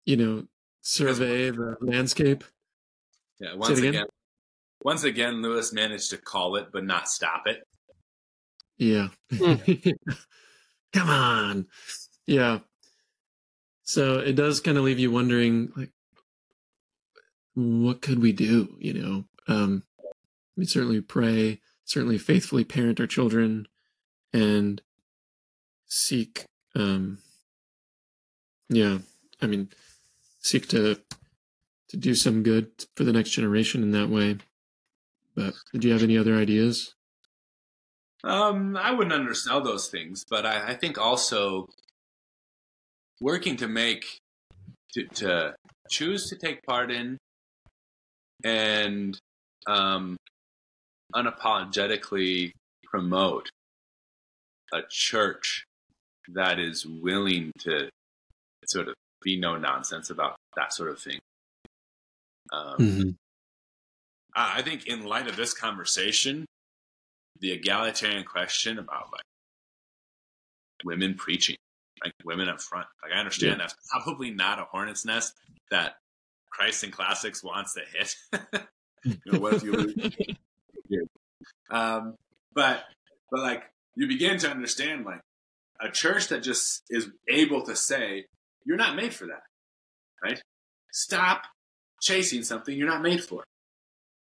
you 0.05 0.17
know, 0.17 0.45
survey 0.81 1.51
the 1.51 1.77
landscape. 1.81 2.45
Yeah, 3.41 3.55
once 3.55 3.79
it 3.79 3.79
again. 3.79 3.95
again? 3.95 4.07
Once 4.83 5.05
again, 5.05 5.43
Lewis 5.43 5.73
managed 5.73 6.11
to 6.11 6.19
call 6.19 6.57
it 6.57 6.69
but 6.73 6.85
not 6.85 7.09
stop 7.09 7.45
it. 7.47 7.63
Yeah. 8.77 9.09
Hmm. 9.37 9.55
Come 10.93 11.11
on. 11.11 11.67
Yeah. 12.27 12.61
So 13.83 14.19
it 14.19 14.35
does 14.35 14.61
kind 14.61 14.79
of 14.79 14.85
leave 14.85 14.99
you 14.99 15.11
wondering, 15.11 15.73
like, 15.77 15.91
what 17.55 18.03
could 18.03 18.21
we 18.21 18.33
do? 18.33 18.77
You 18.79 18.95
know, 18.95 19.25
um, 19.49 19.83
we 20.57 20.65
certainly 20.67 21.01
pray, 21.01 21.61
certainly 21.85 22.19
faithfully 22.19 22.65
parent 22.65 23.01
our 23.01 23.07
children, 23.07 23.67
and 24.33 24.81
seek, 25.87 26.45
um, 26.77 27.19
yeah, 28.69 28.99
I 29.41 29.47
mean, 29.47 29.71
seek 30.41 30.69
to 30.69 31.01
to 31.89 31.97
do 31.97 32.15
some 32.15 32.43
good 32.43 32.71
for 32.95 33.05
the 33.05 33.13
next 33.13 33.31
generation 33.31 33.83
in 33.83 33.93
that 33.93 34.11
way. 34.11 34.37
But 35.39 35.55
did 35.73 35.85
you 35.85 35.93
have 35.93 36.03
any 36.03 36.19
other 36.19 36.35
ideas? 36.35 36.95
Um, 38.25 38.77
I 38.77 38.91
wouldn't 38.91 39.13
undersell 39.13 39.61
those 39.61 39.89
things, 39.89 40.25
but 40.29 40.45
I, 40.45 40.71
I 40.71 40.75
think 40.75 40.99
also 40.99 41.69
working 43.21 43.57
to 43.59 43.69
make 43.69 44.05
to, 44.95 45.07
to 45.07 45.55
choose 45.91 46.29
to 46.31 46.37
take 46.37 46.65
part 46.65 46.91
in 46.91 47.19
and 48.43 49.17
um, 49.69 50.17
unapologetically 51.15 52.51
promote 52.85 53.49
a 54.73 54.81
church 54.91 55.65
that 56.35 56.59
is 56.59 56.85
willing 56.85 57.53
to 57.61 57.89
sort 58.67 58.89
of 58.89 58.95
be 59.23 59.39
no 59.39 59.57
nonsense 59.57 60.11
about 60.11 60.35
that 60.57 60.73
sort 60.73 60.91
of 60.91 61.01
thing. 61.01 61.21
Um, 62.53 62.77
Mhm. 62.79 63.15
I 64.39 64.59
I 64.59 64.63
think 64.63 64.87
in 64.87 65.05
light 65.05 65.29
of 65.29 65.37
this 65.37 65.53
conversation, 65.53 66.47
the 67.41 67.53
egalitarian 67.53 68.25
question 68.25 68.79
about 68.79 69.13
like 69.13 69.23
women 70.85 71.15
preaching, 71.15 71.57
like 72.05 72.15
women 72.25 72.49
up 72.49 72.61
front, 72.61 72.87
like 73.03 73.13
I 73.13 73.19
understand 73.19 73.61
that's 73.61 73.75
probably 73.91 74.31
not 74.31 74.59
a 74.59 74.65
hornet's 74.65 75.05
nest 75.05 75.35
that 75.71 75.97
Christ 76.51 76.85
and 76.85 76.93
Classics 76.93 77.43
wants 77.43 77.75
to 77.75 77.83
hit. 77.93 78.17
you 79.05 79.17
know, 79.27 79.41
what 79.41 79.55
if 79.55 79.63
you 79.63 80.13
um, 81.71 82.15
but 82.55 82.85
but 83.31 83.41
like 83.41 83.65
you 83.97 84.07
begin 84.07 84.39
to 84.39 84.51
understand 84.51 85.05
like 85.05 85.21
a 85.81 85.91
church 85.91 86.29
that 86.29 86.43
just 86.43 86.83
is 86.91 87.09
able 87.29 87.63
to 87.63 87.77
say 87.77 88.27
you're 88.65 88.77
not 88.77 88.97
made 88.97 89.15
for 89.15 89.27
that, 89.27 89.43
right? 90.23 90.43
Stop 90.93 91.43
chasing 92.01 92.43
something 92.43 92.77
you're 92.77 92.89
not 92.89 93.03
made 93.03 93.23
for, 93.23 93.45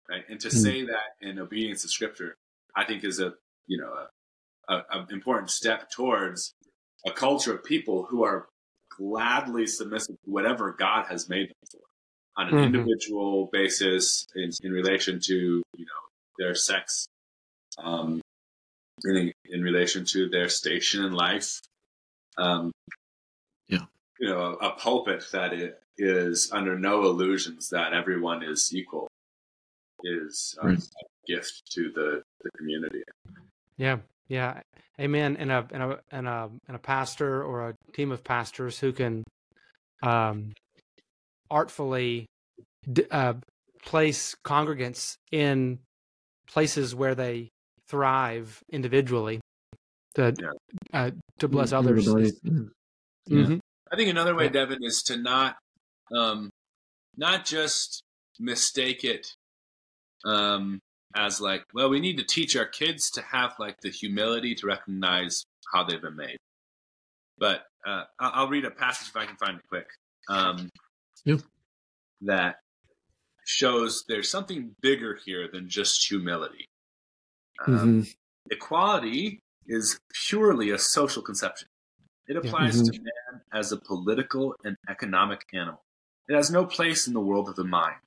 right? 0.09 0.24
And 0.28 0.40
to 0.40 0.50
Hmm. 0.50 0.57
say 0.57 0.84
that 0.84 1.16
in 1.20 1.38
obedience 1.38 1.82
to 1.82 1.88
Scripture, 1.88 2.36
I 2.76 2.84
think 2.84 3.05
is 3.05 3.20
a 3.20 3.34
you 3.66 3.78
know 3.78 3.92
a, 4.68 4.74
a, 4.74 5.00
a 5.00 5.07
important 5.11 5.50
step 5.50 5.90
towards 5.90 6.55
a 7.07 7.11
culture 7.12 7.55
of 7.55 7.64
people 7.64 8.05
who 8.09 8.24
are 8.24 8.48
gladly 8.96 9.66
submissive 9.66 10.16
to 10.24 10.30
whatever 10.30 10.72
God 10.72 11.07
has 11.07 11.28
made 11.28 11.48
them 11.48 11.55
for 11.70 11.80
on 12.36 12.48
an 12.48 12.55
Mhm. 12.55 12.64
individual 12.64 13.48
basis 13.52 14.26
in, 14.34 14.50
in 14.62 14.72
relation 14.72 15.20
to 15.20 15.34
you 15.34 15.84
know 15.86 16.02
their 16.38 16.55
sex, 16.55 17.07
um, 17.78 18.20
in 19.05 19.32
in 19.46 19.62
relation 19.62 20.05
to 20.07 20.28
their 20.28 20.48
station 20.48 21.05
in 21.05 21.12
life. 21.12 21.61
Um, 22.36 22.72
Yeah. 23.68 23.86
you 24.18 24.28
know, 24.28 24.55
a 24.55 24.72
pulpit 24.72 25.24
that 25.32 25.52
i- 25.52 25.72
is 25.96 26.50
under 26.52 26.76
no 26.76 27.05
illusions 27.05 27.68
that 27.68 27.92
everyone 27.92 28.42
is 28.42 28.72
equal 28.74 29.07
is 30.05 30.55
um, 30.61 30.68
Right. 30.70 30.78
a 30.78 31.32
gift 31.32 31.62
to 31.72 31.90
the, 31.90 32.22
the 32.42 32.50
community. 32.59 33.02
Yeah, 33.76 33.98
yeah, 34.28 34.61
amen. 35.00 35.36
And 35.38 35.50
a 35.50 35.66
and 35.72 35.82
a 35.82 36.00
and 36.12 36.28
a 36.28 36.50
and 36.68 36.76
a 36.76 36.78
pastor 36.78 37.42
or 37.42 37.70
a 37.70 37.74
team 37.92 38.12
of 38.12 38.22
pastors 38.22 38.78
who 38.78 38.92
can 38.92 39.24
um, 40.02 40.52
artfully 41.50 42.26
d- 42.92 43.07
uh, 43.11 43.34
place 43.82 44.34
congregants 44.44 45.16
in 45.32 45.78
places 46.46 46.94
where 46.94 47.14
they 47.14 47.48
thrive 47.88 48.62
individually 48.70 49.40
to 50.14 50.34
Yeah. 50.38 50.50
uh, 50.92 51.11
to 51.38 51.48
bless 51.48 51.70
Mm, 51.72 51.78
others. 51.78 52.07
everybody, 52.09 52.26
is- 52.28 52.40
yeah. 52.44 52.52
Yeah. 53.26 53.46
Mhm. 53.46 53.61
I 53.90 53.96
think 53.96 54.11
another 54.11 54.34
way, 54.34 54.44
Yeah. 54.44 54.50
Devin, 54.50 54.84
is 54.84 55.02
to 55.05 55.16
not 55.16 55.57
um, 56.14 56.50
not 57.16 57.44
just 57.46 58.02
mistake 58.38 59.05
it 59.05 59.34
um, 60.25 60.81
as 61.16 61.41
like, 61.41 61.64
well, 61.75 61.89
we 61.89 62.01
need 62.01 62.16
to 62.18 62.25
teach 62.25 62.57
our 62.57 62.66
kids 62.66 63.11
to 63.12 63.22
have 63.22 63.55
like 63.59 63.77
the 63.83 63.91
humility 63.91 64.55
to 64.57 64.66
recognize 64.66 65.45
how 65.72 65.85
they've 65.85 66.03
been 66.03 66.16
made. 66.16 66.37
But 67.39 67.66
uh, 67.87 68.05
I'll 68.20 68.49
read 68.49 68.64
a 68.64 68.70
passage 68.70 69.09
if 69.09 69.16
I 69.16 69.27
can 69.27 69.37
find 69.37 69.59
it 69.59 69.64
quick. 69.68 69.87
Um. 70.29 70.70
That 72.22 72.57
shows 73.47 74.05
there's 74.09 74.31
something 74.31 74.75
bigger 74.81 75.18
here 75.25 75.49
than 75.53 75.68
just 75.68 76.07
humility. 76.09 76.64
Um, 77.66 77.72
Mhm. 78.03 78.14
equality 78.51 79.41
is 79.66 79.99
purely 80.29 80.70
a 80.70 80.79
social 80.79 81.22
conception. 81.22 81.68
It 82.27 82.37
applies 82.37 82.81
to 82.83 82.93
man 83.03 83.43
as 83.53 83.72
a 83.72 83.77
political 83.77 84.55
and 84.64 84.77
economic 84.89 85.45
animal. 85.53 85.85
It 86.29 86.35
has 86.35 86.51
no 86.51 86.64
place 86.64 87.07
in 87.07 87.12
the 87.12 87.20
world 87.20 87.49
of 87.51 87.57
the 87.57 87.64
mind. 87.64 88.01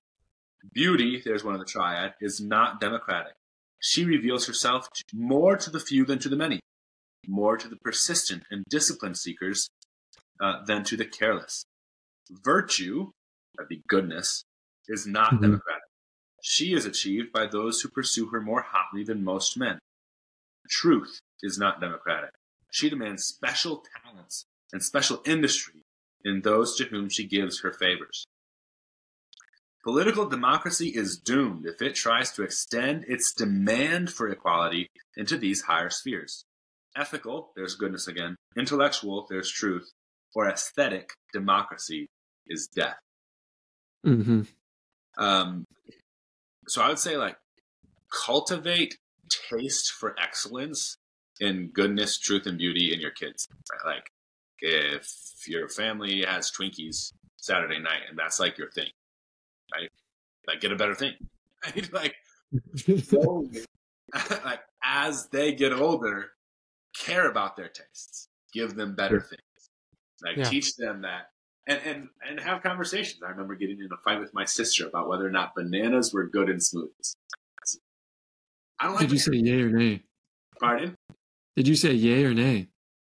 Beauty, 0.74 1.22
there's 1.24 1.44
one 1.44 1.54
of 1.54 1.60
the 1.60 1.66
triad, 1.66 2.14
is 2.22 2.40
not 2.42 2.80
democratic. 2.82 3.34
She 3.80 4.06
reveals 4.06 4.48
herself 4.48 4.88
more 5.14 5.56
to 5.58 5.70
the 5.70 5.80
few 5.80 6.06
than 6.06 6.20
to 6.20 6.30
the 6.30 6.36
many, 6.36 6.60
more 7.28 7.58
to 7.58 7.68
the 7.68 7.78
persistent 7.78 8.44
and 8.50 8.64
disciplined 8.70 9.18
seekers 9.18 9.70
uh, 10.42 10.64
than 10.66 10.84
to 10.86 10.98
the 10.98 11.06
careless. 11.06 11.64
Virtue, 12.44 13.12
that'd 13.56 13.70
be 13.70 13.82
goodness, 13.88 14.44
is 14.88 15.06
not 15.08 15.34
Mhm. 15.34 15.42
democratic. 15.42 15.84
She 16.44 16.74
is 16.74 16.86
achieved 16.86 17.32
by 17.32 17.48
those 17.48 17.82
who 17.82 17.90
pursue 17.90 18.28
her 18.28 18.42
more 18.42 18.62
hotly 18.62 19.04
than 19.04 19.24
most 19.24 19.58
men. 19.58 19.80
Truth 20.70 21.20
is 21.42 21.58
not 21.58 21.80
democratic. 21.82 22.32
She 22.72 22.90
demands 22.90 23.24
special 23.26 23.84
talents 24.04 24.46
and 24.72 24.84
special 24.84 25.22
industry 25.26 25.82
in 26.24 26.42
those 26.42 26.76
to 26.78 26.86
whom 26.86 27.10
she 27.10 27.26
gives 27.26 27.62
her 27.62 27.72
favors. 27.74 28.26
Political 29.88 30.28
democracy 30.28 30.90
is 30.90 31.18
doomed 31.18 31.66
if 31.66 31.82
it 31.82 31.96
tries 31.96 32.34
to 32.34 32.44
extend 32.44 33.06
its 33.08 33.32
demand 33.32 34.12
for 34.12 34.28
equality 34.28 34.90
into 35.16 35.38
these 35.38 35.62
higher 35.62 35.90
spheres. 35.90 36.44
Ethical, 36.98 37.54
there's 37.56 37.76
goodness 37.76 38.06
again. 38.06 38.36
Intellectual, 38.58 39.26
there's 39.30 39.50
truth. 39.50 39.90
Or 40.36 40.50
aesthetic, 40.50 41.12
democracy 41.32 42.10
is 42.48 42.68
death. 42.68 43.00
Mhm. 44.06 44.50
Um, 45.18 45.64
so 46.68 46.82
I 46.82 46.90
would 46.90 47.00
say 47.00 47.16
like 47.16 47.38
cultivate 48.12 48.98
taste 49.30 49.94
for 49.94 50.20
excellence 50.20 50.98
in 51.40 51.70
goodness, 51.70 52.20
truth, 52.20 52.46
and 52.46 52.58
beauty 52.58 52.94
in 52.94 53.00
your 53.00 53.12
kids. 53.12 53.48
Right? 53.72 53.96
Like 53.96 54.10
if 54.60 55.48
your 55.48 55.70
family 55.70 56.26
has 56.26 56.52
Twinkies 56.52 57.14
Saturday 57.38 57.80
night 57.80 58.02
and 58.10 58.20
that's 58.20 58.38
like 58.38 58.58
your 58.58 58.70
thing, 58.72 58.92
right? 59.74 59.90
Like 60.48 60.62
get 60.62 60.72
a 60.72 60.76
better 60.76 60.96
thing. 60.96 61.14
Like 61.92 62.16
slowly, 63.04 63.62
like 64.46 64.62
as 64.84 65.28
they 65.30 65.54
get 65.54 65.74
older, 65.74 66.32
care 66.96 67.30
about 67.30 67.58
their 67.58 67.68
tastes. 67.68 68.30
Give 68.54 68.74
them 68.76 68.96
better 68.96 69.20
things. 69.20 69.42
Like 70.24 70.38
Yeah. 70.38 70.44
teach 70.50 70.76
them 70.78 71.02
that 71.02 71.32
and, 71.68 71.80
and 71.86 72.08
and 72.28 72.40
have 72.40 72.64
conversations. 72.64 73.22
I 73.26 73.30
remember 73.32 73.56
getting 73.56 73.80
in 73.80 73.90
a 73.92 73.98
fight 73.98 74.20
with 74.20 74.34
my 74.34 74.46
sister 74.46 74.88
about 74.88 75.10
whether 75.10 75.26
or 75.28 75.32
not 75.32 75.56
bananas 75.56 76.14
were 76.14 76.28
good 76.28 76.48
in 76.50 76.58
smoothies. 76.58 77.16
I 78.80 78.86
don't 78.86 78.94
like 78.94 79.02
Did 79.02 79.12
you 79.12 79.20
say 79.20 79.34
yay 79.36 79.62
or 79.62 79.70
nay? 79.72 80.04
pardon. 80.60 80.96
Did 81.56 81.68
you 81.68 81.76
say 81.76 81.92
yay 81.94 82.24
or 82.24 82.34
nay? 82.34 82.68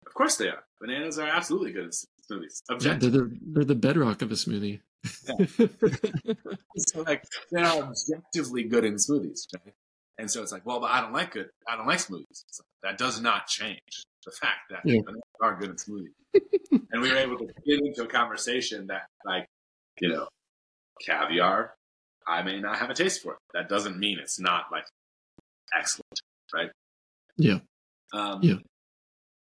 Of 0.06 0.14
course 0.14 0.38
they 0.38 0.48
are. 0.50 0.64
Bananas 0.80 1.18
are 1.20 1.28
absolutely 1.28 1.72
good 1.74 1.86
in 1.86 1.90
smoothies. 1.90 2.62
Yeah, 2.80 2.98
they're 2.98 3.10
the 3.10 3.38
they're 3.42 3.66
the 3.66 3.76
bedrock 3.76 4.22
of 4.22 4.32
a 4.32 4.36
smoothie. 4.36 4.82
so 6.78 7.02
like 7.02 7.24
they're 7.52 7.66
objectively 7.66 8.64
good 8.64 8.86
in 8.86 8.96
smoothies, 8.96 9.48
right? 9.56 9.74
And 10.18 10.32
so 10.32 10.42
it's 10.42 10.52
like, 10.52 10.66
well, 10.66 10.80
but 10.80 10.92
I 10.92 11.02
don't 11.02 11.12
like 11.14 11.32
good. 11.34 11.50
I 11.68 11.76
don't 11.76 11.88
like 11.88 12.00
smoothies. 12.00 12.46
Like, 12.60 12.68
that 12.84 12.98
does 12.98 13.20
not 13.20 13.48
change 13.48 13.80
the 14.26 14.32
fact 14.32 14.60
that 14.70 14.80
Yeah. 14.86 15.02
bananas 15.06 15.22
are 15.42 15.56
good 15.60 15.70
in 15.72 15.76
smoothies. 15.76 16.82
and 16.92 17.02
we 17.02 17.12
were 17.12 17.18
able 17.18 17.38
to 17.38 17.46
get 17.66 17.80
into 17.80 18.04
a 18.04 18.08
conversation 18.08 18.88
that, 18.88 19.08
like, 19.26 19.46
you 20.00 20.10
know, 20.10 20.28
caviar, 21.02 21.74
I 22.28 22.42
may 22.44 22.60
not 22.62 22.78
have 22.78 22.90
a 22.90 22.94
taste 22.94 23.22
for 23.24 23.34
it. 23.34 23.40
That 23.54 23.68
doesn't 23.70 24.00
mean 24.00 24.18
it's 24.20 24.40
not 24.40 24.66
like 24.72 24.86
excellent, 25.78 26.20
right? 26.54 26.72
Yeah. 27.38 27.60
Um, 28.14 28.40
Yeah. 28.42 28.56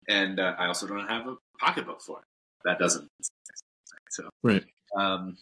And 0.09 0.41
uh, 0.41 0.55
I 0.59 0.67
also 0.67 0.87
don't 0.87 1.07
have 1.07 1.29
a 1.29 1.37
pocketbook 1.61 2.01
for 2.01 2.19
it. 2.21 2.25
That 2.65 2.79
doesn't. 2.79 3.09
So 4.11 4.29
Right. 4.43 4.65
Um, 4.97 5.37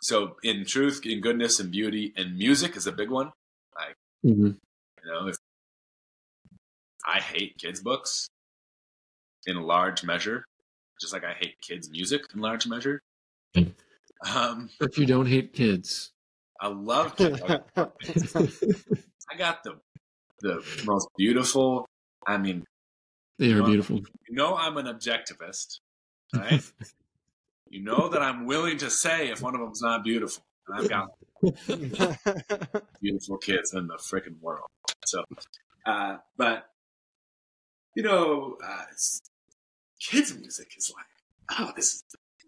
so 0.00 0.36
in 0.42 0.64
truth, 0.64 1.04
in 1.04 1.20
goodness 1.20 1.60
and 1.60 1.70
beauty 1.70 2.12
and 2.16 2.36
music 2.38 2.76
is 2.76 2.86
a 2.86 2.92
big 2.92 3.10
one. 3.10 3.32
hmm 4.22 4.46
You 5.04 5.10
know, 5.12 5.28
if 5.28 5.36
I 7.06 7.20
hate 7.20 7.56
kids 7.56 7.80
books 7.80 8.28
in 9.46 9.56
large 9.62 10.04
measure, 10.04 10.44
just 11.00 11.12
like 11.12 11.24
I 11.24 11.34
hate 11.34 11.60
kids 11.60 11.90
music 11.90 12.22
in 12.34 12.40
large 12.40 12.66
measure. 12.66 13.00
Um, 14.34 14.70
But 14.80 14.96
you 14.96 15.06
don't 15.06 15.26
hate 15.26 15.52
kids. 15.52 16.12
I 16.60 16.68
love 16.68 17.16
kids. 17.16 17.40
I 19.30 19.36
got 19.36 19.62
the 19.62 19.80
the 20.40 20.62
most 20.84 21.08
beautiful. 21.16 21.88
I 22.26 22.38
mean, 22.38 22.64
They 23.38 23.52
are 23.52 23.60
Well, 23.60 23.70
beautiful. 23.70 23.96
you 24.28 24.34
know, 24.36 24.56
I'm 24.56 24.76
an 24.76 24.86
objectivist, 24.86 25.80
right? 26.34 26.62
you 27.68 27.82
know 27.82 28.08
that 28.08 28.22
I'm 28.22 28.46
willing 28.46 28.78
to 28.78 28.90
say 28.90 29.28
if 29.30 29.42
one 29.42 29.54
of 29.54 29.60
them's 29.60 29.82
not 29.82 30.04
beautiful. 30.04 30.44
And 30.68 30.80
I've 30.80 30.88
got 30.88 31.08
beautiful 33.00 33.38
kids 33.38 33.72
in 33.74 33.86
the 33.86 33.94
freaking 33.96 34.40
world. 34.40 34.66
So, 35.04 35.22
uh, 35.84 36.16
but 36.36 36.66
you 37.94 38.02
know, 38.02 38.56
uh, 38.64 38.84
kids 40.00 40.36
music 40.36 40.68
is 40.76 40.92
like, 40.96 41.58
oh, 41.60 41.72
this 41.76 41.94
is 41.94 42.02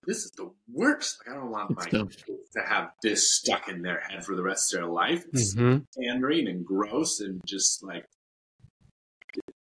this 0.06 0.18
is 0.24 0.30
the 0.36 0.50
worst. 0.72 1.18
Like, 1.26 1.36
I 1.36 1.40
don't 1.40 1.50
want 1.50 1.76
my 1.76 1.84
It's 1.84 1.92
tough. 1.92 2.08
kids 2.26 2.50
to 2.56 2.62
have 2.62 2.90
this 3.02 3.28
stuck 3.28 3.68
in 3.68 3.82
their 3.82 4.00
head 4.00 4.24
for 4.24 4.34
the 4.34 4.42
rest 4.42 4.72
of 4.72 4.80
their 4.80 4.88
life. 4.88 5.24
It's 5.32 5.54
Mhm. 5.54 5.84
and 5.96 6.64
gross 6.64 7.20
and 7.20 7.40
just 7.46 7.82
like 7.82 8.04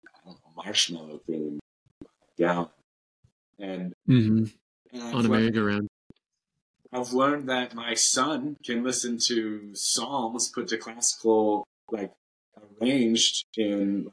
I 0.05 0.18
don't 0.24 0.34
know, 0.34 0.53
marshmallow 0.64 1.20
for 1.24 1.32
them. 1.32 1.59
gallon. 2.38 2.68
And, 3.59 3.94
hmm 4.07 4.12
and 4.14 4.40
I've 4.49 4.57
On 5.01 5.24
a 5.26 5.28
merry-go-round. 5.28 5.88
I've 6.92 7.12
learned 7.12 7.49
that 7.49 7.74
my 7.74 7.94
son 7.94 8.57
can 8.64 8.82
listen 8.84 9.18
to 9.26 9.70
psalms 9.74 10.49
put 10.55 10.68
to 10.68 10.78
classical, 10.78 11.66
like 11.90 12.12
arranged 12.80 13.44
in, 13.57 14.11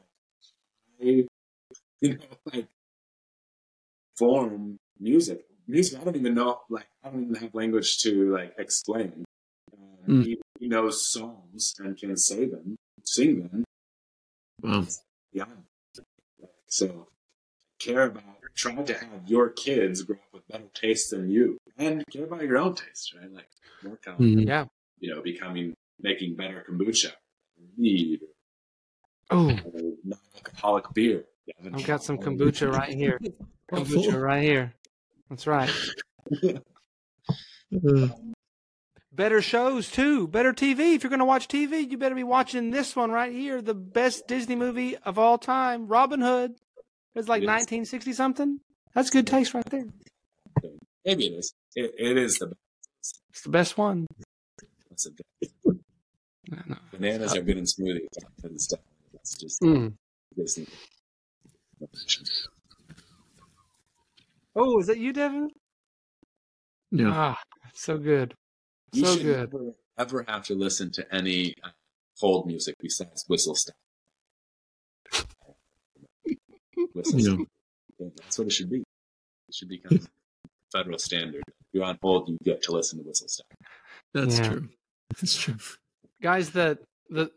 you 0.99 1.27
know, 2.01 2.17
like 2.51 2.67
form 4.17 4.77
music. 4.99 5.45
Music 5.67 5.99
I 5.99 6.03
don't 6.03 6.15
even 6.15 6.34
know, 6.34 6.61
like 6.69 6.88
I 7.03 7.09
don't 7.09 7.23
even 7.23 7.36
have 7.36 7.55
language 7.55 7.97
to 7.99 8.34
like 8.34 8.53
explain. 8.57 9.23
Uh, 9.71 9.77
Mm. 10.05 10.25
he, 10.25 10.38
he 10.59 10.67
knows 10.67 11.09
psalms 11.09 11.75
and 11.79 11.97
can 11.97 12.17
say 12.17 12.45
them, 12.45 12.75
sing 13.03 13.43
them. 13.43 13.63
Wow. 14.61 14.86
Yeah. 15.31 15.45
So 16.67 17.07
care 17.79 18.03
about 18.07 18.43
try 18.56 18.76
to 18.76 18.93
have 18.93 19.28
your 19.28 19.49
kids 19.49 20.01
grow 20.04 20.16
up 20.18 20.34
with 20.34 20.47
better 20.47 20.70
taste 20.74 21.10
than 21.12 21.30
you 21.30 21.58
and 21.78 22.04
care 22.12 22.26
about 22.26 22.41
your 22.43 22.58
own 22.58 22.76
taste, 22.76 23.14
right? 23.20 23.32
Like 23.32 23.47
work 23.84 24.04
on, 24.08 24.18
Mhm. 24.18 24.45
Yeah. 24.47 24.66
you 24.99 25.14
know, 25.14 25.22
becoming 25.22 25.74
making 25.99 26.36
better 26.36 26.66
kombucha, 26.70 27.12
mead, 27.78 28.22
Oh, 29.30 29.49
or 29.49 29.82
non-alcoholic 30.04 30.93
beer. 30.93 31.26
I've 31.74 31.84
got 31.86 32.04
some 32.04 32.18
kombucha 32.18 32.72
right 32.72 32.93
here. 32.93 33.20
Kombucha 33.72 34.22
right 34.22 34.43
here. 34.43 34.74
That's 35.30 35.47
right. 35.47 35.72
Better 39.12 39.41
shows 39.41 39.89
too. 39.91 40.28
Better 40.28 40.54
TV. 40.54 40.95
If 40.95 41.04
you're 41.04 41.10
going 41.10 41.20
to 41.20 41.26
watch 41.26 41.47
TV, 41.47 41.89
you 41.89 41.97
better 41.97 42.16
be 42.16 42.24
watching 42.24 42.72
this 42.72 42.95
one 42.95 43.12
right 43.12 43.32
here, 43.32 43.62
the 43.62 43.74
best 43.76 44.28
Disney 44.28 44.56
movie 44.56 44.97
of 44.97 45.20
all 45.20 45.38
time, 45.38 45.88
Robin 45.88 46.22
Hood. 46.22 46.56
It's 47.16 47.28
like 47.30 47.41
Yes. 47.43 47.47
1960 47.70 48.14
something. 48.14 48.59
That's 48.93 49.09
good 49.09 49.28
taste 49.28 49.53
right 49.53 49.66
there. 49.70 49.86
Maybe 51.05 51.28
it 51.28 51.34
is. 51.39 51.53
It, 51.76 51.93
it 51.97 52.18
is 52.18 52.38
the 52.39 52.47
best. 52.47 53.22
It's 53.30 53.41
the 53.41 53.49
best 53.49 53.78
one. 53.78 54.07
It's 54.91 55.03
the 55.05 55.11
best. 55.11 55.53
No, 56.49 56.59
no. 56.68 56.76
Bananas 56.91 57.36
are 57.36 57.41
good 57.41 57.57
in 57.57 57.66
smoothies. 57.66 58.07
It's 58.43 58.68
definitely- 58.68 58.80
It's 59.16 59.38
just 59.38 59.61
Mm. 59.61 59.93
Disney. 60.36 60.68
Oh, 64.55 64.80
is 64.80 64.88
that 64.88 64.97
you, 64.97 65.14
Devin? 65.14 65.49
yeah. 66.91 67.11
Ah, 67.11 67.39
so 67.74 67.97
good. 67.97 68.36
You 68.91 69.05
So 69.05 69.14
should 69.16 69.24
good. 69.24 69.53
never 69.53 69.72
ever 69.97 70.26
have 70.28 70.43
to 70.45 70.55
listen 70.55 70.91
to 70.91 71.16
any 71.16 71.55
uh, 71.64 71.70
hold 72.20 72.45
music 72.47 72.76
besides 72.80 73.26
whistle 73.28 73.55
stop. 73.55 73.76
Whistle 76.94 77.20
Yeah. 77.20 77.46
Yeah, 78.00 78.08
That's 78.18 78.38
what 78.38 78.48
it 78.48 78.52
should 78.52 78.70
be. 78.70 78.78
It 78.80 79.56
should 79.56 79.70
become 79.70 80.00
federal 80.72 80.98
standard. 80.98 81.44
If 81.48 81.54
you're 81.74 81.84
on 81.86 81.98
hold, 82.02 82.30
you 82.30 82.38
get 82.44 82.64
to 82.64 82.72
listen 82.72 83.00
to 83.00 83.06
whistle 83.06 83.28
stop. 83.28 83.46
That's 84.14 84.38
Yeah. 84.39 84.50
true. 84.50 84.70
That's 85.20 85.36
true. 85.36 85.56
guys 86.22 86.52
the 86.52 86.80
the 87.10 87.30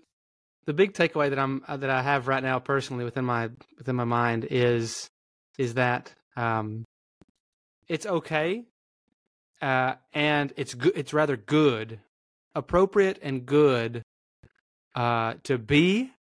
the 0.67 0.73
big 0.73 0.93
takeaway 0.95 1.29
that 1.31 1.39
i'm 1.39 1.63
uh, 1.69 1.77
that 1.77 1.91
i 1.91 2.01
have 2.03 2.29
right 2.29 2.43
now 2.43 2.59
personally 2.59 3.05
within 3.05 3.25
my 3.25 3.51
within 3.79 3.97
my 3.97 4.05
mind 4.05 4.47
is 4.51 5.09
is 5.59 5.75
that 5.75 6.13
um 6.37 6.85
it's 7.89 8.07
okay 8.07 8.65
uh 9.61 9.95
and 10.15 10.53
it's 10.57 10.75
good 10.75 10.93
it's 10.97 11.13
rather 11.13 11.37
good 11.37 11.99
appropriate 12.55 13.19
and 13.23 13.45
good 13.45 14.03
uh 14.95 15.35
to 15.43 15.59
be 15.59 16.11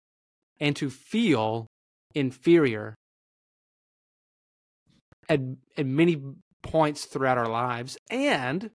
and 0.61 0.75
to 0.77 0.91
feel 0.91 1.67
inferior 2.15 2.95
at 5.29 5.41
at 5.77 5.87
many 5.87 6.23
points 6.63 7.05
throughout 7.05 7.39
our 7.39 7.49
lives 7.49 7.97
and 8.11 8.71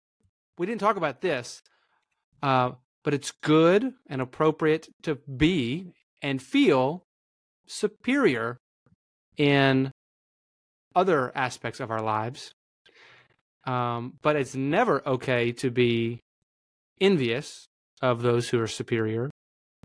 we 0.57 0.65
didn't 0.65 0.81
talk 0.81 0.95
about 0.95 1.21
this 1.21 1.61
uh 2.43 2.71
but 3.03 3.13
it's 3.13 3.31
good 3.31 3.93
and 4.07 4.21
appropriate 4.21 4.89
to 5.01 5.15
be 5.15 5.91
and 6.21 6.41
feel 6.41 7.03
superior 7.65 8.57
in 9.37 9.91
other 10.95 11.31
aspects 11.35 11.79
of 11.79 11.89
our 11.89 12.01
lives. 12.01 12.53
Um, 13.65 14.13
but 14.21 14.35
it's 14.35 14.55
never 14.55 15.07
okay 15.07 15.51
to 15.53 15.71
be 15.71 16.19
envious 16.99 17.67
of 18.01 18.21
those 18.21 18.49
who 18.49 18.59
are 18.59 18.67
superior. 18.67 19.29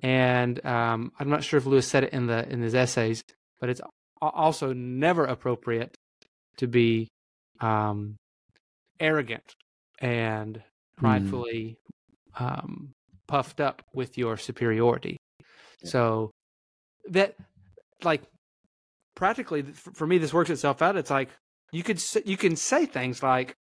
And 0.03 0.65
um, 0.65 1.13
I'm 1.19 1.29
not 1.29 1.45
sure 1.45 1.59
if 1.59 1.67
Lewis 1.67 1.87
said 1.87 2.05
it 2.05 2.13
in 2.13 2.27
the 2.27 2.47
in 2.49 2.61
his 2.61 2.75
essays, 2.75 3.23
but 3.61 3.71
it's 3.71 3.81
also 4.21 4.73
never 4.73 5.25
appropriate 5.25 5.95
to 6.59 6.67
be 6.67 7.09
um, 7.61 8.17
arrogant 9.01 9.55
and 9.99 10.63
pridefully 10.97 11.77
um, 12.39 12.93
puffed 13.27 13.61
up 13.61 13.83
with 13.95 14.19
your 14.19 14.37
superiority. 14.37 15.17
Yeah. 15.83 15.91
So 15.91 16.31
that, 17.09 17.35
like, 18.03 18.23
practically 19.15 19.63
for 19.63 19.93
for 19.93 20.07
me, 20.07 20.19
this 20.19 20.33
works 20.35 20.51
itself 20.51 20.83
out. 20.83 20.97
It's 20.97 21.11
like 21.11 21.31
you 21.73 21.83
could 21.83 22.03
you 22.25 22.37
can 22.37 22.57
say 22.57 22.87
things 22.87 23.23
like, 23.23 23.55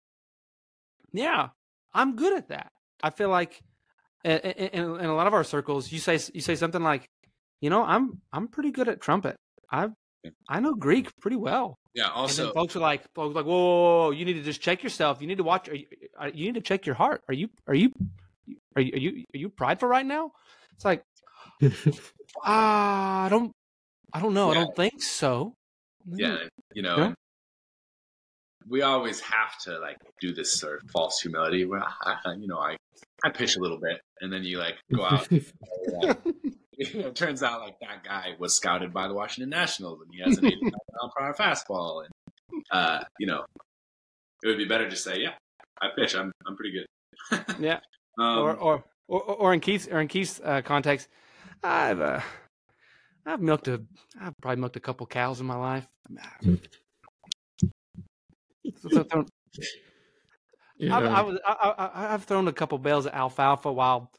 "Yeah, 1.11 1.49
I'm 1.93 2.15
good 2.15 2.33
at 2.37 2.49
that." 2.49 2.71
I 3.03 3.09
feel 3.09 3.29
like 3.29 3.59
in, 4.23 4.37
in, 4.37 4.99
in 4.99 5.05
a 5.05 5.15
lot 5.15 5.27
of 5.27 5.33
our 5.33 5.43
circles, 5.43 5.91
you 5.91 5.99
say 5.99 6.19
you 6.33 6.41
say 6.41 6.55
something 6.55 6.83
like, 6.83 7.05
"You 7.61 7.69
know, 7.69 7.83
I'm 7.83 8.21
I'm 8.31 8.47
pretty 8.47 8.71
good 8.71 8.87
at 8.87 9.01
trumpet. 9.01 9.35
I 9.71 9.89
I 10.47 10.59
know 10.59 10.75
Greek 10.75 11.09
pretty 11.21 11.37
well." 11.37 11.77
Yeah. 11.95 12.05
and 12.05 12.13
Also, 12.13 12.43
then 12.45 12.53
folks 12.53 12.75
are 12.75 12.79
like, 12.79 13.03
folks 13.13 13.31
are 13.31 13.35
like, 13.35 13.45
whoa, 13.45 13.53
whoa, 13.57 14.03
whoa, 14.05 14.11
you 14.11 14.25
need 14.25 14.33
to 14.33 14.41
just 14.43 14.61
check 14.61 14.83
yourself. 14.83 15.21
You 15.21 15.27
need 15.27 15.37
to 15.37 15.43
watch. 15.43 15.69
Are 15.69 15.75
you, 15.75 15.85
are, 16.17 16.29
you 16.29 16.45
need 16.45 16.55
to 16.55 16.61
check 16.61 16.85
your 16.85 16.95
heart. 16.95 17.21
Are 17.29 17.33
you, 17.33 17.49
are 17.67 17.73
you, 17.73 17.91
are 18.75 18.81
you, 18.81 18.91
are 18.93 18.99
you, 18.99 19.25
are 19.33 19.37
you 19.37 19.49
prideful 19.49 19.87
right 19.89 20.05
now? 20.05 20.31
It's 20.73 20.83
like, 20.85 21.03
ah, 22.43 23.23
I 23.25 23.29
don't, 23.29 23.51
I 24.13 24.19
don't 24.19 24.33
know. 24.33 24.51
I 24.51 24.55
don't 24.55 24.75
think 24.75 25.01
so. 25.01 25.55
yeah, 26.05 26.37
you 26.73 26.81
know, 26.81 26.97
Yeah. 26.97 27.13
we 28.67 28.81
always 28.81 29.19
have 29.21 29.57
to 29.63 29.79
like 29.79 29.97
do 30.21 30.33
this 30.33 30.51
sort 30.53 30.83
of 30.83 30.89
false 30.91 31.19
humility 31.21 31.65
where, 31.65 31.81
I, 31.83 32.17
I- 32.25 32.33
you 32.33 32.47
know, 32.47 32.59
I 32.59 32.75
I 33.23 33.29
pitch 33.29 33.55
a 33.55 33.59
little 33.59 33.79
bit, 33.79 34.01
and 34.21 34.31
then 34.31 34.43
you 34.43 34.59
like 34.59 34.75
go 34.93 35.03
out. 35.05 35.27
and, 36.77 36.85
like, 36.87 36.93
you 36.93 37.01
know, 37.01 37.07
it 37.09 37.15
turns 37.15 37.43
out 37.43 37.61
like 37.61 37.79
that 37.79 38.03
guy 38.03 38.33
was 38.39 38.55
scouted 38.55 38.93
by 38.93 39.07
the 39.07 39.13
Washington 39.13 39.49
Nationals, 39.49 40.01
and 40.01 40.11
he 40.13 40.21
has 40.21 40.37
an 40.37 40.45
89 40.45 40.71
mile 41.01 41.11
per 41.15 41.23
hour 41.25 41.33
fastball, 41.33 42.05
and 42.05 42.63
uh, 42.71 43.03
you 43.19 43.27
know, 43.27 43.43
it 44.43 44.47
would 44.47 44.57
be 44.57 44.65
better 44.65 44.89
to 44.89 44.95
say, 44.95 45.19
yeah, 45.19 45.33
I 45.81 45.87
pitch, 45.95 46.15
I'm 46.15 46.31
I'm 46.47 46.55
pretty 46.55 46.71
good. 46.73 47.45
Yeah. 47.59 47.79
um, 48.19 48.39
or, 48.39 48.53
or, 48.55 48.83
or, 49.07 49.21
or 49.23 49.53
in 49.53 49.59
Keith's, 49.59 49.87
or 49.87 49.99
in 50.01 50.07
Keith's 50.07 50.39
uh, 50.43 50.61
context, 50.63 51.07
I've, 51.63 51.99
uh, 52.01 52.21
I've 53.25 53.41
milked 53.41 53.67
a, 53.67 53.81
I've 54.21 54.33
probably 54.41 54.61
milked 54.61 54.75
a 54.75 54.79
couple 54.79 55.05
cows 55.07 55.39
in 55.39 55.45
my 55.47 55.55
life. 55.55 55.87
So- 58.77 58.89
so- 58.89 59.05
so- 59.11 59.25
yeah. 60.77 60.97
I, 60.97 61.01
I 61.05 61.21
was 61.21 61.39
I, 61.45 61.53
I, 61.53 62.13
I've 62.13 62.23
thrown 62.25 62.47
a 62.47 62.53
couple 62.53 62.77
bales 62.77 63.05
of 63.05 63.13
alfalfa 63.13 63.71
while 63.71 64.11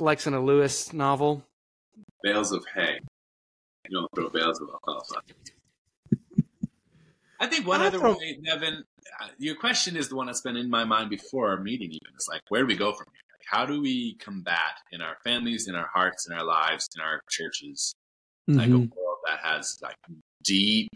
flexing 0.00 0.32
a 0.32 0.40
Lewis 0.40 0.94
novel. 0.94 1.44
bales 2.22 2.52
of 2.52 2.64
hay. 2.74 2.98
You 3.86 3.98
don't 4.00 4.08
throw 4.14 4.30
bales 4.30 4.58
of 4.62 4.68
alfalfa. 4.70 5.20
I 7.38 7.46
think 7.46 7.66
one 7.66 7.82
I 7.82 7.88
other 7.88 7.98
throw- 7.98 8.16
way, 8.16 8.38
Devin, 8.42 8.82
uh, 9.20 9.28
your 9.36 9.56
question 9.56 9.96
is 9.98 10.08
the 10.08 10.16
one 10.16 10.26
that's 10.26 10.40
been 10.40 10.56
in 10.56 10.70
my 10.70 10.84
mind 10.84 11.10
before 11.10 11.50
our 11.50 11.58
meeting. 11.60 11.90
Even 11.90 12.14
it's 12.14 12.28
like, 12.28 12.40
where 12.48 12.62
do 12.62 12.66
we 12.66 12.76
go 12.76 12.92
from 12.94 13.08
here? 13.12 13.20
Like, 13.34 13.46
how 13.46 13.66
do 13.66 13.82
we 13.82 14.14
combat 14.14 14.78
in 14.90 15.02
our 15.02 15.16
families, 15.22 15.68
in 15.68 15.74
our 15.74 15.88
hearts, 15.92 16.26
in 16.26 16.34
our 16.34 16.44
lives, 16.44 16.88
in 16.96 17.02
our 17.02 17.20
churches, 17.30 17.94
like 18.48 18.68
a 18.68 18.72
Mhm. 18.72 18.94
world 18.96 19.18
that 19.26 19.40
has 19.40 19.78
like 19.82 19.96
deep 20.42 20.88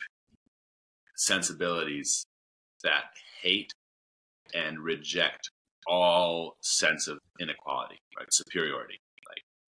sensibilities 1.17 2.25
that 2.83 3.05
hate 3.43 3.73
and 4.55 4.79
reject 4.81 5.51
all 5.87 6.57
sense 6.61 7.09
of 7.09 7.19
inequality, 7.41 7.99
right? 8.19 8.27
Superiority. 8.33 8.99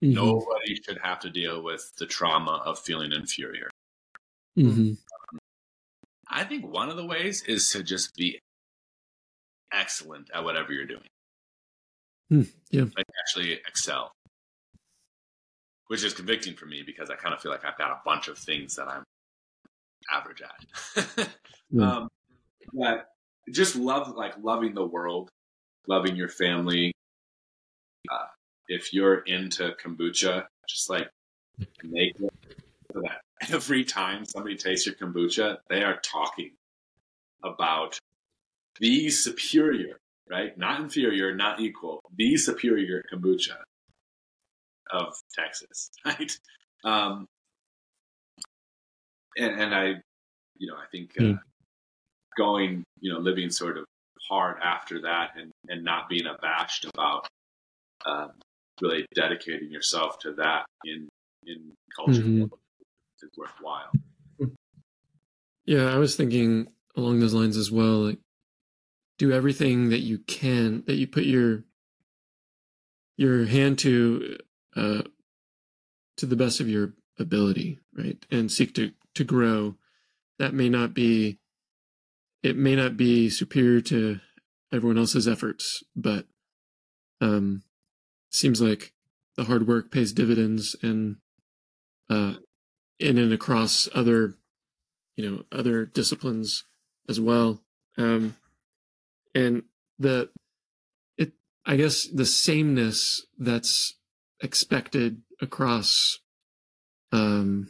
Mhm. 0.02 0.12
Nobody 0.12 0.74
should 0.82 0.98
have 0.98 1.20
to 1.20 1.30
deal 1.30 1.62
with 1.62 1.90
the 1.96 2.06
trauma 2.06 2.62
of 2.66 2.78
feeling 2.78 3.12
inferior. 3.12 3.70
Mhm. 4.56 4.98
I 6.28 6.44
think 6.44 6.66
one 6.66 6.90
of 6.90 6.96
the 6.96 7.06
ways 7.06 7.42
is 7.44 7.70
to 7.70 7.82
just 7.82 8.14
be 8.14 8.38
excellent 9.72 10.30
at 10.34 10.44
whatever 10.44 10.72
you're 10.72 10.86
doing. 10.86 11.08
Hmm, 12.28 12.42
yeah. 12.70 12.84
Like 12.94 13.06
actually 13.20 13.52
excel. 13.54 14.12
Which 15.86 16.02
is 16.02 16.12
convicting 16.14 16.56
for 16.56 16.66
me 16.66 16.82
because 16.82 17.08
I 17.10 17.16
kind 17.16 17.32
of 17.34 17.40
feel 17.40 17.52
like 17.52 17.64
I've 17.64 17.78
got 17.78 17.92
a 17.92 18.00
bunch 18.04 18.28
of 18.28 18.36
things 18.38 18.74
that 18.74 18.88
I'm 18.88 19.04
average 20.12 20.42
at. 20.42 20.66
Yeah. 21.70 21.96
um, 21.96 22.08
but 22.72 23.08
just 23.50 23.74
love 23.74 24.14
like 24.14 24.34
loving 24.38 24.74
the 24.74 24.86
world, 24.86 25.30
loving 25.88 26.16
your 26.16 26.28
family. 26.28 26.92
Uh, 28.10 28.26
if 28.68 28.92
you're 28.92 29.18
into 29.18 29.72
kombucha, 29.82 30.44
just 30.68 30.90
like 30.90 31.08
make 31.82 32.14
it 32.20 32.32
so 32.92 33.00
that 33.02 33.52
every 33.52 33.84
time 33.84 34.24
somebody 34.24 34.56
tastes 34.56 34.86
your 34.86 34.94
kombucha, 34.94 35.58
they 35.68 35.82
are 35.82 36.00
talking 36.00 36.52
about 37.44 37.98
the 38.80 39.10
superior, 39.10 39.98
right? 40.30 40.56
Not 40.56 40.80
inferior, 40.80 41.34
not 41.34 41.60
equal, 41.60 42.00
the 42.16 42.36
superior 42.36 43.04
kombucha 43.12 43.56
of 44.90 45.14
Texas, 45.34 45.90
right? 46.04 46.32
Um, 46.84 47.26
and, 49.36 49.60
and 49.60 49.74
I, 49.74 49.94
you 50.56 50.68
know, 50.68 50.76
I 50.76 50.86
think 50.90 51.12
uh, 51.18 51.22
mm. 51.22 51.38
going, 52.36 52.84
you 53.00 53.12
know, 53.12 53.18
living 53.18 53.50
sort 53.50 53.76
of 53.76 53.84
hard 54.28 54.56
after 54.62 55.02
that 55.02 55.30
and, 55.36 55.52
and 55.68 55.84
not 55.84 56.08
being 56.08 56.26
abashed 56.26 56.84
about 56.84 57.26
um, 58.04 58.32
really 58.80 59.06
dedicating 59.14 59.70
yourself 59.70 60.18
to 60.20 60.32
that 60.34 60.66
in 60.84 61.08
in 61.46 61.72
culture 61.94 62.22
mm-hmm. 62.22 62.42
is 62.42 63.30
worthwhile. 63.36 63.90
Yeah, 65.64 65.92
I 65.92 65.98
was 65.98 66.16
thinking 66.16 66.68
along 66.96 67.20
those 67.20 67.34
lines 67.34 67.56
as 67.56 67.70
well. 67.70 68.06
Like, 68.06 68.18
do 69.18 69.32
everything 69.32 69.90
that 69.90 70.00
you 70.00 70.18
can 70.18 70.84
that 70.86 70.94
you 70.94 71.06
put 71.06 71.24
your 71.24 71.64
your 73.16 73.46
hand 73.46 73.78
to 73.80 74.38
uh, 74.76 75.02
to 76.18 76.26
the 76.26 76.36
best 76.36 76.60
of 76.60 76.68
your 76.68 76.94
ability, 77.18 77.78
right? 77.96 78.24
And 78.30 78.50
seek 78.50 78.74
to 78.74 78.92
to 79.14 79.24
grow. 79.24 79.76
That 80.38 80.54
may 80.54 80.68
not 80.68 80.94
be 80.94 81.38
it 82.46 82.56
may 82.56 82.76
not 82.76 82.96
be 82.96 83.28
superior 83.28 83.80
to 83.80 84.20
everyone 84.72 84.98
else's 84.98 85.26
efforts, 85.26 85.82
but 85.96 86.26
um 87.20 87.62
seems 88.30 88.60
like 88.60 88.92
the 89.36 89.44
hard 89.44 89.66
work 89.66 89.90
pays 89.90 90.12
dividends 90.12 90.76
and 90.82 91.16
uh 92.08 92.34
in 93.00 93.18
and 93.18 93.32
across 93.32 93.88
other 93.94 94.34
you 95.16 95.28
know 95.28 95.42
other 95.50 95.84
disciplines 95.84 96.64
as 97.08 97.20
well. 97.20 97.62
Um 97.98 98.36
and 99.34 99.64
the 99.98 100.30
it 101.18 101.32
i 101.64 101.76
guess 101.76 102.06
the 102.06 102.26
sameness 102.26 103.26
that's 103.38 103.96
expected 104.40 105.22
across 105.40 106.20
um 107.12 107.68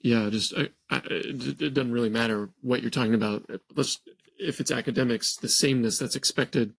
yeah 0.00 0.28
just 0.30 0.54
I, 0.56 0.70
I, 0.90 1.02
it 1.06 1.74
doesn't 1.74 1.92
really 1.92 2.10
matter 2.10 2.50
what 2.62 2.82
you're 2.82 2.90
talking 2.90 3.14
about. 3.14 3.48
Let's 3.74 4.00
if 4.38 4.60
it's 4.60 4.70
academics 4.70 5.36
the 5.36 5.48
sameness 5.48 5.98
that's 5.98 6.16
expected 6.16 6.74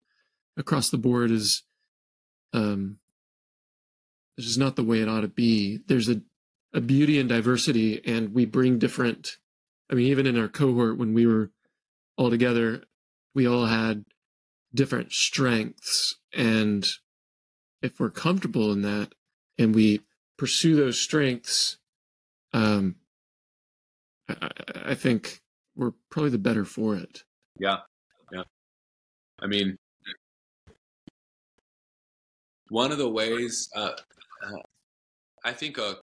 across 0.57 0.89
the 0.89 0.97
board 0.97 1.31
is 1.31 1.63
um 2.53 2.97
it's 4.37 4.47
just 4.47 4.59
not 4.59 4.75
the 4.75 4.83
way 4.83 5.01
it 5.01 5.09
ought 5.09 5.21
to 5.21 5.27
be. 5.27 5.79
There's 5.87 6.09
a 6.09 6.21
a 6.73 6.81
beauty 6.81 7.19
and 7.19 7.27
diversity 7.27 8.01
and 8.05 8.33
we 8.33 8.45
bring 8.45 8.79
different 8.79 9.35
i 9.89 9.93
mean 9.93 10.07
even 10.07 10.25
in 10.25 10.39
our 10.39 10.47
cohort 10.47 10.97
when 10.97 11.13
we 11.13 11.27
were 11.27 11.51
all 12.15 12.29
together 12.29 12.81
we 13.33 13.47
all 13.47 13.65
had 13.65 14.05
different 14.73 15.11
strengths. 15.11 16.15
And 16.33 16.87
if 17.81 17.99
we're 17.99 18.09
comfortable 18.09 18.71
in 18.71 18.81
that 18.81 19.13
and 19.57 19.75
we 19.75 20.01
pursue 20.37 20.75
those 20.75 20.99
strengths 20.99 21.77
um 22.53 22.95
I, 24.41 24.91
I 24.91 24.95
think 24.95 25.39
we're 25.75 25.93
probably 26.09 26.31
the 26.31 26.37
better 26.37 26.65
for 26.65 26.95
it 26.95 27.23
yeah 27.59 27.77
yeah 28.31 28.43
i 29.39 29.47
mean 29.47 29.77
one 32.69 32.91
of 32.91 32.97
the 32.97 33.09
ways 33.09 33.69
uh, 33.75 33.91
uh, 34.43 34.61
i 35.43 35.51
think 35.51 35.77
a, 35.77 35.95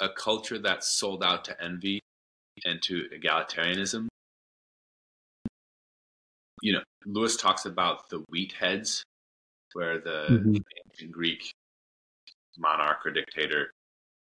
a 0.00 0.08
culture 0.08 0.58
that's 0.58 0.88
sold 0.88 1.22
out 1.22 1.44
to 1.46 1.62
envy 1.62 2.00
and 2.64 2.82
to 2.82 3.04
egalitarianism 3.14 4.08
you 6.62 6.72
know, 6.74 6.80
Lewis 7.06 7.36
talks 7.36 7.64
about 7.64 8.08
the 8.10 8.18
wheat 8.28 8.52
heads, 8.52 9.02
where 9.72 10.00
the 10.00 10.26
mm-hmm. 10.30 10.56
ancient 10.92 11.12
Greek 11.12 11.52
monarch 12.58 13.06
or 13.06 13.10
dictator, 13.10 13.70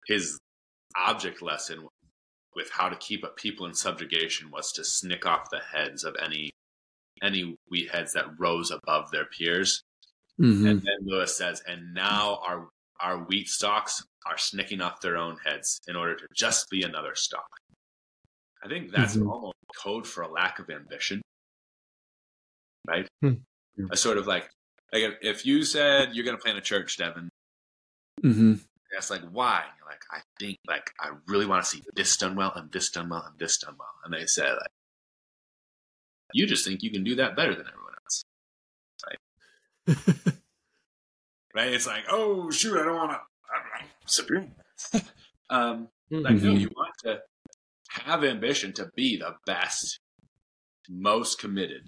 his 0.06 0.39
object 0.95 1.41
lesson 1.41 1.88
with 2.58 2.70
how 2.72 2.89
to 2.89 2.97
keep 2.97 3.24
a 3.24 3.30
people 3.30 3.66
in 3.66 3.74
subjugation 3.74 4.51
was 4.51 4.74
to 4.74 4.84
snick 4.84 5.26
off 5.26 5.49
the 5.49 5.62
heads 5.74 6.03
of 6.03 6.16
any 6.22 6.51
any 7.24 7.55
wheat 7.70 7.89
heads 7.89 8.14
that 8.14 8.26
rose 8.38 8.70
above 8.70 9.10
their 9.12 9.26
peers. 9.26 9.82
Mm-hmm. 10.39 10.68
And 10.68 10.82
then 10.82 10.97
Lewis 11.05 11.38
says, 11.38 11.64
and 11.66 11.93
now 11.93 12.39
our 12.45 12.68
our 12.99 13.20
wheat 13.20 13.47
stalks 13.47 14.03
are 14.26 14.38
snicking 14.38 14.82
off 14.82 14.99
their 14.99 15.16
own 15.16 15.38
heads 15.45 15.80
in 15.88 15.95
order 15.95 16.16
to 16.16 16.28
just 16.36 16.70
be 16.70 16.84
another 16.84 17.16
stalk. 17.16 17.47
I 18.62 18.68
think 18.68 18.91
that's 18.91 19.16
mm-hmm. 19.16 19.30
almost 19.30 19.55
code 19.82 20.05
for 20.05 20.24
a 20.24 20.32
lack 20.32 20.60
of 20.60 20.70
ambition 20.70 21.22
right? 22.88 23.08
Hmm. 23.22 23.34
A 23.91 23.97
sort 23.97 24.18
of 24.18 24.26
like, 24.26 24.49
like 24.91 25.18
if 25.22 25.45
you 25.45 25.64
said 25.64 26.10
you're 26.14 26.26
going 26.26 26.38
to 26.38 26.41
plant 26.41 26.58
a 26.58 26.62
church, 26.62 26.97
Devin, 26.97 27.30
mm-hmm. 28.24 28.53
That's 28.92 29.10
like 29.10 29.22
why? 29.32 29.64
You're 29.78 29.90
like, 29.90 30.02
I 30.12 30.20
think 30.40 30.58
like 30.68 30.92
I 31.00 31.12
really 31.28 31.46
want 31.46 31.64
to 31.64 31.70
see 31.70 31.84
this 31.96 32.16
done 32.18 32.36
well 32.36 32.54
and 32.56 32.72
this 32.72 32.90
done 32.90 33.10
well 33.10 33.26
and 33.30 33.38
this 33.40 33.58
done 33.58 33.76
well, 33.78 33.90
and 34.04 34.14
they 34.14 34.26
say 34.26 34.50
like, 34.50 34.72
you 36.34 36.46
just 36.46 36.66
think 36.66 36.84
you 36.84 36.92
can 36.92 37.04
do 37.04 37.16
that 37.16 37.36
better 37.36 37.56
than 37.56 37.66
everyone 37.68 37.94
else, 38.04 38.24
right? 39.08 40.34
right? 41.56 41.74
It's 41.74 41.88
like, 41.88 42.04
oh 42.10 42.50
shoot, 42.50 42.80
I 42.80 42.86
don't 42.86 42.96
want 42.96 43.12
to. 43.12 43.18
i'm 43.18 43.88
Supreme. 44.06 44.52
um, 45.50 45.90
mm-hmm. 46.12 46.20
Like 46.20 46.36
no, 46.36 46.52
you 46.52 46.70
want 46.76 46.94
to 47.04 47.20
have 47.90 48.24
ambition 48.24 48.74
to 48.74 48.90
be 48.96 49.18
the 49.18 49.36
best, 49.46 50.00
most 50.90 51.40
committed, 51.40 51.88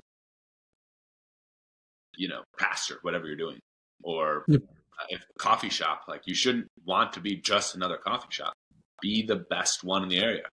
you 2.18 2.28
know, 2.28 2.41
pastor, 2.58 3.00
whatever 3.04 3.28
you're 3.28 3.36
doing, 3.36 3.60
or 4.04 4.43
yep. 4.47 4.62
If 5.10 5.22
a 5.22 5.39
coffee 5.39 5.70
shop, 5.70 6.04
like 6.08 6.22
you 6.26 6.36
shouldn't 6.36 6.68
want 6.86 7.14
to 7.14 7.22
be 7.22 7.36
just 7.36 7.76
another 7.76 7.97
coffee 7.97 8.28
shop. 8.30 8.54
Be 9.02 9.26
the 9.26 9.38
best 9.50 9.84
one 9.84 10.04
in 10.04 10.10
the 10.10 10.20
area. 10.20 10.43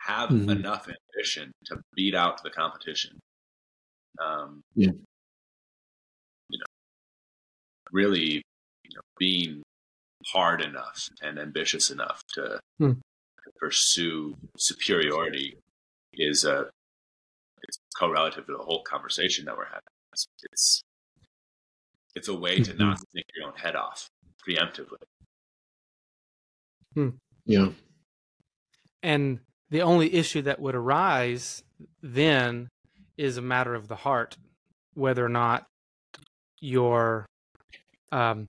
Have 0.00 0.30
mm-hmm. 0.30 0.50
enough 0.50 0.88
ambition 0.88 1.52
to 1.66 1.80
beat 1.94 2.14
out 2.14 2.42
the 2.42 2.50
competition. 2.50 3.18
Um, 4.20 4.62
yeah. 4.74 4.90
You 6.48 6.58
know, 6.58 6.66
really, 7.92 8.42
you 8.84 8.96
know, 8.96 9.02
being 9.18 9.62
hard 10.26 10.60
enough 10.60 11.08
and 11.22 11.38
ambitious 11.38 11.90
enough 11.90 12.22
to, 12.34 12.60
mm. 12.80 12.94
to 12.94 13.50
pursue 13.60 14.34
superiority 14.56 15.56
is 16.14 16.44
a 16.44 16.66
it's 17.62 17.78
co-relative 17.96 18.46
to 18.46 18.52
the 18.52 18.62
whole 18.62 18.82
conversation 18.82 19.44
that 19.44 19.56
we're 19.56 19.66
having. 19.66 19.82
It's 20.12 20.26
it's, 20.50 20.82
it's 22.14 22.28
a 22.28 22.34
way 22.34 22.60
to 22.60 22.74
not 22.74 22.98
snick 22.98 23.26
mm-hmm. 23.26 23.40
your 23.40 23.48
own 23.48 23.56
head 23.56 23.76
off 23.76 24.08
preemptively. 24.46 24.98
Hmm. 26.94 27.10
Yeah. 27.46 27.68
And 29.02 29.40
the 29.70 29.82
only 29.82 30.14
issue 30.14 30.42
that 30.42 30.60
would 30.60 30.74
arise 30.74 31.62
then 32.02 32.68
is 33.16 33.36
a 33.36 33.42
matter 33.42 33.74
of 33.74 33.88
the 33.88 33.96
heart, 33.96 34.36
whether 34.94 35.24
or 35.24 35.28
not 35.28 35.66
your 36.60 37.26
um, 38.12 38.46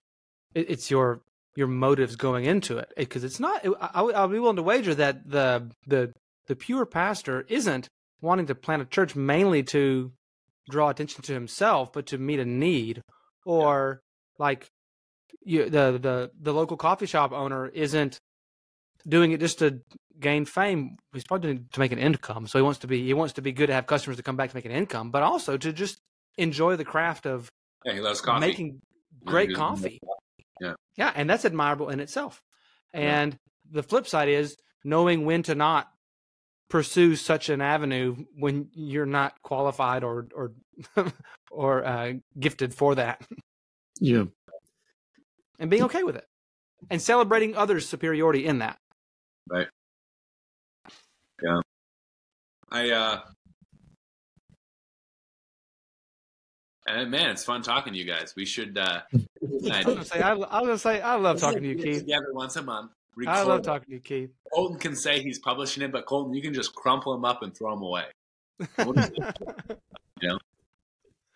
it, 0.54 0.70
it's 0.70 0.92
your 0.92 1.22
your 1.56 1.68
motives 1.68 2.16
going 2.16 2.46
into 2.46 2.78
it, 2.78 2.92
because 2.98 3.24
it's 3.24 3.40
not. 3.40 3.66
I, 3.66 4.02
I'll 4.02 4.28
be 4.28 4.40
willing 4.40 4.58
to 4.58 4.64
wager 4.64 4.94
that 4.96 5.30
the 5.30 5.72
the 5.88 6.14
the 6.48 6.56
pure 6.56 6.86
pastor 6.86 7.46
isn't 7.48 7.88
wanting 8.22 8.48
to 8.48 8.56
plant 8.56 8.82
a 8.82 8.86
church 8.86 9.16
mainly 9.16 9.64
to 9.64 10.12
draw 10.70 10.90
attention 10.90 11.22
to 11.24 11.34
himself, 11.34 11.92
but 11.94 12.06
to 12.08 12.18
meet 12.18 12.40
a 12.40 12.46
need, 12.46 13.02
or 13.46 14.02
yeah. 14.40 14.44
like 14.44 14.68
you, 15.44 15.64
the 15.66 16.00
the 16.02 16.32
the 16.40 16.54
local 16.54 16.78
coffee 16.78 17.06
shop 17.06 17.32
owner 17.32 17.68
isn't 17.68 18.20
doing 19.08 19.32
it 19.32 19.40
just 19.40 19.60
to 19.60 19.82
gain 20.20 20.46
fame. 20.46 20.98
He's 21.14 21.24
probably 21.24 21.48
doing 21.48 21.66
it 21.66 21.74
to 21.74 21.80
make 21.80 21.92
an 21.92 22.00
income. 22.00 22.48
So 22.48 22.60
he 22.60 22.64
wants 22.64 22.80
to 22.80 22.88
be 22.88 23.04
he 23.04 23.14
wants 23.14 23.34
to 23.34 23.42
be 23.42 23.52
good 23.52 23.68
to 23.68 23.74
have 23.74 23.88
customers 23.88 24.18
to 24.18 24.24
come 24.24 24.36
back 24.36 24.50
to 24.50 24.56
make 24.56 24.66
an 24.66 24.72
income, 24.72 25.12
but 25.12 25.24
also 25.24 25.58
to 25.58 25.74
just 25.74 26.00
enjoy 26.38 26.76
the 26.76 26.86
craft 26.86 27.26
of 27.26 27.50
yeah, 27.86 27.94
he 27.94 28.00
loves 28.00 28.22
coffee. 28.22 28.40
making 28.40 28.82
great 29.26 29.52
yeah, 29.52 29.56
coffee. 29.56 30.00
Yeah, 30.62 30.74
yeah, 30.96 31.12
and 31.16 31.30
that's 31.30 31.46
admirable 31.46 31.90
in 31.90 32.00
itself. 32.00 32.42
And 32.94 33.36
the 33.72 33.84
flip 33.84 34.08
side 34.08 34.30
is 34.30 34.56
knowing 34.84 35.26
when 35.26 35.44
to 35.44 35.56
not 35.56 35.88
pursue 36.74 37.16
such 37.16 37.50
an 37.50 37.62
avenue 37.62 38.16
when 38.36 38.68
you're 38.74 39.06
not 39.06 39.40
qualified 39.44 40.04
or 40.04 40.28
or 40.36 40.54
or 41.52 41.86
uh, 41.86 42.14
gifted 42.40 42.74
for 42.74 42.96
that. 42.96 43.22
Yeah, 44.00 44.24
and 45.60 45.70
being 45.70 45.84
okay 45.84 46.02
with 46.02 46.16
it, 46.16 46.26
and 46.90 47.00
celebrating 47.00 47.56
others' 47.56 47.88
superiority 47.88 48.48
in 48.48 48.58
that. 48.58 48.80
Right. 49.48 49.68
Yeah. 51.44 51.60
I 52.72 52.90
uh. 52.90 53.22
And 56.88 57.12
man, 57.12 57.30
it's 57.30 57.46
fun 57.46 57.62
talking 57.62 57.94
to 57.94 58.00
you 58.00 58.06
guys. 58.06 58.34
We 58.36 58.46
should. 58.46 58.80
uh 58.80 59.02
I 59.14 59.18
was 59.44 59.86
gonna 59.86 60.06
say, 60.06 60.22
I, 60.22 60.32
I 60.32 60.34
was 60.34 60.48
gonna 60.50 60.78
say, 60.80 61.02
I 61.02 61.16
love 61.18 61.40
talking 61.40 61.62
to 61.62 61.70
you, 61.70 61.76
Keith. 61.76 62.00
Together 62.00 62.34
once 62.34 62.56
a 62.56 62.64
month 62.64 62.94
I 63.28 63.44
love 63.44 63.62
talking 63.62 63.88
to 63.88 63.94
you, 63.94 64.00
Keith. 64.00 64.32
Colton 64.54 64.80
can 64.80 64.96
say 64.96 65.22
he's 65.22 65.40
publishing 65.40 65.84
it, 65.84 65.92
but 65.92 66.06
Colton, 66.06 66.34
you 66.34 66.42
can 66.42 66.54
just 66.54 66.74
crumple 66.74 67.14
them 67.14 67.26
up 67.26 67.44
and 67.44 67.56
throw 67.56 67.72
them 67.72 67.84
away. 67.84 68.06
you 68.78 70.30
know. 70.30 70.40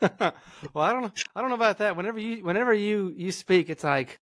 well, 0.02 0.86
I 0.86 0.94
don't 0.94 1.02
know. 1.02 1.12
I 1.36 1.42
don't 1.42 1.50
know 1.50 1.56
about 1.56 1.80
that. 1.80 1.96
Whenever 1.96 2.20
you, 2.20 2.44
whenever 2.44 2.74
you 2.74 3.14
you 3.16 3.32
speak, 3.32 3.70
it's 3.70 3.84
like 3.84 4.20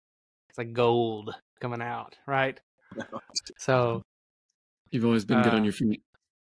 it's 0.50 0.58
like 0.58 0.74
gold 0.74 1.36
coming 1.60 1.82
out, 1.82 2.18
right? 2.26 2.60
So 3.58 4.04
you've 4.92 5.06
always 5.06 5.26
been 5.26 5.40
uh, 5.40 5.44
good 5.44 5.54
on 5.54 5.62
uh, 5.62 5.64
your 5.66 5.74
feet. 5.74 6.02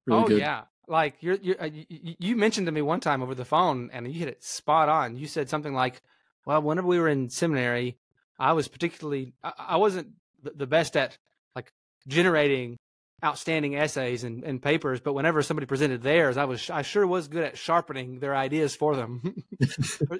Really 0.06 0.22
oh 0.22 0.26
good. 0.26 0.38
yeah, 0.38 0.64
like 0.86 1.14
you're, 1.20 1.36
you're 1.36 1.60
uh, 1.60 1.66
you, 1.66 2.14
you 2.18 2.36
mentioned 2.36 2.66
to 2.66 2.72
me 2.72 2.82
one 2.82 3.00
time 3.00 3.22
over 3.22 3.34
the 3.34 3.46
phone, 3.46 3.88
and 3.92 4.06
you 4.06 4.18
hit 4.18 4.28
it 4.28 4.44
spot 4.44 4.90
on. 4.90 5.16
You 5.16 5.26
said 5.26 5.48
something 5.48 5.72
like, 5.72 6.02
"Well, 6.44 6.60
whenever 6.60 6.86
we 6.86 6.98
were 6.98 7.08
in 7.08 7.30
seminary, 7.30 7.96
I 8.38 8.52
was 8.52 8.68
particularly 8.68 9.32
I, 9.42 9.52
I 9.56 9.76
wasn't 9.78 10.08
the 10.54 10.66
best 10.66 10.96
at 10.96 11.16
like 11.54 11.70
generating 12.06 12.76
outstanding 13.24 13.76
essays 13.76 14.24
and, 14.24 14.44
and, 14.44 14.60
papers, 14.60 15.00
but 15.00 15.14
whenever 15.14 15.42
somebody 15.42 15.66
presented 15.66 16.02
theirs, 16.02 16.36
I 16.36 16.44
was 16.44 16.68
I 16.68 16.82
sure 16.82 17.06
was 17.06 17.28
good 17.28 17.44
at 17.44 17.58
sharpening 17.58 18.20
their 18.20 18.36
ideas 18.36 18.76
for 18.76 18.94
them. 18.94 19.34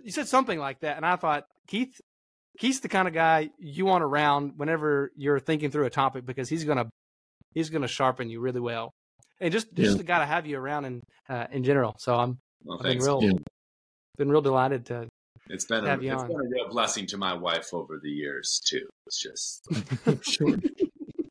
you 0.02 0.10
said 0.10 0.28
something 0.28 0.58
like 0.58 0.80
that, 0.80 0.96
and 0.96 1.04
I 1.04 1.16
thought 1.16 1.44
Keith 1.66 2.00
Keith's 2.58 2.80
the 2.80 2.88
kind 2.88 3.06
of 3.06 3.14
guy 3.14 3.50
you 3.58 3.84
want 3.84 4.02
around 4.02 4.54
whenever 4.56 5.10
you're 5.16 5.40
thinking 5.40 5.70
through 5.70 5.86
a 5.86 5.90
topic 5.90 6.24
because 6.24 6.48
he's 6.48 6.64
gonna 6.64 6.88
he's 7.54 7.70
gonna 7.70 7.88
sharpen 7.88 8.30
you 8.30 8.40
really 8.40 8.60
well, 8.60 8.92
and 9.40 9.52
just 9.52 9.72
just 9.74 9.92
yeah. 9.92 9.96
the 9.98 10.04
guy 10.04 10.18
to 10.20 10.26
have 10.26 10.46
you 10.46 10.58
around 10.58 10.86
in 10.86 11.02
uh, 11.28 11.46
in 11.52 11.64
general. 11.64 11.96
So 11.98 12.14
I'm 12.14 12.38
well, 12.64 12.78
I've 12.78 12.84
been 12.84 12.98
real 12.98 13.22
yeah. 13.22 13.32
been 14.16 14.30
real 14.30 14.42
delighted 14.42 14.86
to. 14.86 15.08
It's 15.48 15.64
been 15.64 15.86
a, 15.86 15.94
it's 15.94 16.22
on. 16.22 16.28
been 16.28 16.40
a 16.40 16.48
real 16.48 16.68
blessing 16.68 17.06
to 17.08 17.16
my 17.16 17.32
wife 17.32 17.72
over 17.72 18.00
the 18.02 18.10
years 18.10 18.60
too. 18.64 18.86
It's 19.06 19.20
just 19.20 19.66
sure. 20.22 20.56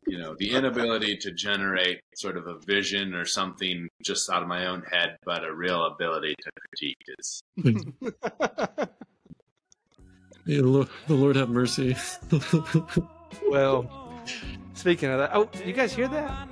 You 0.08 0.20
know 0.20 0.36
the 0.40 0.52
inability 0.52 1.18
to 1.18 1.32
generate 1.32 2.00
sort 2.16 2.38
of 2.38 2.48
a 2.48 2.58
vision 2.66 3.14
or 3.14 3.26
something 3.26 3.90
just 4.02 4.30
out 4.30 4.42
of 4.42 4.48
my 4.48 4.68
own 4.68 4.82
head 4.90 5.18
but 5.26 5.44
a 5.44 5.54
real 5.54 5.86
ability 5.88 6.36
to 6.40 6.52
critique 6.70 7.04
is 7.20 7.44
the 10.46 10.88
lord 11.10 11.36
have 11.36 11.50
mercy. 11.50 11.96
Well 13.50 14.14
speaking 14.74 15.10
of 15.10 15.20
that 15.20 15.32
oh 15.34 15.50
you 15.66 15.74
guys 15.74 15.94
hear 15.94 16.08
that? 16.08 16.48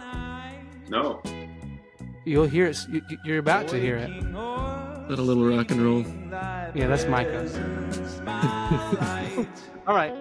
No. 0.89 1.21
You'll 2.25 2.47
hear 2.47 2.67
it 2.67 2.85
you're 3.23 3.39
about 3.39 3.69
to 3.69 3.79
hear 3.79 3.95
it 3.95 4.09
that 5.07 5.19
a 5.19 5.21
little 5.21 5.45
rock 5.45 5.71
and 5.71 5.81
roll. 5.81 6.05
Yeah 6.73 6.87
that's 6.87 7.05
micah. 7.05 7.47
All 9.87 9.95
right 9.95 10.13